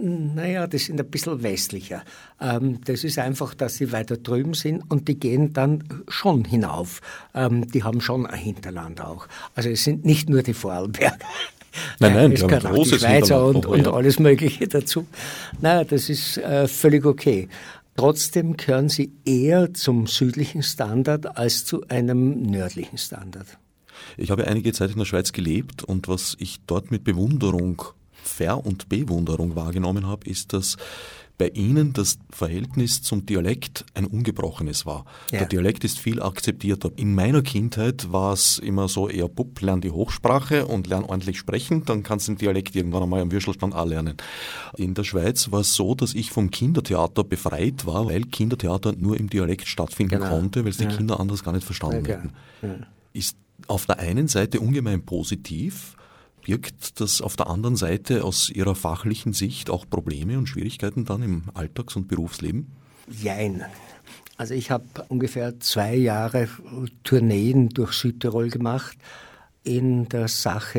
Naja, 0.00 0.66
das 0.66 0.84
sind 0.84 1.00
ein 1.00 1.10
bisschen 1.10 1.42
westlicher. 1.42 2.02
Ähm, 2.40 2.80
das 2.84 3.04
ist 3.04 3.18
einfach, 3.18 3.54
dass 3.54 3.76
sie 3.76 3.90
weiter 3.90 4.18
drüben 4.18 4.52
sind 4.52 4.82
und 4.90 5.08
die 5.08 5.18
gehen 5.18 5.54
dann 5.54 5.84
schon 6.08 6.44
hinauf. 6.44 7.00
Ähm, 7.34 7.70
die 7.70 7.82
haben 7.84 8.00
schon 8.00 8.26
ein 8.26 8.38
Hinterland 8.38 9.00
auch. 9.00 9.26
Also 9.54 9.70
es 9.70 9.84
sind 9.84 10.04
nicht 10.04 10.28
nur 10.28 10.42
die 10.42 10.52
Vorarlberger. 10.52 11.16
Nein, 12.00 12.14
nein, 12.14 12.32
es 12.32 12.46
gehört 12.46 12.66
auch 12.66 12.82
die 12.82 12.98
Schweizer 12.98 13.44
und, 13.46 13.64
und 13.64 13.86
ja. 13.86 13.92
alles 13.92 14.18
Mögliche 14.18 14.66
dazu. 14.66 15.06
Naja, 15.60 15.84
das 15.84 16.10
ist 16.10 16.36
äh, 16.38 16.66
völlig 16.66 17.04
okay. 17.04 17.48
Trotzdem 17.96 18.56
gehören 18.56 18.88
sie 18.88 19.12
eher 19.24 19.72
zum 19.74 20.06
südlichen 20.06 20.62
Standard 20.62 21.36
als 21.36 21.64
zu 21.64 21.86
einem 21.88 22.42
nördlichen 22.42 22.98
Standard. 22.98 23.58
Ich 24.16 24.30
habe 24.30 24.46
einige 24.46 24.72
Zeit 24.72 24.90
in 24.90 24.98
der 24.98 25.04
Schweiz 25.04 25.32
gelebt 25.32 25.84
und 25.84 26.08
was 26.08 26.36
ich 26.38 26.60
dort 26.66 26.90
mit 26.90 27.04
Bewunderung, 27.04 27.82
Ver- 28.22 28.64
und 28.64 28.88
Bewunderung 28.88 29.56
wahrgenommen 29.56 30.06
habe, 30.06 30.28
ist, 30.28 30.52
dass 30.52 30.76
bei 31.38 31.48
Ihnen 31.50 31.92
das 31.92 32.18
Verhältnis 32.30 33.00
zum 33.00 33.24
Dialekt 33.24 33.86
ein 33.94 34.04
ungebrochenes 34.06 34.84
war. 34.84 35.04
Ja. 35.30 35.38
Der 35.38 35.48
Dialekt 35.48 35.84
ist 35.84 35.98
viel 36.00 36.20
akzeptierter. 36.20 36.90
In 36.96 37.14
meiner 37.14 37.42
Kindheit 37.42 38.12
war 38.12 38.32
es 38.32 38.58
immer 38.58 38.88
so 38.88 39.08
eher, 39.08 39.28
Bub, 39.28 39.60
lern 39.60 39.80
die 39.80 39.92
Hochsprache 39.92 40.66
und 40.66 40.88
lern 40.88 41.04
ordentlich 41.04 41.38
sprechen, 41.38 41.84
dann 41.84 42.02
kannst 42.02 42.26
du 42.26 42.32
den 42.32 42.38
Dialekt 42.38 42.74
irgendwann 42.74 43.04
einmal 43.04 43.20
am 43.20 43.30
Würstelstand 43.30 43.74
auch 43.74 43.86
lernen. 43.86 44.16
In 44.76 44.94
der 44.94 45.04
Schweiz 45.04 45.50
war 45.52 45.60
es 45.60 45.74
so, 45.74 45.94
dass 45.94 46.12
ich 46.14 46.30
vom 46.30 46.50
Kindertheater 46.50 47.22
befreit 47.22 47.86
war, 47.86 48.06
weil 48.06 48.22
Kindertheater 48.22 48.92
nur 48.98 49.16
im 49.16 49.30
Dialekt 49.30 49.68
stattfinden 49.68 50.18
genau. 50.18 50.30
konnte, 50.30 50.64
weil 50.64 50.72
es 50.72 50.78
die 50.78 50.84
ja. 50.84 50.90
Kinder 50.90 51.20
anders 51.20 51.44
gar 51.44 51.52
nicht 51.52 51.64
verstanden 51.64 52.04
ja, 52.04 52.16
hätten. 52.16 52.32
Ist 53.12 53.36
auf 53.66 53.86
der 53.86 53.98
einen 53.98 54.28
Seite 54.28 54.60
ungemein 54.60 55.04
positiv, 55.04 55.96
birgt 56.44 57.00
das 57.00 57.20
auf 57.20 57.36
der 57.36 57.48
anderen 57.48 57.76
Seite 57.76 58.24
aus 58.24 58.48
Ihrer 58.50 58.74
fachlichen 58.74 59.32
Sicht 59.32 59.70
auch 59.70 59.84
Probleme 59.88 60.38
und 60.38 60.46
Schwierigkeiten 60.46 61.04
dann 61.04 61.22
im 61.22 61.42
Alltags- 61.54 61.96
und 61.96 62.08
Berufsleben? 62.08 62.72
Jein. 63.10 63.64
Also 64.36 64.54
ich 64.54 64.70
habe 64.70 64.84
ungefähr 65.08 65.58
zwei 65.60 65.96
Jahre 65.96 66.48
Tourneen 67.02 67.70
durch 67.70 67.92
Südtirol 67.92 68.50
gemacht 68.50 68.96
in 69.64 70.08
der 70.08 70.28
Sache 70.28 70.78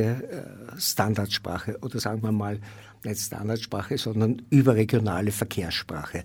äh, 0.74 0.80
Standardsprache 0.80 1.78
oder 1.82 2.00
sagen 2.00 2.24
wir 2.24 2.32
mal 2.32 2.60
nicht 3.04 3.20
Standardsprache, 3.20 3.98
sondern 3.98 4.42
überregionale 4.50 5.32
Verkehrssprache. 5.32 6.24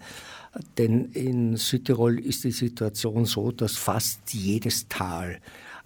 Denn 0.79 1.07
in 1.13 1.57
Südtirol 1.57 2.19
ist 2.19 2.45
die 2.45 2.53
Situation 2.53 3.25
so, 3.25 3.51
dass 3.51 3.77
fast 3.77 4.33
jedes 4.33 4.89
Tal 4.89 5.41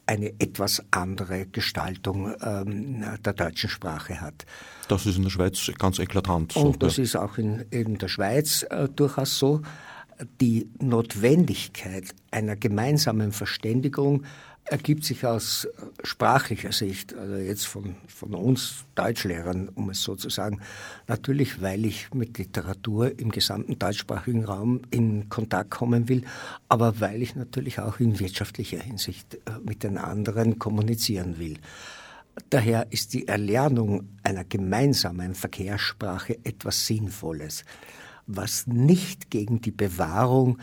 eine 0.08 0.32
etwas 0.40 0.82
andere 0.90 1.46
Gestaltung 1.46 2.34
ähm, 2.42 3.04
der 3.22 3.34
deutschen 3.34 3.68
Sprache 3.68 4.20
hat. 4.20 4.46
Das 4.88 5.04
ist 5.04 5.18
in 5.18 5.24
der 5.24 5.30
Schweiz 5.30 5.70
ganz 5.78 5.98
eklatant. 5.98 6.52
So, 6.52 6.60
Und 6.60 6.82
das 6.82 6.96
ja. 6.96 7.04
ist 7.04 7.16
auch 7.16 7.36
in, 7.36 7.66
in 7.70 7.98
der 7.98 8.08
Schweiz 8.08 8.64
äh, 8.70 8.88
durchaus 8.88 9.38
so. 9.38 9.60
Die 10.40 10.68
Notwendigkeit 10.80 12.06
einer 12.30 12.56
gemeinsamen 12.56 13.32
Verständigung 13.32 14.24
ergibt 14.70 15.04
sich 15.04 15.24
aus 15.24 15.68
sprachlicher 16.02 16.72
Sicht, 16.72 17.14
also 17.14 17.36
jetzt 17.36 17.66
von, 17.66 17.96
von 18.06 18.34
uns 18.34 18.84
Deutschlehrern, 18.94 19.68
um 19.70 19.90
es 19.90 20.02
so 20.02 20.14
zu 20.14 20.28
sagen, 20.30 20.60
natürlich, 21.06 21.60
weil 21.62 21.84
ich 21.84 22.12
mit 22.14 22.38
Literatur 22.38 23.18
im 23.18 23.30
gesamten 23.30 23.78
deutschsprachigen 23.78 24.44
Raum 24.44 24.82
in 24.90 25.28
Kontakt 25.28 25.70
kommen 25.70 26.08
will, 26.08 26.24
aber 26.68 27.00
weil 27.00 27.22
ich 27.22 27.34
natürlich 27.34 27.80
auch 27.80 28.00
in 28.00 28.20
wirtschaftlicher 28.20 28.80
Hinsicht 28.80 29.34
äh, 29.34 29.58
mit 29.64 29.82
den 29.82 29.98
anderen 29.98 30.58
kommunizieren 30.58 31.38
will. 31.38 31.58
Daher 32.50 32.86
ist 32.90 33.14
die 33.14 33.26
Erlernung 33.26 34.08
einer 34.22 34.44
gemeinsamen 34.44 35.34
Verkehrssprache 35.34 36.38
etwas 36.44 36.86
Sinnvolles, 36.86 37.64
was 38.26 38.66
nicht 38.66 39.30
gegen 39.30 39.60
die 39.60 39.70
Bewahrung 39.70 40.58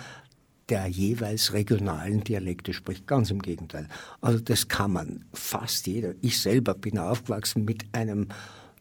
der 0.70 0.88
jeweils 0.88 1.54
regionalen 1.54 2.24
Dialekte 2.24 2.74
spricht. 2.74 3.08
Ganz 3.08 3.30
im 3.32 3.42
Gegenteil. 3.42 3.88
Also 4.22 4.40
das 4.40 4.68
kann 4.68 4.94
man 4.94 5.26
fast 5.34 5.88
jeder. 5.88 6.14
Ich 6.22 6.42
selber 6.42 6.74
bin 6.74 6.98
aufgewachsen 6.98 7.66
mit 7.66 7.86
einem 7.94 8.30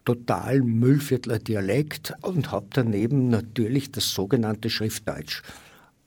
totalen 0.05 0.67
Müllviertler 0.67 1.39
Dialekt 1.39 2.15
und 2.23 2.53
habe 2.53 2.67
daneben 2.71 3.29
natürlich 3.29 3.93
das 3.93 4.11
sogenannte 4.11 4.71
Schriftdeutsch 4.71 5.43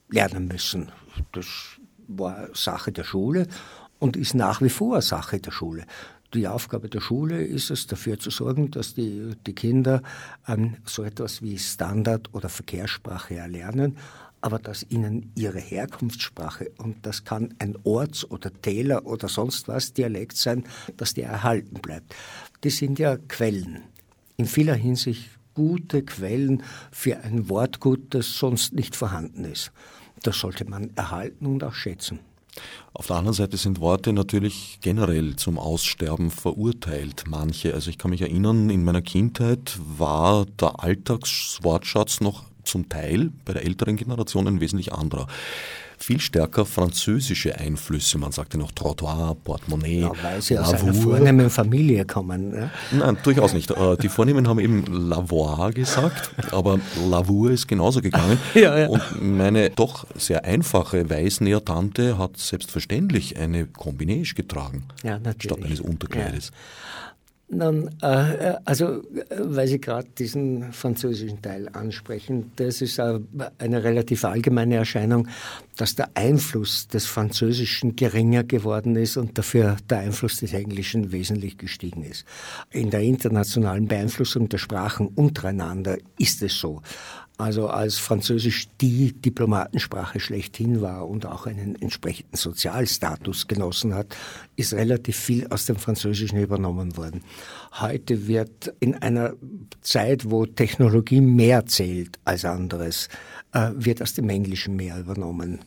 lernen 0.08 0.48
müssen. 0.48 0.90
Das 1.32 1.46
war 2.06 2.48
Sache 2.54 2.92
der 2.92 3.04
Schule 3.04 3.46
und 3.98 4.16
ist 4.16 4.34
nach 4.34 4.62
wie 4.62 4.70
vor 4.70 5.02
Sache 5.02 5.40
der 5.40 5.50
Schule. 5.50 5.84
Die 6.34 6.46
Aufgabe 6.46 6.88
der 6.90 7.00
Schule 7.00 7.42
ist 7.42 7.70
es, 7.70 7.86
dafür 7.86 8.18
zu 8.18 8.30
sorgen, 8.30 8.70
dass 8.70 8.94
die, 8.94 9.32
die 9.46 9.54
Kinder 9.54 10.02
ähm, 10.46 10.76
so 10.84 11.02
etwas 11.02 11.40
wie 11.40 11.58
Standard- 11.58 12.34
oder 12.34 12.50
Verkehrssprache 12.50 13.36
erlernen, 13.36 13.96
aber 14.40 14.58
dass 14.58 14.86
ihnen 14.88 15.32
ihre 15.34 15.60
Herkunftssprache, 15.60 16.70
und 16.78 17.04
das 17.04 17.24
kann 17.24 17.54
ein 17.58 17.76
Orts- 17.84 18.30
oder 18.30 18.50
Täler- 18.52 19.06
oder 19.06 19.28
sonst 19.28 19.68
was 19.68 19.92
Dialekt 19.92 20.36
sein, 20.36 20.64
dass 20.96 21.14
der 21.14 21.28
erhalten 21.28 21.80
bleibt. 21.80 22.14
Das 22.60 22.76
sind 22.76 22.98
ja 22.98 23.16
Quellen. 23.16 23.82
In 24.36 24.46
vieler 24.46 24.74
Hinsicht 24.74 25.30
gute 25.54 26.04
Quellen 26.04 26.62
für 26.92 27.18
ein 27.18 27.48
Wortgut, 27.48 28.14
das 28.14 28.38
sonst 28.38 28.74
nicht 28.74 28.94
vorhanden 28.94 29.44
ist. 29.44 29.72
Das 30.22 30.38
sollte 30.38 30.64
man 30.64 30.90
erhalten 30.94 31.46
und 31.46 31.64
auch 31.64 31.74
schätzen. 31.74 32.20
Auf 32.92 33.06
der 33.06 33.16
anderen 33.16 33.34
Seite 33.34 33.56
sind 33.56 33.80
Worte 33.80 34.12
natürlich 34.12 34.78
generell 34.80 35.36
zum 35.36 35.58
Aussterben 35.58 36.30
verurteilt, 36.30 37.24
manche. 37.28 37.74
Also 37.74 37.90
ich 37.90 37.98
kann 37.98 38.10
mich 38.10 38.22
erinnern, 38.22 38.70
in 38.70 38.84
meiner 38.84 39.02
Kindheit 39.02 39.78
war 39.80 40.46
der 40.46 40.82
Alltagswortschatz 40.82 42.20
noch 42.20 42.44
zum 42.68 42.88
Teil 42.88 43.30
bei 43.44 43.54
der 43.54 43.64
älteren 43.64 43.96
Generation 43.96 44.46
ein 44.46 44.60
wesentlich 44.60 44.92
anderer. 44.92 45.26
Viel 46.00 46.20
stärker 46.20 46.64
französische 46.64 47.58
Einflüsse, 47.58 48.18
man 48.18 48.30
sagte 48.30 48.56
noch 48.56 48.70
Trottoir, 48.70 49.36
Portemonnaie. 49.42 50.02
Ja, 50.02 50.12
weil 50.22 50.40
sie 50.40 50.56
aus 50.56 50.72
einer 50.74 50.94
vornehmen 50.94 51.50
Familie 51.50 52.04
kommen. 52.04 52.50
Ne? 52.50 52.70
Nein, 52.92 53.18
durchaus 53.24 53.52
nicht. 53.52 53.72
Äh, 53.72 53.96
die 53.96 54.08
Vornehmen 54.08 54.46
haben 54.46 54.60
eben 54.60 54.84
Lavoir 54.86 55.72
gesagt, 55.72 56.30
aber 56.52 56.78
Lavour 57.10 57.50
ist 57.50 57.66
genauso 57.66 58.00
gegangen. 58.00 58.38
ja, 58.54 58.78
ja. 58.78 58.86
Und 58.86 59.02
meine 59.20 59.70
doch 59.70 60.06
sehr 60.14 60.44
einfache 60.44 61.10
Weißnäher-Tante 61.10 62.16
hat 62.16 62.36
selbstverständlich 62.36 63.36
eine 63.36 63.66
Kombinage 63.66 64.34
getragen, 64.34 64.84
ja, 65.02 65.18
statt 65.40 65.64
eines 65.64 65.80
Unterkleides. 65.80 66.52
Nun, 67.50 67.88
äh, 68.02 68.56
also, 68.66 69.02
weil 69.30 69.68
Sie 69.68 69.80
gerade 69.80 70.06
diesen 70.18 70.70
französischen 70.72 71.40
Teil 71.40 71.68
ansprechen, 71.72 72.52
das 72.56 72.82
ist 72.82 73.00
eine 73.00 73.84
relativ 73.84 74.24
allgemeine 74.26 74.76
Erscheinung, 74.76 75.28
dass 75.76 75.94
der 75.94 76.10
Einfluss 76.14 76.88
des 76.88 77.06
Französischen 77.06 77.96
geringer 77.96 78.44
geworden 78.44 78.96
ist 78.96 79.16
und 79.16 79.38
dafür 79.38 79.78
der 79.88 80.00
Einfluss 80.00 80.36
des 80.36 80.52
Englischen 80.52 81.10
wesentlich 81.10 81.56
gestiegen 81.56 82.02
ist. 82.02 82.26
In 82.70 82.90
der 82.90 83.00
internationalen 83.00 83.88
Beeinflussung 83.88 84.50
der 84.50 84.58
Sprachen 84.58 85.06
untereinander 85.06 85.96
ist 86.18 86.42
es 86.42 86.54
so. 86.54 86.82
Also 87.40 87.68
als 87.68 87.98
Französisch 87.98 88.66
die 88.80 89.12
Diplomatensprache 89.12 90.18
schlechthin 90.18 90.80
war 90.80 91.08
und 91.08 91.24
auch 91.24 91.46
einen 91.46 91.80
entsprechenden 91.80 92.36
Sozialstatus 92.36 93.46
genossen 93.46 93.94
hat, 93.94 94.16
ist 94.56 94.74
relativ 94.74 95.16
viel 95.16 95.46
aus 95.46 95.64
dem 95.64 95.76
Französischen 95.76 96.40
übernommen 96.40 96.96
worden. 96.96 97.22
Heute 97.78 98.26
wird 98.26 98.74
in 98.80 98.96
einer 98.96 99.34
Zeit, 99.82 100.28
wo 100.28 100.46
Technologie 100.46 101.20
mehr 101.20 101.64
zählt 101.66 102.18
als 102.24 102.44
anderes, 102.44 103.08
äh, 103.52 103.70
wird 103.72 104.02
aus 104.02 104.14
dem 104.14 104.28
Englischen 104.30 104.74
mehr 104.74 104.98
übernommen. 104.98 105.60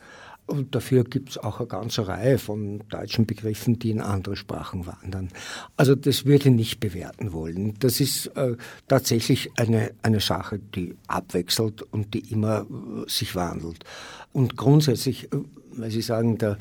Und 0.52 0.76
dafür 0.76 1.06
gibt 1.06 1.30
es 1.30 1.38
auch 1.38 1.60
eine 1.60 1.68
ganze 1.68 2.10
Reihe 2.10 2.38
von 2.38 2.84
deutschen 2.90 3.26
Begriffen, 3.26 3.80
die 3.80 3.90
in 3.90 4.02
andere 4.02 4.36
Sprachen 4.36 4.86
wandern. 4.86 5.30
Also 5.78 5.96
das 5.96 6.26
würde 6.26 6.50
ich 6.50 6.56
nicht 6.56 6.80
bewerten 6.82 7.32
wollen. 7.32 7.76
Das 7.80 8.02
ist 8.02 8.28
äh, 8.36 8.58
tatsächlich 8.90 9.50
eine, 9.56 9.92
eine 10.04 10.20
Sache, 10.20 10.60
die 10.60 10.98
abwechselt 11.08 11.84
und 11.84 12.14
die 12.14 12.32
immer 12.34 12.66
äh, 12.70 13.10
sich 13.10 13.34
wandelt. 13.34 13.86
Und 14.34 14.58
grundsätzlich, 14.58 15.32
äh, 15.32 15.38
weil 15.72 15.90
Sie 15.90 16.02
sagen, 16.02 16.38
der, 16.38 16.58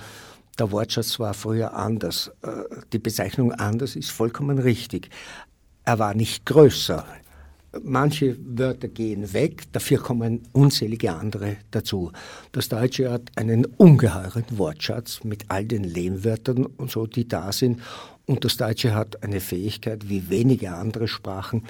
der 0.57 0.71
Wortschatz 0.71 1.19
war 1.19 1.35
früher 1.35 1.75
anders, 1.75 2.31
äh, 2.43 2.63
die 2.93 3.01
Bezeichnung 3.01 3.51
anders 3.51 3.97
ist 3.97 4.13
vollkommen 4.13 4.61
richtig. 4.61 5.11
Er 5.85 5.99
war 5.99 6.15
nicht 6.15 6.47
größer. 6.47 7.05
Manche 7.83 8.37
Wörter 8.41 8.89
gehen 8.89 9.33
weg, 9.33 9.73
dafür 9.73 9.99
kommen 9.99 10.43
unzählige 10.53 11.13
andere 11.13 11.57
dazu. 11.71 12.11
Das 12.51 12.69
Deutsche 12.69 13.13
hat 13.13 13.31
einen 13.37 13.65
ungeheuren 13.65 14.45
Wortschatz 14.51 15.23
mit 15.23 15.45
all 15.49 15.65
den 15.65 15.85
Lehnwörtern 15.85 16.67
und 16.67 16.91
so, 16.91 17.07
die 17.07 17.29
da 17.29 17.53
sind. 17.53 17.81
Und 18.27 18.45
das 18.45 18.57
Deutsche 18.57 18.95
hat 18.95 19.23
eine 19.23 19.41
Fähigkeit, 19.41 20.09
wie 20.09 20.31
wenige 20.31 20.73
andere 20.73 21.07
Sprachen, 21.07 21.63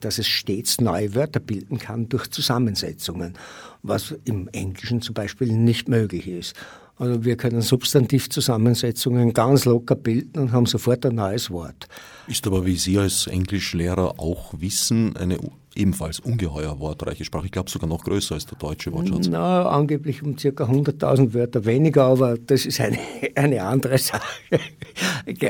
dass 0.00 0.18
es 0.18 0.26
stets 0.26 0.80
neue 0.80 1.14
Wörter 1.14 1.40
bilden 1.40 1.78
kann 1.78 2.08
durch 2.08 2.30
Zusammensetzungen, 2.30 3.34
was 3.82 4.14
im 4.24 4.48
Englischen 4.48 5.02
zum 5.02 5.14
Beispiel 5.14 5.52
nicht 5.52 5.88
möglich 5.88 6.26
ist. 6.26 6.54
Also 6.96 7.24
wir 7.24 7.36
können 7.36 7.60
Substantivzusammensetzungen 7.60 9.32
ganz 9.32 9.64
locker 9.64 9.96
bilden 9.96 10.38
und 10.38 10.52
haben 10.52 10.66
sofort 10.66 11.04
ein 11.06 11.16
neues 11.16 11.50
Wort. 11.50 11.88
Ist 12.28 12.46
aber, 12.46 12.64
wie 12.66 12.76
Sie 12.76 12.98
als 12.98 13.26
Englischlehrer 13.26 14.20
auch 14.20 14.54
wissen, 14.58 15.16
eine 15.16 15.38
ebenfalls 15.76 16.20
ungeheuer 16.20 16.78
wortreiche 16.80 17.24
Sprache. 17.24 17.46
Ich 17.46 17.52
glaube 17.52 17.70
sogar 17.70 17.88
noch 17.88 18.04
größer 18.04 18.34
als 18.34 18.46
der 18.46 18.58
deutsche 18.58 18.92
Wortschatz. 18.92 19.28
Na, 19.28 19.68
angeblich 19.68 20.22
um 20.22 20.36
ca. 20.36 20.48
100.000 20.48 21.34
Wörter 21.34 21.64
weniger, 21.64 22.04
aber 22.04 22.38
das 22.38 22.66
ist 22.66 22.80
eine, 22.80 22.98
eine 23.34 23.62
andere 23.62 23.98
Sache. 23.98 24.22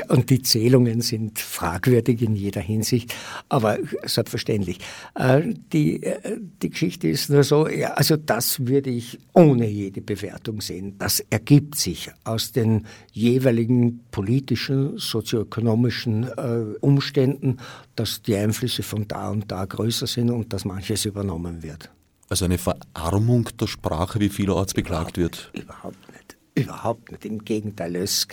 Und 0.09 0.29
die 0.29 0.41
Zählungen 0.41 1.01
sind 1.01 1.39
fragwürdig 1.39 2.21
in 2.21 2.35
jeder 2.35 2.61
Hinsicht, 2.61 3.13
aber 3.49 3.77
selbstverständlich. 4.03 4.79
Äh, 5.15 5.53
die, 5.73 6.03
äh, 6.03 6.37
die 6.61 6.69
Geschichte 6.69 7.07
ist 7.07 7.29
nur 7.29 7.43
so, 7.43 7.67
also 7.95 8.17
das 8.17 8.65
würde 8.67 8.89
ich 8.89 9.19
ohne 9.33 9.67
jede 9.67 10.01
Bewertung 10.01 10.61
sehen. 10.61 10.95
Das 10.97 11.19
ergibt 11.29 11.75
sich 11.75 12.09
aus 12.23 12.51
den 12.51 12.85
jeweiligen 13.11 14.01
politischen, 14.11 14.97
sozioökonomischen 14.97 16.23
äh, 16.23 16.77
Umständen, 16.81 17.57
dass 17.95 18.21
die 18.21 18.35
Einflüsse 18.35 18.83
von 18.83 19.07
da 19.07 19.29
und 19.29 19.51
da 19.51 19.65
größer 19.65 20.07
sind 20.07 20.29
und 20.29 20.53
dass 20.53 20.65
manches 20.65 21.05
übernommen 21.05 21.63
wird. 21.63 21.89
Also 22.29 22.45
eine 22.45 22.57
Verarmung 22.57 23.49
der 23.59 23.67
Sprache, 23.67 24.19
wie 24.19 24.29
vielerorts 24.29 24.73
beklagt 24.73 25.17
wird? 25.17 25.51
Überhaupt 25.53 26.11
nicht. 26.11 26.37
Überhaupt 26.55 27.11
nicht. 27.11 27.25
Im 27.25 27.43
Gegenteil. 27.43 27.95
Es, 27.95 28.27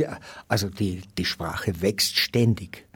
also 0.48 0.68
die, 0.68 1.02
die 1.18 1.24
Sprache 1.24 1.82
wächst 1.82 2.16
ständig. 2.18 2.86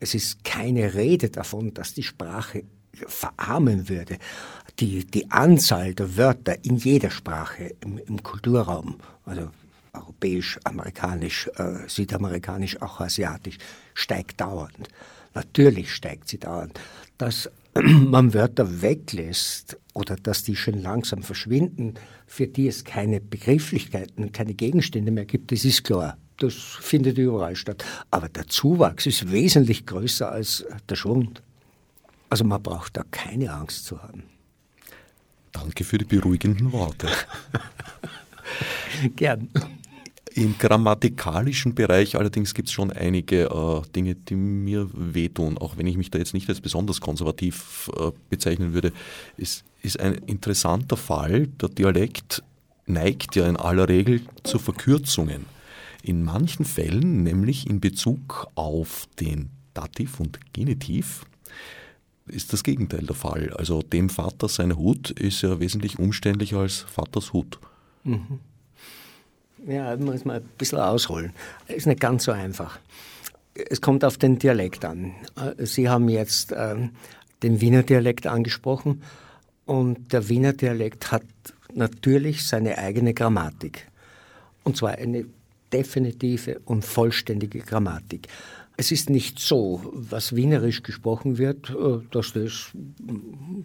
Es 0.00 0.14
ist 0.14 0.44
keine 0.44 0.94
Rede 0.94 1.28
davon, 1.28 1.74
dass 1.74 1.94
die 1.94 2.02
Sprache 2.02 2.64
verarmen 3.06 3.88
würde. 3.88 4.18
Die, 4.78 5.04
die 5.04 5.30
Anzahl 5.30 5.94
der 5.94 6.16
Wörter 6.16 6.64
in 6.64 6.76
jeder 6.76 7.10
Sprache 7.10 7.74
im, 7.80 7.98
im 7.98 8.22
Kulturraum, 8.22 8.98
also 9.24 9.50
europäisch, 9.92 10.58
amerikanisch, 10.64 11.50
äh, 11.56 11.88
südamerikanisch, 11.88 12.80
auch 12.80 13.00
asiatisch, 13.00 13.58
steigt 13.94 14.40
dauernd. 14.40 14.88
Natürlich 15.34 15.94
steigt 15.94 16.28
sie 16.28 16.38
dauernd. 16.38 16.78
Dass 17.18 17.50
man 17.74 18.34
Wörter 18.34 18.82
weglässt 18.82 19.76
oder 19.94 20.16
dass 20.16 20.42
die 20.42 20.56
schon 20.56 20.80
langsam 20.80 21.22
verschwinden, 21.22 21.94
für 22.26 22.46
die 22.46 22.68
es 22.68 22.84
keine 22.84 23.20
Begrifflichkeiten, 23.20 24.32
keine 24.32 24.54
Gegenstände 24.54 25.10
mehr 25.10 25.24
gibt, 25.24 25.52
das 25.52 25.64
ist 25.64 25.84
klar. 25.84 26.16
Das 26.38 26.54
findet 26.54 27.18
überall 27.18 27.56
statt. 27.56 27.84
Aber 28.10 28.28
der 28.28 28.46
Zuwachs 28.46 29.06
ist 29.06 29.32
wesentlich 29.32 29.86
größer 29.86 30.30
als 30.30 30.64
der 30.88 30.94
Schwund. 30.94 31.42
Also 32.30 32.44
man 32.44 32.62
braucht 32.62 32.96
da 32.96 33.02
keine 33.10 33.52
Angst 33.52 33.86
zu 33.86 34.00
haben. 34.02 34.22
Danke 35.52 35.82
für 35.82 35.98
die 35.98 36.04
beruhigenden 36.04 36.70
Worte. 36.72 37.08
Gern. 39.16 39.48
Im 40.38 40.56
grammatikalischen 40.56 41.74
Bereich 41.74 42.14
allerdings 42.14 42.54
gibt 42.54 42.68
es 42.68 42.72
schon 42.72 42.92
einige 42.92 43.46
äh, 43.46 43.90
Dinge, 43.90 44.14
die 44.14 44.36
mir 44.36 44.88
wehtun, 44.94 45.58
auch 45.58 45.76
wenn 45.76 45.88
ich 45.88 45.96
mich 45.96 46.12
da 46.12 46.18
jetzt 46.20 46.32
nicht 46.32 46.48
als 46.48 46.60
besonders 46.60 47.00
konservativ 47.00 47.90
äh, 47.98 48.12
bezeichnen 48.30 48.72
würde. 48.72 48.92
Es 49.36 49.64
ist 49.82 49.98
ein 49.98 50.14
interessanter 50.14 50.96
Fall. 50.96 51.48
Der 51.48 51.70
Dialekt 51.70 52.44
neigt 52.86 53.34
ja 53.34 53.48
in 53.48 53.56
aller 53.56 53.88
Regel 53.88 54.20
zu 54.44 54.60
Verkürzungen. 54.60 55.44
In 56.04 56.22
manchen 56.22 56.64
Fällen, 56.64 57.24
nämlich 57.24 57.68
in 57.68 57.80
Bezug 57.80 58.46
auf 58.54 59.08
den 59.18 59.50
Dativ 59.74 60.20
und 60.20 60.38
Genitiv, 60.52 61.26
ist 62.28 62.52
das 62.52 62.62
Gegenteil 62.62 63.06
der 63.06 63.16
Fall. 63.16 63.52
Also 63.54 63.82
dem 63.82 64.08
Vater 64.08 64.46
sein 64.46 64.76
Hut 64.76 65.10
ist 65.10 65.42
ja 65.42 65.58
wesentlich 65.58 65.98
umständlicher 65.98 66.58
als 66.58 66.82
Vaters 66.82 67.32
Hut. 67.32 67.58
Mhm. 68.04 68.38
Ja, 69.66 69.96
muss 69.96 70.24
man 70.24 70.36
ein 70.36 70.48
bisschen 70.56 70.78
ausholen. 70.78 71.32
Ist 71.66 71.86
nicht 71.86 72.00
ganz 72.00 72.24
so 72.24 72.32
einfach. 72.32 72.78
Es 73.54 73.80
kommt 73.80 74.04
auf 74.04 74.16
den 74.18 74.38
Dialekt 74.38 74.84
an. 74.84 75.14
Sie 75.58 75.88
haben 75.88 76.08
jetzt 76.08 76.52
äh, 76.52 76.76
den 77.42 77.60
Wiener 77.60 77.82
Dialekt 77.82 78.26
angesprochen 78.26 79.02
und 79.66 80.12
der 80.12 80.28
Wiener 80.28 80.52
Dialekt 80.52 81.10
hat 81.10 81.24
natürlich 81.74 82.46
seine 82.46 82.78
eigene 82.78 83.14
Grammatik. 83.14 83.86
Und 84.64 84.76
zwar 84.76 84.92
eine 84.92 85.26
definitive 85.72 86.60
und 86.64 86.84
vollständige 86.84 87.60
Grammatik. 87.60 88.28
Es 88.80 88.92
ist 88.92 89.10
nicht 89.10 89.40
so, 89.40 89.82
was 89.92 90.36
wienerisch 90.36 90.84
gesprochen 90.84 91.36
wird, 91.36 91.70
äh, 91.70 91.98
dass 92.12 92.32
das 92.32 92.70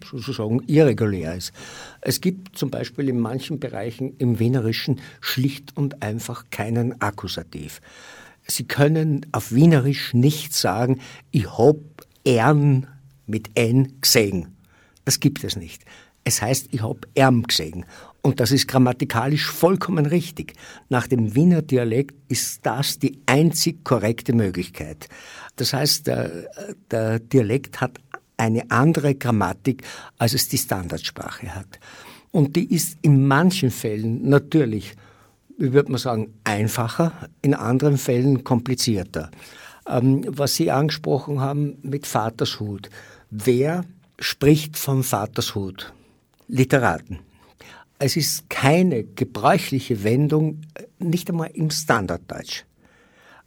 sozusagen 0.04 0.60
irregulär 0.66 1.36
ist. 1.36 1.52
Es 2.00 2.20
gibt 2.20 2.58
zum 2.58 2.72
Beispiel 2.72 3.08
in 3.08 3.20
manchen 3.20 3.60
Bereichen 3.60 4.16
im 4.18 4.40
Wienerischen 4.40 5.00
schlicht 5.20 5.76
und 5.76 6.02
einfach 6.02 6.46
keinen 6.50 7.00
Akkusativ. 7.00 7.80
Sie 8.44 8.64
können 8.64 9.24
auf 9.30 9.52
Wienerisch 9.52 10.14
nicht 10.14 10.52
sagen, 10.52 11.00
ich 11.30 11.48
hab 11.56 11.76
Ern 12.24 12.88
mit 13.28 13.50
N 13.54 14.00
gesehen. 14.00 14.56
Das 15.04 15.20
gibt 15.20 15.44
es 15.44 15.54
nicht. 15.54 15.84
Es 16.24 16.42
heißt, 16.42 16.68
ich 16.70 16.82
hab 16.82 17.06
Erm 17.14 17.42
gesehen. 17.42 17.84
Und 18.22 18.40
das 18.40 18.50
ist 18.50 18.66
grammatikalisch 18.68 19.50
vollkommen 19.50 20.06
richtig. 20.06 20.54
Nach 20.88 21.06
dem 21.06 21.34
Wiener 21.34 21.60
Dialekt 21.60 22.14
ist 22.28 22.64
das 22.64 22.98
die 22.98 23.20
einzig 23.26 23.84
korrekte 23.84 24.32
Möglichkeit. 24.32 25.08
Das 25.56 25.74
heißt, 25.74 26.06
der, 26.06 26.48
der 26.90 27.18
Dialekt 27.18 27.82
hat 27.82 27.98
eine 28.36 28.70
andere 28.70 29.14
Grammatik, 29.14 29.84
als 30.18 30.34
es 30.34 30.48
die 30.48 30.58
Standardsprache 30.58 31.54
hat. 31.54 31.78
Und 32.30 32.56
die 32.56 32.74
ist 32.74 32.98
in 33.02 33.28
manchen 33.28 33.70
Fällen 33.70 34.28
natürlich, 34.28 34.94
wie 35.56 35.72
würde 35.72 35.92
man 35.92 36.00
sagen, 36.00 36.34
einfacher, 36.42 37.12
in 37.42 37.54
anderen 37.54 37.98
Fällen 37.98 38.42
komplizierter. 38.42 39.30
Ähm, 39.86 40.24
was 40.26 40.56
Sie 40.56 40.70
angesprochen 40.70 41.40
haben 41.40 41.76
mit 41.82 42.06
Vatershut. 42.06 42.90
Wer 43.30 43.84
spricht 44.18 44.76
vom 44.76 45.04
Vatershut? 45.04 45.93
Literaten. 46.48 47.20
Es 47.98 48.16
ist 48.16 48.50
keine 48.50 49.04
gebräuchliche 49.04 50.04
Wendung, 50.04 50.62
nicht 50.98 51.30
einmal 51.30 51.50
im 51.54 51.70
Standarddeutsch. 51.70 52.64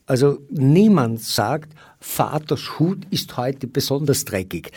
Also 0.05 0.39
niemand 0.49 1.21
sagt, 1.21 1.73
Vaters 1.99 2.79
Hut 2.79 3.05
ist 3.09 3.35
heute 3.37 3.67
besonders 3.67 4.23
dreckig. 4.23 4.71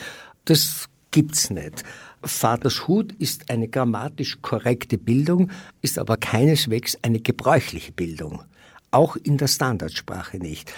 Das 0.45 0.89
gibt's 1.13 1.51
nicht. 1.51 1.85
Vaters 2.23 2.89
Hut 2.89 3.13
ist 3.13 3.49
eine 3.51 3.69
grammatisch 3.69 4.43
korrekte 4.43 4.99
Bildung, 4.99 5.51
ist 5.81 5.99
aber 5.99 6.17
keineswegs 6.17 6.99
eine 7.03 7.21
gebräuchliche 7.21 7.93
Bildung. 7.93 8.43
Auch 8.91 9.17
in 9.17 9.39
der 9.39 9.47
Standardsprache 9.47 10.39
nicht 10.39 10.73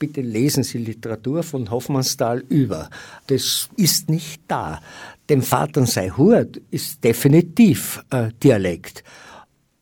bitte 0.00 0.22
lesen 0.22 0.64
Sie 0.64 0.78
Literatur 0.78 1.44
von 1.44 1.70
Hoffmannsthal 1.70 2.42
über. 2.48 2.90
Das 3.28 3.68
ist 3.76 4.08
nicht 4.08 4.42
da. 4.48 4.80
Dem 5.28 5.42
Vater 5.42 5.86
sei 5.86 6.10
Hurt 6.10 6.60
ist 6.72 7.04
definitiv 7.04 8.02
äh, 8.10 8.30
Dialekt 8.42 9.04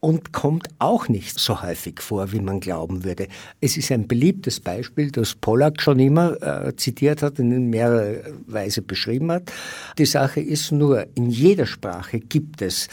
und 0.01 0.33
kommt 0.33 0.69
auch 0.79 1.09
nicht 1.09 1.39
so 1.39 1.63
häufig 1.63 2.01
vor, 2.01 2.33
wie 2.33 2.41
man 2.41 2.61
glauben 2.61 3.05
würde. 3.05 3.29
Es 3.61 3.77
ist 3.77 3.91
ein 3.91 4.07
beliebtes 4.07 4.61
Beispiel, 4.61 5.11
das 5.11 5.35
Pollack 5.35 5.81
schon 5.81 5.99
immer 5.99 6.41
äh, 6.43 6.77
zitiert 6.77 7.23
hat 7.23 7.39
und 7.39 7.53
in 7.53 7.71
mehrerer 7.71 8.23
Weise 8.47 8.83
beschrieben 8.83 9.33
hat. 9.33 9.51
Die 9.99 10.07
Sache 10.07 10.41
ist 10.41 10.73
nur, 10.73 11.07
in 11.15 11.31
jeder 11.31 11.67
Sprache 11.67 12.21
gibt 12.21 12.61
es 12.61 12.89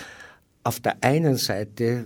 auf 0.64 0.80
der 0.80 0.98
einen 1.02 1.38
Seite 1.38 2.06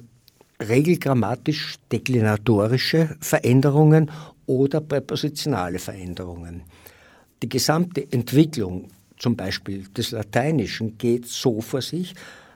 regelgrammatisch 0.61 1.75
deklinatorische 1.91 3.15
Veränderungen 3.21 4.11
oder 4.49 4.81
präpositionale 4.81 5.77
Veränderungen. 5.77 6.63
Die 7.43 7.49
gesamte 7.49 8.11
Entwicklung 8.11 8.87
zum 9.17 9.35
Beispiel 9.35 9.87
des 9.89 10.09
Lateinischen 10.09 10.97
geht 10.97 11.27
so 11.27 11.61
vor 11.61 11.83
sich, 11.83 12.15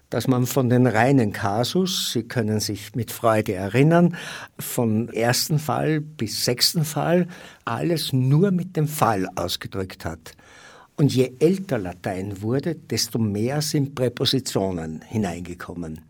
dass 0.10 0.28
man 0.28 0.48
von 0.48 0.70
den 0.70 0.88
reinen 0.88 1.32
Kasus, 1.34 2.12
Sie 2.12 2.24
können 2.24 2.60
sich 2.60 2.96
mit 2.96 3.12
Freude 3.12 3.54
erinnern, 3.54 4.16
vom 4.58 5.08
ersten 5.10 5.60
Fall 5.60 6.02
bis 6.02 6.44
sechsten 6.46 6.84
Fall 6.84 7.28
alles 7.64 8.12
nur 8.12 8.50
mit 8.50 8.76
dem 8.76 8.88
Fall 8.88 9.28
ausgedrückt 9.36 10.04
hat. 10.04 10.34
Und 10.98 11.14
je 11.14 11.34
älter 11.40 11.78
Latein 11.78 12.42
wurde, 12.42 12.76
desto 12.76 13.20
mehr 13.20 13.62
sind 13.62 13.94
Präpositionen 13.94 15.02
hineingekommen. 15.02 16.02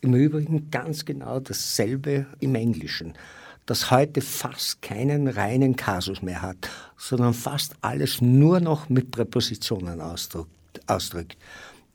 Im 0.00 0.14
Übrigen 0.14 0.70
ganz 0.70 1.04
genau 1.04 1.38
dasselbe 1.38 2.26
im 2.40 2.54
Englischen 2.56 3.14
das 3.70 3.92
heute 3.92 4.20
fast 4.20 4.82
keinen 4.82 5.28
reinen 5.28 5.76
Kasus 5.76 6.22
mehr 6.22 6.42
hat, 6.42 6.68
sondern 6.96 7.34
fast 7.34 7.76
alles 7.82 8.20
nur 8.20 8.58
noch 8.58 8.88
mit 8.88 9.12
Präpositionen 9.12 10.00
ausdrückt. 10.00 11.36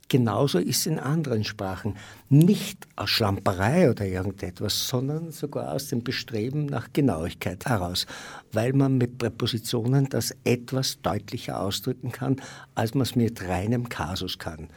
Genauso 0.08 0.60
ist 0.60 0.80
es 0.80 0.86
in 0.86 1.00
anderen 1.00 1.44
Sprachen. 1.44 1.98
Nicht 2.30 2.88
aus 2.96 3.10
Schlamperei 3.10 3.90
oder 3.90 4.06
irgendetwas, 4.06 4.88
sondern 4.88 5.32
sogar 5.32 5.74
aus 5.74 5.90
dem 5.90 6.02
Bestreben 6.02 6.66
nach 6.66 6.94
Genauigkeit 6.94 7.66
heraus, 7.66 8.08
weil 8.54 8.72
man 8.72 8.98
mit 8.98 9.18
Präpositionen 9.18 10.08
das 10.08 10.34
etwas 10.46 11.02
deutlicher 11.02 11.60
ausdrücken 11.60 12.14
kann, 12.14 12.38
als 12.74 12.94
man 12.94 13.02
es 13.02 13.18
mit 13.18 13.42
reinem 13.42 13.90
Kasus 13.90 14.40
kann. 14.40 14.70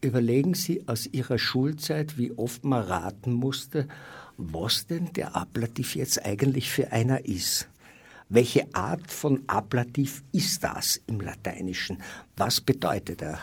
Überlegen 0.00 0.54
Sie 0.54 0.82
aus 0.88 1.06
Ihrer 1.06 1.38
Schulzeit, 1.38 2.18
wie 2.18 2.32
oft 2.32 2.64
man 2.64 2.82
raten 2.82 3.32
musste, 3.32 3.86
was 4.36 4.86
denn 4.86 5.12
der 5.12 5.36
Ablativ 5.36 5.94
jetzt 5.94 6.24
eigentlich 6.24 6.70
für 6.70 6.92
einer 6.92 7.24
ist. 7.24 7.68
Welche 8.28 8.66
Art 8.74 9.10
von 9.10 9.42
Ablativ 9.46 10.22
ist 10.32 10.64
das 10.64 11.00
im 11.06 11.20
Lateinischen? 11.20 11.98
Was 12.36 12.60
bedeutet 12.60 13.22
er? 13.22 13.38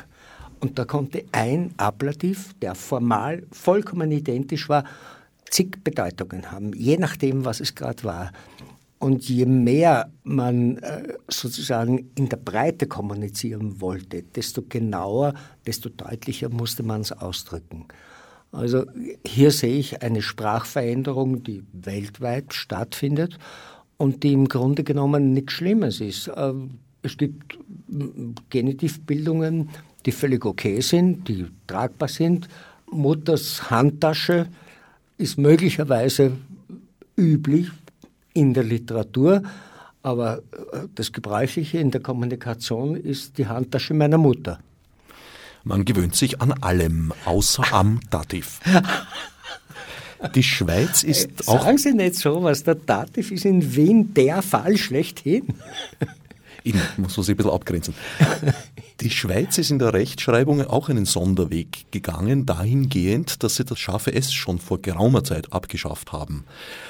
Und 0.60 0.78
da 0.78 0.86
konnte 0.86 1.26
ein 1.32 1.74
Ablativ, 1.78 2.54
der 2.62 2.76
formal 2.76 3.44
vollkommen 3.52 4.12
identisch 4.12 4.70
war, 4.70 4.86
zig 5.50 5.84
Bedeutungen 5.84 6.52
haben, 6.52 6.74
je 6.74 6.98
nachdem, 6.98 7.46
was 7.46 7.60
es 7.60 7.76
gerade 7.76 8.04
war. 8.04 8.32
Und 9.00 9.28
je 9.28 9.48
mehr 9.48 10.12
man 10.24 10.78
äh, 10.78 11.16
sozusagen 11.28 12.12
in 12.16 12.30
der 12.30 12.38
Breite 12.38 12.86
kommunizieren 12.86 13.82
wollte, 13.82 14.22
desto 14.22 14.62
genauer, 14.62 15.34
desto 15.66 15.90
deutlicher 15.90 16.50
musste 16.50 16.84
man 16.84 17.02
es 17.02 17.12
ausdrücken. 17.12 17.88
Also 18.52 18.86
hier 19.26 19.52
sehe 19.52 19.78
ich 19.78 20.02
eine 20.02 20.22
Sprachveränderung, 20.22 21.44
die 21.44 21.64
weltweit 21.72 22.54
stattfindet 22.54 23.38
und 23.98 24.24
die 24.24 24.34
im 24.34 24.48
Grunde 24.48 24.84
genommen 24.84 25.34
nichts 25.34 25.54
Schlimmes 25.54 26.02
ist. 26.02 26.28
Äh, 26.28 26.54
es 27.02 27.18
gibt 27.18 27.58
Genitivbildungen, 28.50 29.70
die 30.06 30.12
völlig 30.12 30.46
okay 30.46 30.82
sind, 30.82 31.28
die 31.28 31.46
tragbar 31.68 32.10
sind. 32.10 32.48
Mutters 32.92 33.70
Handtasche 33.70 34.48
ist 35.18 35.38
möglicherweise 35.38 36.34
üblich 37.16 37.70
in 38.34 38.54
der 38.54 38.64
Literatur, 38.64 39.44
aber 40.04 40.40
äh, 40.40 40.88
das 40.96 41.12
Gebräuchliche 41.12 41.78
in 41.78 41.92
der 41.92 42.02
Kommunikation 42.02 42.96
ist 42.96 43.38
die 43.38 43.48
Handtasche 43.48 43.94
meiner 43.94 44.18
Mutter. 44.18 44.60
Man 45.64 45.86
gewöhnt 45.86 46.16
sich 46.16 46.42
an 46.42 46.52
allem, 46.52 47.14
außer 47.26 47.64
am 47.72 48.00
Dativ. 48.10 48.60
Die 50.36 50.44
Schweiz 50.44 51.04
ist 51.04 51.48
äh, 51.48 51.48
auch. 51.48 51.64
Sagen 51.64 51.78
Sie 51.78 51.94
nicht 51.94 52.16
so 52.16 52.44
was, 52.44 52.64
der 52.64 52.76
Dativ 52.76 53.32
ist 53.32 53.46
in 53.46 53.76
Wien 53.76 54.14
der 54.14 54.42
Fall 54.42 54.78
schlechthin. 54.78 55.48
Ich 56.64 56.76
muss 56.98 57.18
man 57.18 57.24
sich 57.24 57.34
ein 57.34 57.38
bisschen 57.38 57.52
abgrenzen. 57.52 57.94
Die 59.02 59.10
Schweiz 59.10 59.58
ist 59.58 59.72
in 59.72 59.80
der 59.80 59.94
Rechtschreibung 59.94 60.62
auch 60.62 60.90
einen 60.90 61.06
Sonderweg 61.06 61.92
gegangen, 61.92 62.46
dahingehend, 62.46 63.42
dass 63.42 63.56
sie 63.56 63.66
das 63.66 63.80
scharfe 63.80 64.14
S 64.14 64.32
schon 64.32 64.60
vor 64.60 64.80
geraumer 64.80 65.24
Zeit 65.24 65.52
abgeschafft 65.52 66.12
haben 66.12 66.46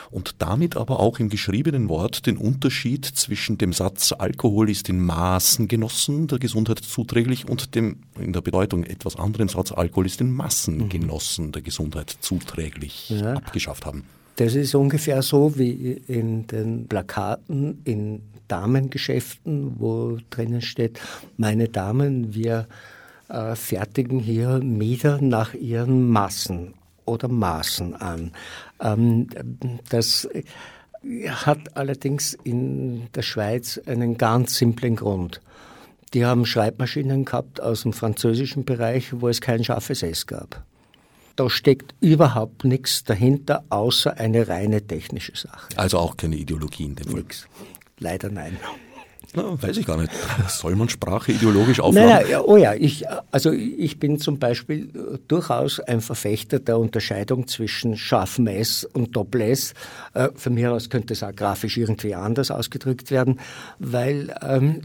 und 0.09 0.35
damit 0.39 0.75
aber 0.75 0.99
auch 0.99 1.19
im 1.19 1.29
geschriebenen 1.29 1.87
Wort 1.87 2.25
den 2.25 2.35
Unterschied 2.35 3.05
zwischen 3.05 3.57
dem 3.57 3.71
Satz 3.71 4.11
Alkohol 4.11 4.69
ist 4.69 4.89
in 4.89 4.99
Maßen 4.99 5.69
genossen, 5.69 6.27
der 6.27 6.39
Gesundheit 6.39 6.79
zuträglich 6.79 7.47
und 7.47 7.75
dem 7.75 8.01
in 8.19 8.33
der 8.33 8.41
Bedeutung 8.41 8.83
etwas 8.83 9.15
anderen 9.15 9.47
Satz 9.47 9.71
Alkohol 9.71 10.05
ist 10.05 10.19
in 10.19 10.31
Massen 10.31 10.79
mhm. 10.79 10.89
genossen, 10.89 11.51
der 11.53 11.61
Gesundheit 11.61 12.13
zuträglich 12.19 13.09
ja. 13.09 13.35
abgeschafft 13.35 13.85
haben. 13.85 14.03
Das 14.35 14.55
ist 14.55 14.75
ungefähr 14.75 15.21
so 15.21 15.57
wie 15.57 15.93
in 16.07 16.47
den 16.47 16.87
Plakaten 16.87 17.81
in 17.83 18.21
Damengeschäften, 18.51 19.79
wo 19.79 20.17
drinnen 20.29 20.61
steht, 20.61 20.99
meine 21.37 21.69
Damen, 21.69 22.33
wir 22.33 22.67
äh, 23.29 23.55
fertigen 23.55 24.19
hier 24.19 24.59
Mieder 24.59 25.21
nach 25.21 25.53
ihren 25.53 26.09
Massen 26.09 26.73
oder 27.05 27.27
Maßen 27.27 27.95
an. 27.95 28.31
Ähm, 28.81 29.27
das 29.89 30.27
hat 31.27 31.75
allerdings 31.77 32.37
in 32.43 33.07
der 33.15 33.21
Schweiz 33.21 33.79
einen 33.85 34.17
ganz 34.17 34.57
simplen 34.57 34.95
Grund. 34.95 35.41
Die 36.13 36.25
haben 36.25 36.45
Schreibmaschinen 36.45 37.25
gehabt 37.25 37.61
aus 37.61 37.83
dem 37.83 37.93
französischen 37.93 38.65
Bereich, 38.65 39.21
wo 39.21 39.29
es 39.29 39.39
kein 39.39 39.63
scharfes 39.63 40.03
S 40.03 40.27
gab. 40.27 40.63
Da 41.37 41.49
steckt 41.49 41.95
überhaupt 42.01 42.65
nichts 42.65 43.05
dahinter, 43.05 43.63
außer 43.69 44.17
eine 44.17 44.47
reine 44.49 44.85
technische 44.85 45.35
Sache. 45.35 45.69
Also 45.77 45.97
auch 45.97 46.17
keine 46.17 46.35
Ideologie 46.35 46.85
in 46.85 46.95
dem? 46.95 47.13
Nix. 47.13 47.47
Leider 48.01 48.29
nein. 48.29 48.57
Na, 49.33 49.61
weiß 49.61 49.77
ich 49.77 49.85
gar 49.85 49.95
nicht. 49.95 50.11
Soll 50.49 50.75
man 50.75 50.89
Sprache 50.89 51.31
ideologisch 51.31 51.79
aufladen? 51.79 52.27
Nein, 52.27 52.41
oh 52.43 52.57
ja, 52.57 52.73
ich, 52.73 53.05
also 53.31 53.51
ich 53.51 53.97
bin 53.97 54.19
zum 54.19 54.39
Beispiel 54.39 54.89
äh, 54.89 55.19
durchaus 55.27 55.79
ein 55.79 56.01
Verfechter 56.01 56.59
der 56.59 56.77
Unterscheidung 56.77 57.47
zwischen 57.47 57.95
scharfem 57.95 58.47
S 58.47 58.83
und 58.83 59.15
Doppel-S. 59.15 59.73
Äh, 60.15 60.29
von 60.35 60.53
mir 60.53 60.73
aus 60.73 60.89
könnte 60.89 61.13
es 61.13 61.23
auch 61.23 61.33
grafisch 61.33 61.77
irgendwie 61.77 62.13
anders 62.13 62.51
ausgedrückt 62.51 63.09
werden, 63.11 63.39
weil 63.79 64.35
ähm, 64.41 64.81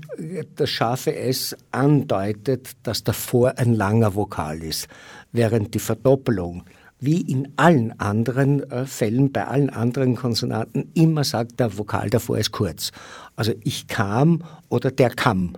das 0.55 0.71
scharfe 0.71 1.17
S 1.17 1.57
andeutet, 1.73 2.73
dass 2.85 3.03
davor 3.03 3.55
ein 3.57 3.75
langer 3.75 4.15
Vokal 4.15 4.63
ist, 4.63 4.87
während 5.33 5.75
die 5.75 5.81
Verdoppelung 5.81 6.63
wie 6.99 7.21
in 7.21 7.53
allen 7.57 7.99
anderen 8.01 8.69
äh, 8.71 8.87
Fällen, 8.87 9.33
bei 9.33 9.47
allen 9.47 9.71
anderen 9.71 10.17
Konsonanten, 10.17 10.91
immer 10.95 11.25
sagt, 11.25 11.61
der 11.61 11.77
Vokal 11.77 12.11
davor 12.11 12.39
ist 12.39 12.53
kurz. 12.53 12.91
Also 13.35 13.53
ich 13.63 13.87
kam 13.87 14.43
oder 14.69 14.91
der 14.91 15.11
kam. 15.11 15.57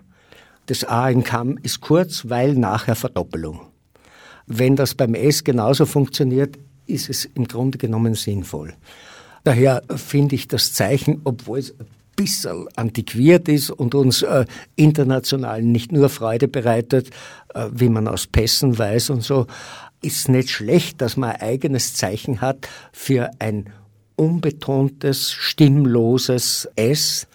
Das 0.67 0.85
A 0.85 1.09
in 1.09 1.23
kam 1.23 1.59
ist 1.63 1.81
kurz, 1.81 2.29
weil 2.29 2.55
nachher 2.55 2.95
Verdoppelung. 2.95 3.61
Wenn 4.47 4.77
das 4.77 4.95
beim 4.95 5.15
S 5.15 5.45
genauso 5.45 5.87
funktioniert, 5.87 6.59
ist 6.87 7.09
es 7.09 7.25
im 7.25 7.47
Grunde 7.47 7.79
genommen 7.79 8.15
sinnvoll. 8.15 8.75
Daher 9.45 9.83
finde 9.95 10.35
ich 10.35 10.49
das 10.49 10.73
Zeichen, 10.73 11.21
obwohl 11.25 11.59
es 11.59 11.79
ein 11.79 11.87
bisschen 12.17 12.67
antiquiert 12.75 13.49
ist 13.49 13.71
und 13.71 13.95
uns 13.95 14.23
äh, 14.23 14.45
international 14.75 15.63
nicht 15.63 15.93
nur 15.93 16.09
Freude 16.09 16.49
bereitet, 16.49 17.11
äh, 17.55 17.69
wie 17.73 17.89
man 17.89 18.09
aus 18.09 18.27
Pässen 18.27 18.77
weiß 18.77 19.11
und 19.11 19.23
so, 19.23 19.47
ist 20.03 20.29
nicht 20.29 20.51
schlecht, 20.51 21.01
dass 21.01 21.17
man 21.17 21.31
ein 21.31 21.41
eigenes 21.41 21.95
Zeichen 21.95 22.41
hat 22.41 22.69
für 22.93 23.31
ein 23.39 23.71
unbetontes, 24.17 25.33
stimmloses 25.33 26.69
S 26.77 27.27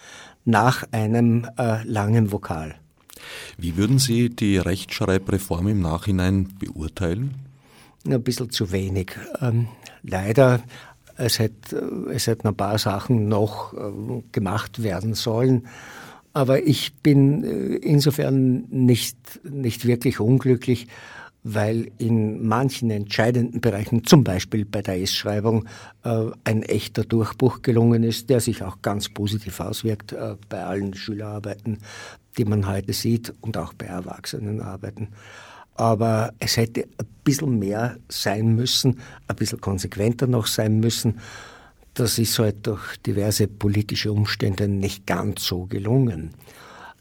nach 0.44 0.84
einem 0.92 1.48
äh, 1.58 1.82
langen 1.84 2.32
Vokal. 2.32 2.74
Wie 3.56 3.76
würden 3.76 3.98
Sie 3.98 4.28
die 4.28 4.58
Rechtschreibreform 4.58 5.68
im 5.68 5.80
Nachhinein 5.80 6.48
beurteilen? 6.58 7.34
Ein 8.06 8.22
bisschen 8.22 8.50
zu 8.50 8.70
wenig. 8.70 9.12
Ähm, 9.40 9.68
leider, 10.02 10.62
es 11.16 11.38
hätte, 11.38 11.76
es 12.12 12.26
hätten 12.26 12.48
ein 12.48 12.56
paar 12.56 12.78
Sachen 12.78 13.28
noch 13.28 13.72
äh, 13.72 14.22
gemacht 14.32 14.82
werden 14.82 15.14
sollen. 15.14 15.66
Aber 16.34 16.66
ich 16.66 16.94
bin 16.96 17.44
äh, 17.44 17.76
insofern 17.76 18.64
nicht, 18.70 19.16
nicht 19.44 19.86
wirklich 19.86 20.20
unglücklich, 20.20 20.88
weil 21.44 21.92
in 21.98 22.46
manchen 22.48 22.90
entscheidenden 22.90 23.60
Bereichen, 23.60 24.04
zum 24.04 24.24
Beispiel 24.24 24.64
bei 24.64 24.80
der 24.80 25.00
S-Schreibung, 25.00 25.66
äh, 26.02 26.30
ein 26.42 26.62
echter 26.62 27.04
Durchbruch 27.04 27.60
gelungen 27.60 28.02
ist, 28.02 28.30
der 28.30 28.40
sich 28.40 28.62
auch 28.62 28.80
ganz 28.80 29.10
positiv 29.10 29.60
auswirkt 29.60 30.12
äh, 30.12 30.36
bei 30.48 30.64
allen 30.64 30.94
Schülerarbeiten, 30.94 31.78
die 32.38 32.46
man 32.46 32.66
heute 32.66 32.94
sieht 32.94 33.34
und 33.42 33.58
auch 33.58 33.74
bei 33.74 33.86
Erwachsenenarbeiten. 33.86 35.08
Aber 35.74 36.32
es 36.38 36.56
hätte 36.56 36.84
ein 36.84 37.06
bisschen 37.24 37.58
mehr 37.58 37.98
sein 38.08 38.56
müssen, 38.56 39.00
ein 39.28 39.36
bisschen 39.36 39.60
konsequenter 39.60 40.26
noch 40.26 40.46
sein 40.46 40.80
müssen. 40.80 41.20
Das 41.92 42.18
ist 42.18 42.38
halt 42.38 42.66
durch 42.66 42.96
diverse 42.98 43.48
politische 43.48 44.12
Umstände 44.12 44.66
nicht 44.66 45.06
ganz 45.06 45.44
so 45.44 45.66
gelungen. 45.66 46.30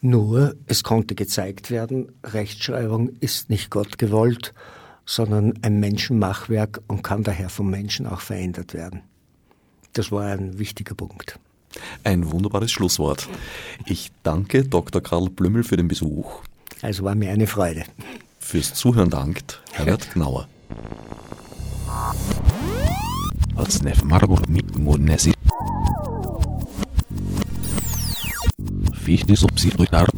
Nur 0.05 0.55
es 0.67 0.83
konnte 0.83 1.15
gezeigt 1.15 1.71
werden, 1.71 2.11
Rechtschreibung 2.25 3.07
ist 3.21 3.49
nicht 3.49 3.69
Gott 3.71 3.97
gewollt, 3.97 4.53
sondern 5.05 5.53
ein 5.61 5.79
Menschenmachwerk 5.79 6.81
und 6.87 7.03
kann 7.03 7.23
daher 7.23 7.47
vom 7.47 7.69
Menschen 7.69 8.05
auch 8.05 8.19
verändert 8.19 8.73
werden. 8.73 9.03
Das 9.93 10.11
war 10.11 10.25
ein 10.25 10.59
wichtiger 10.59 10.93
Punkt. 10.93 11.39
Ein 12.03 12.29
wunderbares 12.29 12.69
Schlusswort. 12.69 13.29
Ich 13.85 14.11
danke 14.23 14.65
Dr. 14.65 15.01
Karl 15.01 15.29
Blümmel 15.29 15.63
für 15.63 15.77
den 15.77 15.87
Besuch. 15.87 16.41
Also 16.81 17.05
war 17.05 17.15
mir 17.15 17.31
eine 17.31 17.47
Freude. 17.47 17.85
Fürs 18.39 18.73
Zuhören 18.73 19.09
dankt 19.09 19.61
Herbert 19.71 20.11
Gnauer. 20.13 20.49
Als 23.55 23.81
Nef 23.81 24.03
Marburg 24.03 24.49
mit 24.49 24.65
wie 29.05 29.15
ich 29.15 29.27
nicht 29.27 29.39
so 29.39 29.47
psychotard. 29.47 30.09